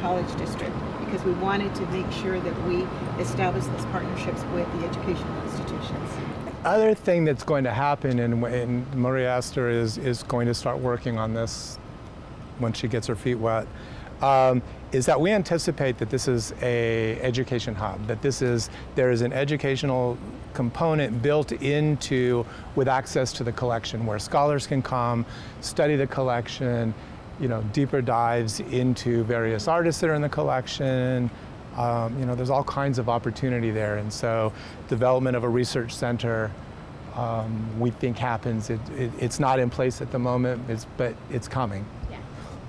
College 0.00 0.36
District 0.36 0.74
because 1.04 1.22
we 1.24 1.32
wanted 1.34 1.74
to 1.74 1.84
make 1.86 2.10
sure 2.10 2.40
that 2.40 2.62
we 2.66 2.82
establish 3.22 3.64
those 3.66 3.84
partnerships 3.86 4.42
with 4.54 4.66
the 4.80 4.86
educational 4.86 5.42
institutions. 5.44 6.10
Other 6.64 6.94
thing 6.94 7.24
that's 7.24 7.44
going 7.44 7.64
to 7.64 7.72
happen, 7.72 8.18
and, 8.18 8.42
and 8.44 8.94
Maria 8.94 9.36
Esther 9.36 9.68
is, 9.68 9.98
is 9.98 10.22
going 10.22 10.46
to 10.46 10.54
start 10.54 10.78
working 10.78 11.18
on 11.18 11.34
this 11.34 11.76
when 12.58 12.72
she 12.72 12.88
gets 12.88 13.06
her 13.08 13.16
feet 13.16 13.34
wet, 13.34 13.66
um, 14.22 14.62
is 14.92 15.06
that 15.06 15.20
we 15.20 15.30
anticipate 15.30 15.98
that 15.98 16.10
this 16.10 16.28
is 16.28 16.52
a 16.62 17.18
education 17.20 17.74
hub, 17.74 18.06
that 18.06 18.22
this 18.22 18.42
is, 18.42 18.70
there 18.94 19.10
is 19.10 19.22
an 19.22 19.32
educational 19.32 20.16
component 20.54 21.22
built 21.22 21.52
into 21.52 22.44
with 22.76 22.88
access 22.88 23.32
to 23.32 23.44
the 23.44 23.52
collection 23.52 24.04
where 24.06 24.18
scholars 24.18 24.66
can 24.66 24.82
come, 24.82 25.24
study 25.60 25.96
the 25.96 26.06
collection, 26.06 26.94
you 27.40 27.48
know, 27.48 27.62
deeper 27.72 28.02
dives 28.02 28.60
into 28.60 29.24
various 29.24 29.66
artists 29.66 30.00
that 30.00 30.10
are 30.10 30.14
in 30.14 30.22
the 30.22 30.28
collection. 30.28 31.30
Um, 31.76 32.18
you 32.18 32.26
know, 32.26 32.34
there's 32.34 32.50
all 32.50 32.64
kinds 32.64 32.98
of 32.98 33.08
opportunity 33.08 33.70
there. 33.70 33.96
And 33.96 34.12
so 34.12 34.52
development 34.88 35.36
of 35.36 35.44
a 35.44 35.48
research 35.48 35.94
center 35.94 36.50
um, 37.14 37.78
we 37.78 37.90
think 37.90 38.16
happens. 38.16 38.70
It, 38.70 38.80
it, 38.96 39.10
it's 39.18 39.38
not 39.38 39.58
in 39.58 39.70
place 39.70 40.00
at 40.00 40.10
the 40.10 40.18
moment, 40.18 40.86
but 40.96 41.14
it's 41.30 41.48
coming. 41.48 41.84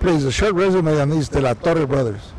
Please, 0.04 0.26
a 0.26 0.32
short 0.34 0.54
resume 0.56 0.99
on 0.99 1.10
these 1.10 1.30
De 1.30 1.39
La 1.39 1.54
Torre 1.54 1.88
brothers. 1.88 2.34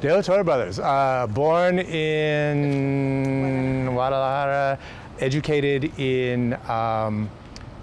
De 0.00 0.10
La 0.10 0.22
Torre 0.22 0.42
brothers, 0.42 0.78
uh, 0.78 1.26
born 1.28 1.78
in 1.78 3.84
Guadalajara, 3.92 4.78
educated 5.20 5.92
in 6.00 6.54
um, 6.70 7.28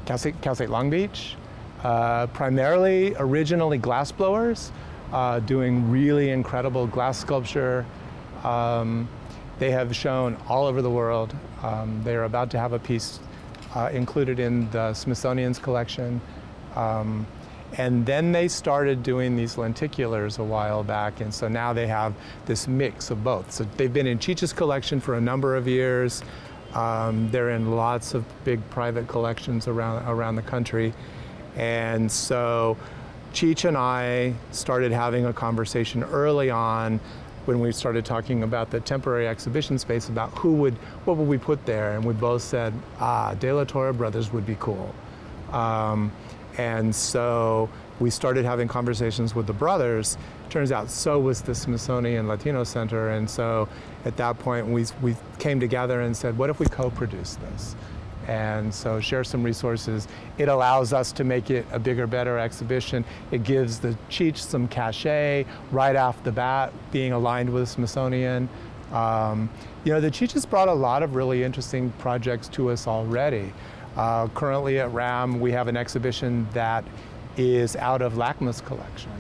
Cal, 0.08 0.18
State, 0.18 0.42
Cal, 0.42 0.56
State, 0.56 0.72
Long 0.72 0.90
Beach, 0.90 1.36
uh, 1.84 2.26
primarily 2.26 3.14
originally 3.20 3.78
glassblowers, 3.78 4.72
uh, 5.14 5.40
doing 5.42 5.92
really 5.92 6.32
incredible 6.32 6.88
glass 6.88 7.20
sculpture. 7.20 7.86
Um, 8.44 9.08
they 9.60 9.70
have 9.70 9.96
shown 9.96 10.38
all 10.48 10.66
over 10.66 10.82
the 10.82 10.90
world. 10.90 11.36
Um, 11.62 12.02
they 12.04 12.16
are 12.16 12.24
about 12.24 12.50
to 12.50 12.58
have 12.58 12.74
a 12.74 12.80
piece 12.80 13.20
uh, 13.76 13.92
included 13.94 14.40
in 14.40 14.72
the 14.72 14.96
Smithsonian's 14.96 15.60
collection. 15.60 16.20
Um, 16.76 17.28
and 17.78 18.06
then 18.06 18.32
they 18.32 18.48
started 18.48 19.04
doing 19.04 19.36
these 19.36 19.56
lenticulars 19.56 20.40
a 20.40 20.44
while 20.44 20.84
back, 20.84 21.22
and 21.22 21.34
so 21.34 21.48
now 21.48 21.74
they 21.74 21.88
have 21.88 22.14
this 22.46 22.68
mix 22.68 23.12
of 23.12 23.24
both. 23.24 23.52
So 23.52 23.66
they've 23.78 23.94
been 23.94 24.08
in 24.08 24.20
Cheech's 24.20 24.54
collection 24.54 25.00
for 25.00 25.16
a 25.16 25.22
number 25.22 25.56
of 25.56 25.68
years. 25.68 26.24
Um, 26.74 27.30
they're 27.32 27.52
in 27.52 27.76
lots 27.76 28.14
of 28.14 28.26
big 28.44 28.68
private 28.70 29.08
collections 29.08 29.68
around 29.68 30.08
around 30.08 30.36
the 30.36 30.44
country, 30.44 30.94
and 31.56 32.12
so 32.12 32.78
Cheech 33.34 33.66
and 33.66 33.78
I 33.78 34.34
started 34.52 34.92
having 34.92 35.26
a 35.26 35.34
conversation 35.34 36.04
early 36.04 36.50
on 36.50 37.00
when 37.46 37.60
we 37.60 37.72
started 37.72 38.06
talking 38.06 38.44
about 38.44 38.70
the 38.70 38.80
temporary 38.80 39.28
exhibition 39.28 39.80
space 39.80 40.10
about 40.10 40.30
who 40.38 40.54
would, 40.54 40.76
what 41.06 41.18
would 41.18 41.28
we 41.28 41.38
put 41.38 41.66
there, 41.66 41.96
and 41.96 42.04
we 42.04 42.14
both 42.14 42.42
said, 42.42 42.74
ah, 43.00 43.34
De 43.36 43.52
La 43.52 43.64
Torre 43.64 43.94
Brothers 43.94 44.32
would 44.32 44.46
be 44.46 44.56
cool. 44.60 44.94
Um, 45.52 46.12
and 46.60 46.94
so 46.94 47.70
we 48.02 48.10
started 48.10 48.44
having 48.44 48.68
conversations 48.68 49.34
with 49.34 49.48
the 49.48 49.54
brothers. 49.54 50.18
Turns 50.50 50.74
out 50.74 50.90
so 50.92 51.18
was 51.18 51.42
the 51.42 51.56
Smithsonian 51.56 52.28
Latino 52.28 52.66
Center, 52.66 53.12
and 53.12 53.30
so 53.30 53.70
at 54.04 54.18
that 54.18 54.38
point 54.40 54.68
we, 54.68 54.86
we 55.02 55.16
came 55.38 55.62
together 55.62 56.02
and 56.02 56.16
said, 56.16 56.38
what 56.38 56.50
if 56.50 56.60
we 56.60 56.66
co-produce 56.66 57.36
this? 57.36 57.78
And 58.28 58.74
so 58.74 59.00
share 59.00 59.24
some 59.24 59.42
resources. 59.42 60.10
It 60.38 60.50
allows 60.50 60.92
us 60.92 61.14
to 61.14 61.24
make 61.24 61.50
it 61.50 61.66
a 61.72 61.80
bigger, 61.80 62.06
better 62.08 62.38
exhibition. 62.38 63.06
It 63.32 63.44
gives 63.44 63.80
the 63.80 63.98
Cheech 64.10 64.38
some 64.38 64.68
cachet 64.68 65.46
right 65.72 65.96
off 65.96 66.22
the 66.26 66.32
bat, 66.34 66.74
being 66.92 67.14
aligned 67.14 67.50
with 67.50 67.64
the 67.64 67.68
Smithsonian. 67.68 68.50
Um, 68.92 69.50
you 69.86 69.94
know, 69.94 70.02
the 70.02 70.12
Cheech 70.12 70.34
has 70.34 70.46
brought 70.46 70.68
a 70.68 70.74
lot 70.74 71.04
of 71.04 71.16
really 71.16 71.42
interesting 71.42 71.92
projects 72.00 72.50
to 72.50 72.70
us 72.70 72.86
already. 72.86 73.54
Uh, 74.00 74.30
currently 74.30 74.80
at 74.80 74.90
RAM, 74.94 75.42
we 75.42 75.52
have 75.52 75.68
an 75.68 75.76
exhibition 75.76 76.48
that 76.54 76.86
is 77.36 77.76
out 77.76 78.02
of 78.02 78.14
LACMA's 78.14 78.62
collection. 78.62 79.12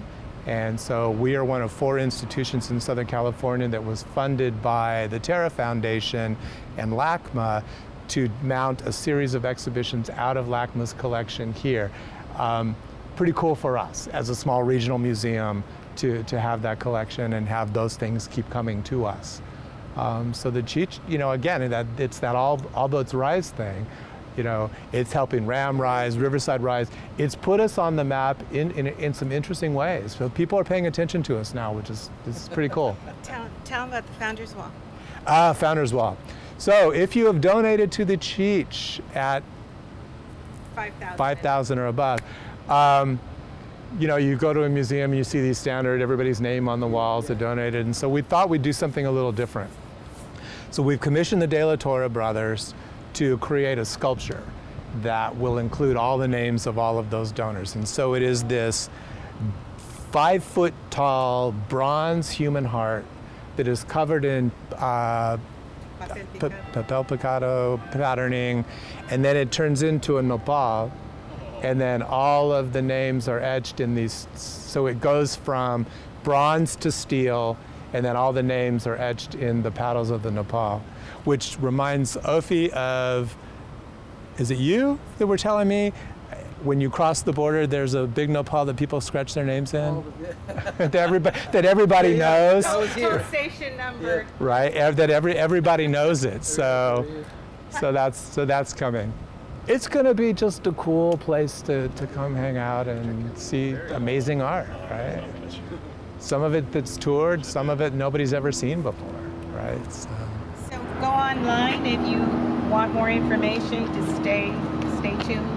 And 0.48 0.80
so 0.80 1.12
we 1.12 1.36
are 1.36 1.44
one 1.44 1.62
of 1.62 1.70
four 1.70 2.00
institutions 2.00 2.72
in 2.72 2.80
Southern 2.80 3.06
California 3.06 3.68
that 3.68 3.84
was 3.84 4.04
funded 4.04 4.62
by 4.62 5.08
the 5.08 5.20
Terra 5.20 5.50
Foundation 5.50 6.38
and 6.78 6.94
LACMA 6.94 7.62
to 8.08 8.30
mount 8.42 8.84
a 8.84 8.94
series 8.94 9.34
of 9.34 9.44
exhibitions 9.44 10.10
out 10.12 10.38
of 10.38 10.46
LACMA's 10.46 10.94
collection 10.94 11.52
here. 11.52 11.92
Um, 12.38 12.74
pretty 13.18 13.34
cool 13.36 13.56
for 13.56 13.78
us 13.78 14.08
as 14.08 14.30
a 14.30 14.36
small 14.36 14.64
regional 14.64 14.98
museum 14.98 15.62
to, 15.98 16.24
to 16.24 16.40
have 16.40 16.62
that 16.62 16.80
collection 16.80 17.34
and 17.34 17.50
have 17.50 17.74
those 17.74 17.98
things 17.98 18.30
keep 18.30 18.50
coming 18.50 18.82
to 18.84 19.04
us. 19.04 19.42
Um, 19.98 20.34
so 20.34 20.50
the 20.50 20.64
Cheech, 20.64 21.00
you 21.10 21.18
know, 21.18 21.32
again, 21.32 21.70
that, 21.70 21.86
it's 21.98 22.20
that 22.20 22.34
all, 22.34 22.62
all 22.74 22.88
boats 22.88 23.14
rise 23.14 23.50
thing. 23.50 23.86
You 24.40 24.44
know, 24.44 24.72
it's 24.94 25.12
helping 25.12 25.46
Ram 25.46 25.82
rise, 25.82 26.18
Riverside 26.18 26.64
rise. 26.64 26.90
It's 27.18 27.36
put 27.36 27.60
us 27.60 27.78
on 27.78 27.98
the 27.98 28.06
map 28.06 28.42
in, 28.54 28.72
in, 28.72 28.88
in 28.88 29.14
some 29.14 29.34
interesting 29.34 29.74
ways. 29.74 30.16
So 30.16 30.30
people 30.30 30.58
are 30.58 30.64
paying 30.64 30.88
attention 30.88 31.22
to 31.24 31.38
us 31.38 31.54
now, 31.54 31.74
which 31.74 31.90
is, 31.90 32.10
is 32.26 32.48
pretty 32.48 32.74
cool. 32.74 32.96
Tell, 33.24 33.50
tell 33.66 33.82
them 33.82 33.90
about 33.90 34.08
the 34.08 34.14
Founders 34.14 34.56
Wall. 34.56 34.72
Ah, 35.28 35.52
Founders 35.52 35.94
Wall. 35.94 36.18
So 36.58 36.94
if 36.94 37.18
you 37.18 37.26
have 37.26 37.42
donated 37.42 37.92
to 37.92 38.06
the 38.06 38.16
Cheech 38.16 39.02
at 39.14 39.44
5,000. 40.74 41.18
5,000 41.18 41.80
or 41.80 41.88
above, 41.88 42.20
um, 42.70 43.20
you 44.00 44.08
know, 44.08 44.16
you 44.16 44.38
go 44.38 44.54
to 44.54 44.64
a 44.64 44.70
museum, 44.70 45.12
and 45.12 45.18
you 45.18 45.26
see 45.26 45.42
these 45.42 45.58
standard, 45.58 46.02
everybody's 46.02 46.40
name 46.40 46.70
on 46.70 46.80
the 46.80 46.88
walls 46.88 47.28
that 47.28 47.40
donated, 47.40 47.86
and 47.86 47.94
so 47.94 48.08
we 48.08 48.22
thought 48.22 48.48
we'd 48.48 48.62
do 48.62 48.72
something 48.72 49.06
a 49.06 49.12
little 49.12 49.34
different. 49.34 49.70
So 50.72 50.82
we've 50.82 51.02
commissioned 51.02 51.42
the 51.42 51.48
De 51.48 51.62
La 51.66 51.76
Torre 51.76 52.08
brothers 52.08 52.74
to 53.14 53.38
create 53.40 53.78
a 53.78 53.86
sculpture 53.86 54.44
that 55.02 55.36
will 55.38 55.60
include 55.60 55.96
all 55.96 56.18
the 56.18 56.28
names 56.28 56.66
of 56.66 56.78
all 56.78 56.98
of 56.98 57.10
those 57.10 57.32
donors. 57.32 57.76
And 57.76 57.88
so 57.88 58.16
it 58.16 58.22
is 58.22 58.44
this 58.44 58.90
five 60.12 60.44
foot 60.44 60.74
tall 60.90 61.52
bronze 61.52 62.30
human 62.30 62.66
heart 62.66 63.06
that 63.56 63.68
is 63.68 63.84
covered 63.84 64.26
in 64.26 64.52
uh, 64.78 65.38
papel 66.00 67.06
picado 67.06 67.92
patterning, 67.92 68.66
and 69.10 69.24
then 69.24 69.36
it 69.36 69.52
turns 69.52 69.84
into 69.84 70.18
a 70.18 70.22
nopal, 70.24 70.92
and 71.62 71.80
then 71.80 72.02
all 72.02 72.54
of 72.54 72.74
the 72.74 72.82
names 72.82 73.28
are 73.28 73.40
etched 73.40 73.80
in 73.80 73.96
these. 73.96 74.28
So 74.34 74.88
it 74.88 75.02
goes 75.02 75.36
from 75.36 75.86
bronze 76.24 76.76
to 76.78 76.92
steel, 76.92 77.58
and 77.94 78.04
then 78.04 78.16
all 78.16 78.34
the 78.34 78.44
names 78.44 78.88
are 78.88 78.96
etched 78.96 79.36
in 79.36 79.62
the 79.62 79.72
paddles 79.72 80.10
of 80.10 80.24
the 80.24 80.32
nopal, 80.32 80.82
which 81.30 81.60
reminds 81.60 82.18
Ofi 82.18 82.70
of. 82.72 83.38
Is 84.40 84.50
it 84.50 84.58
you 84.58 84.98
that 85.20 85.28
were 85.28 85.38
telling 85.38 85.68
me? 85.68 85.94
When 86.64 86.82
you 86.82 86.90
cross 86.90 87.22
the 87.22 87.32
border, 87.32 87.68
there's 87.68 87.94
a 87.94 88.06
big 88.06 88.30
nopal 88.30 88.66
that 88.66 88.76
people 88.76 89.00
scratch 89.00 89.34
their 89.36 89.46
names 89.46 89.74
in. 89.74 90.04
that 90.78 90.96
everybody, 90.96 91.40
that 91.52 91.66
everybody 91.66 92.18
knows 92.18 92.66
Station 93.28 93.78
number. 93.78 94.26
right? 94.40 94.74
That 94.74 95.10
every 95.12 95.38
everybody 95.38 95.88
knows 95.88 96.26
it. 96.26 96.44
So, 96.44 97.06
so 97.70 97.92
that's 97.92 98.20
so 98.20 98.44
that's 98.44 98.74
coming. 98.74 99.14
It's 99.68 99.88
gonna 99.88 100.16
be 100.16 100.34
just 100.34 100.66
a 100.66 100.72
cool 100.72 101.16
place 101.18 101.62
to, 101.62 101.90
to 101.90 102.08
come 102.08 102.36
hang 102.36 102.58
out 102.58 102.88
and 102.88 103.38
see 103.38 103.74
amazing 103.94 104.42
art, 104.42 104.68
right? 104.90 105.24
Some 106.18 106.42
of 106.42 106.56
it 106.56 106.72
that's 106.72 106.98
toured, 106.98 107.46
some 107.46 107.70
of 107.70 107.82
it 107.82 107.94
nobody's 107.94 108.34
ever 108.34 108.52
seen 108.52 108.82
before, 108.82 109.22
right? 109.54 109.94
So, 109.94 110.10
So 110.10 110.29
go 111.00 111.08
online 111.10 111.86
if 111.86 112.00
you 112.08 112.20
want 112.70 112.94
more 112.94 113.10
information. 113.10 113.92
Just 113.94 114.16
stay, 114.18 114.54
stay 115.00 115.16
tuned. 115.24 115.50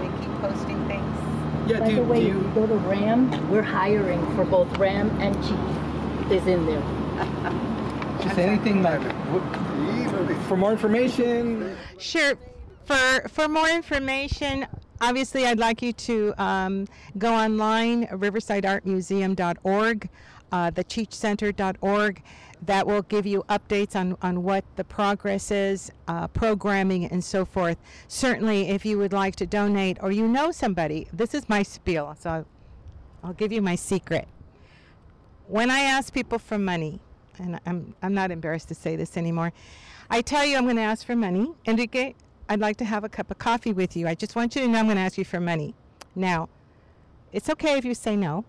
They 0.00 0.08
keep 0.20 0.32
posting 0.40 0.84
things. 0.86 1.18
Yeah, 1.70 1.80
By 1.80 1.88
do, 1.90 1.96
the 1.96 2.02
way, 2.04 2.20
do 2.20 2.26
if 2.28 2.34
you 2.34 2.40
you, 2.42 2.50
go 2.54 2.66
to 2.66 2.74
RAM, 2.74 3.30
we're 3.50 3.62
hiring 3.62 4.24
for 4.34 4.44
both 4.44 4.76
RAM 4.78 5.10
and 5.20 5.34
Chief 5.44 6.30
is 6.32 6.46
in 6.46 6.64
there. 6.66 6.82
just 8.22 8.38
anything 8.38 8.82
like, 8.82 9.00
for 10.46 10.56
more 10.56 10.72
information, 10.72 11.76
Sure. 11.98 12.34
For 12.84 13.28
for 13.28 13.46
more 13.48 13.68
information, 13.68 14.66
obviously, 15.00 15.46
I'd 15.46 15.60
like 15.60 15.82
you 15.82 15.92
to 15.92 16.34
um, 16.36 16.88
go 17.16 17.32
online, 17.32 18.08
riversideartmuseum.org, 18.08 20.08
uh, 20.50 20.70
thecheechcenter.org. 20.72 22.22
That 22.64 22.86
will 22.86 23.02
give 23.02 23.26
you 23.26 23.44
updates 23.48 23.96
on, 23.96 24.16
on 24.22 24.44
what 24.44 24.64
the 24.76 24.84
progress 24.84 25.50
is, 25.50 25.90
uh, 26.06 26.28
programming, 26.28 27.06
and 27.06 27.22
so 27.24 27.44
forth. 27.44 27.76
Certainly, 28.06 28.68
if 28.68 28.84
you 28.84 28.98
would 28.98 29.12
like 29.12 29.34
to 29.36 29.46
donate 29.46 29.98
or 30.00 30.12
you 30.12 30.28
know 30.28 30.52
somebody, 30.52 31.08
this 31.12 31.34
is 31.34 31.48
my 31.48 31.64
spiel, 31.64 32.16
so 32.20 32.30
I'll, 32.30 32.46
I'll 33.24 33.32
give 33.32 33.50
you 33.50 33.60
my 33.62 33.74
secret. 33.74 34.28
When 35.48 35.70
I 35.70 35.80
ask 35.80 36.14
people 36.14 36.38
for 36.38 36.56
money, 36.56 37.00
and 37.38 37.58
I'm, 37.66 37.94
I'm 38.00 38.14
not 38.14 38.30
embarrassed 38.30 38.68
to 38.68 38.74
say 38.76 38.94
this 38.94 39.16
anymore, 39.16 39.52
I 40.08 40.20
tell 40.22 40.44
you 40.44 40.56
I'm 40.56 40.64
going 40.64 40.76
to 40.76 40.82
ask 40.82 41.04
for 41.04 41.16
money. 41.16 41.52
Enrique, 41.66 42.14
I'd 42.48 42.60
like 42.60 42.76
to 42.76 42.84
have 42.84 43.02
a 43.02 43.08
cup 43.08 43.30
of 43.30 43.38
coffee 43.38 43.72
with 43.72 43.96
you. 43.96 44.06
I 44.06 44.14
just 44.14 44.36
want 44.36 44.54
you 44.54 44.62
to 44.62 44.68
know 44.68 44.78
I'm 44.78 44.84
going 44.84 44.96
to 44.96 45.02
ask 45.02 45.18
you 45.18 45.24
for 45.24 45.40
money. 45.40 45.74
Now, 46.14 46.48
it's 47.32 47.48
okay 47.50 47.76
if 47.78 47.84
you 47.84 47.94
say 47.94 48.14
no, 48.14 48.44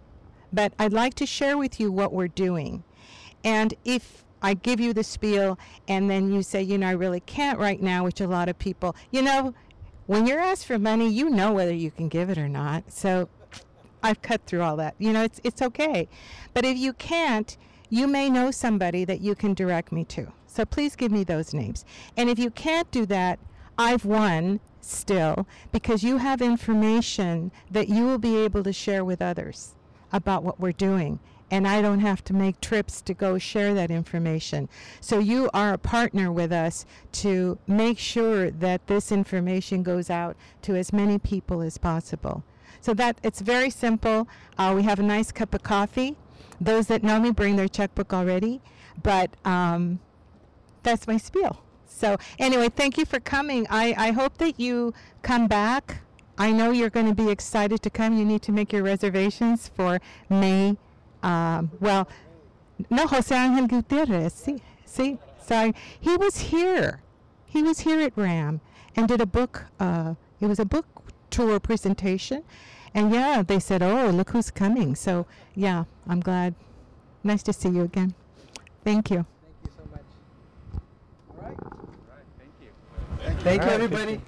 but 0.52 0.74
I'd 0.78 0.94
like 0.94 1.16
to 1.16 1.26
share 1.26 1.58
with 1.58 1.80
you 1.80 1.92
what 1.92 2.14
we're 2.14 2.28
doing. 2.28 2.84
And 3.44 3.74
if 3.84 4.24
I 4.42 4.54
give 4.54 4.80
you 4.80 4.94
the 4.94 5.04
spiel 5.04 5.58
and 5.88 6.10
then 6.10 6.32
you 6.32 6.44
say, 6.44 6.62
you 6.62 6.78
know, 6.78 6.88
I 6.88 6.92
really 6.92 7.22
can't 7.22 7.60
right 7.60 7.82
now, 7.82 8.04
which 8.04 8.22
a 8.22 8.28
lot 8.28 8.50
of 8.50 8.60
people, 8.60 8.96
you 9.12 9.22
know, 9.22 9.54
when 10.06 10.28
you're 10.28 10.40
asked 10.40 10.66
for 10.66 10.78
money, 10.78 11.10
you 11.10 11.30
know 11.30 11.54
whether 11.54 11.74
you 11.74 11.92
can 11.92 12.10
give 12.10 12.30
it 12.30 12.38
or 12.38 12.50
not. 12.50 12.92
So 12.92 13.30
I've 14.04 14.22
cut 14.22 14.46
through 14.46 14.62
all 14.62 14.76
that. 14.78 14.96
You 15.00 15.14
know, 15.14 15.24
it's 15.24 15.40
it's 15.44 15.62
okay. 15.62 16.10
But 16.54 16.66
if 16.66 16.78
you 16.78 16.94
can't, 16.94 17.56
you 17.90 18.06
may 18.08 18.30
know 18.30 18.52
somebody 18.52 19.06
that 19.06 19.22
you 19.22 19.34
can 19.34 19.54
direct 19.54 19.92
me 19.92 20.04
to. 20.06 20.34
So 20.46 20.66
please 20.66 20.96
give 20.96 21.12
me 21.12 21.24
those 21.24 21.54
names. 21.54 21.86
And 22.18 22.30
if 22.30 22.38
you 22.38 22.52
can't 22.52 22.90
do 22.92 23.06
that, 23.08 23.40
I've 23.78 24.06
won 24.06 24.60
still 24.82 25.48
because 25.72 26.04
you 26.04 26.18
have 26.18 26.42
information 26.42 27.52
that 27.72 27.88
you 27.88 28.06
will 28.06 28.18
be 28.18 28.38
able 28.38 28.64
to 28.64 28.74
share 28.74 29.06
with 29.06 29.22
others 29.22 29.76
about 30.12 30.44
what 30.44 30.60
we're 30.60 30.74
doing. 30.74 31.20
And 31.54 31.68
I 31.68 31.84
don't 31.84 32.00
have 32.00 32.24
to 32.24 32.34
make 32.34 32.60
trips 32.62 33.00
to 33.04 33.14
go 33.14 33.38
share 33.38 33.76
that 33.76 33.92
information. 33.92 34.68
So 35.02 35.20
you 35.20 35.52
are 35.54 35.74
a 35.74 35.78
partner 35.78 36.32
with 36.32 36.52
us 36.52 36.84
to 37.24 37.60
make 37.68 38.00
sure 38.00 38.50
that 38.50 38.88
this 38.88 39.12
information 39.12 39.84
goes 39.84 40.10
out 40.10 40.36
to 40.64 40.76
as 40.76 40.92
many 40.92 41.20
people 41.20 41.62
as 41.62 41.78
possible. 41.78 42.44
So 42.82 42.96
that 42.96 43.20
it's 43.22 43.40
very 43.40 43.70
simple. 43.70 44.28
Uh, 44.58 44.74
we 44.76 44.82
have 44.82 44.98
a 44.98 45.04
nice 45.04 45.32
cup 45.32 45.54
of 45.54 45.62
coffee. 45.62 46.16
Those 46.60 46.88
that 46.88 47.04
know 47.04 47.20
me 47.20 47.30
bring 47.30 47.56
their 47.56 47.68
checkbook 47.68 48.14
already, 48.14 48.60
but 49.04 49.30
um, 49.46 50.00
that's 50.82 51.06
my 51.06 51.18
spiel. 51.18 51.62
So 51.86 52.18
anyway, 52.40 52.70
thank 52.70 52.98
you 52.98 53.06
for 53.06 53.20
coming. 53.20 53.68
I, 53.70 53.94
I 53.96 54.12
hope 54.12 54.40
that 54.40 54.60
you 54.60 54.96
come 55.22 55.46
back. 55.46 56.00
I 56.36 56.52
know 56.52 56.72
you're 56.72 56.90
going 56.90 57.06
to 57.06 57.14
be 57.14 57.30
excited 57.30 57.84
to 57.84 57.92
come. 57.92 58.18
You 58.18 58.26
need 58.26 58.42
to 58.42 58.52
make 58.52 58.74
your 58.74 58.82
reservations 58.82 59.68
for 59.68 60.02
May. 60.32 60.78
Um, 61.24 61.72
well, 61.80 62.08
no, 62.90 63.08
Jose 63.08 63.36
Angel 63.36 63.68
Gutierrez. 63.68 64.34
See, 64.34 64.62
see, 64.86 65.18
sorry. 65.42 65.74
He 66.00 66.16
was 66.18 66.38
here. 66.38 67.02
He 67.46 67.64
was 67.64 67.80
here 67.80 68.02
at 68.02 68.14
RAM 68.16 68.62
and 68.96 69.08
did 69.08 69.22
a 69.22 69.26
book. 69.26 69.66
Uh, 69.80 70.16
it 70.42 70.48
was 70.48 70.60
a 70.60 70.66
book 70.66 70.86
tour 71.30 71.60
presentation, 71.60 72.44
and 72.94 73.12
yeah, 73.12 73.42
they 73.42 73.60
said, 73.60 73.82
"Oh, 73.82 74.10
look 74.10 74.32
who's 74.32 74.52
coming." 74.52 74.96
So 74.96 75.26
yeah, 75.56 75.86
I'm 76.08 76.20
glad. 76.20 76.56
Nice 77.24 77.44
to 77.44 77.54
see 77.54 77.70
you 77.70 77.84
again. 77.84 78.14
Thank 78.84 79.10
you. 79.10 79.26
thank 79.42 79.56
you 79.64 79.72
so 79.78 79.84
much. 79.92 80.02
All 81.30 81.48
right. 81.48 81.58
All 81.64 81.80
right. 82.10 82.26
Thank 82.38 82.52
you. 82.62 83.44
Thank 83.44 83.62
you, 83.62 83.68
All 83.70 83.74
everybody. 83.74 84.22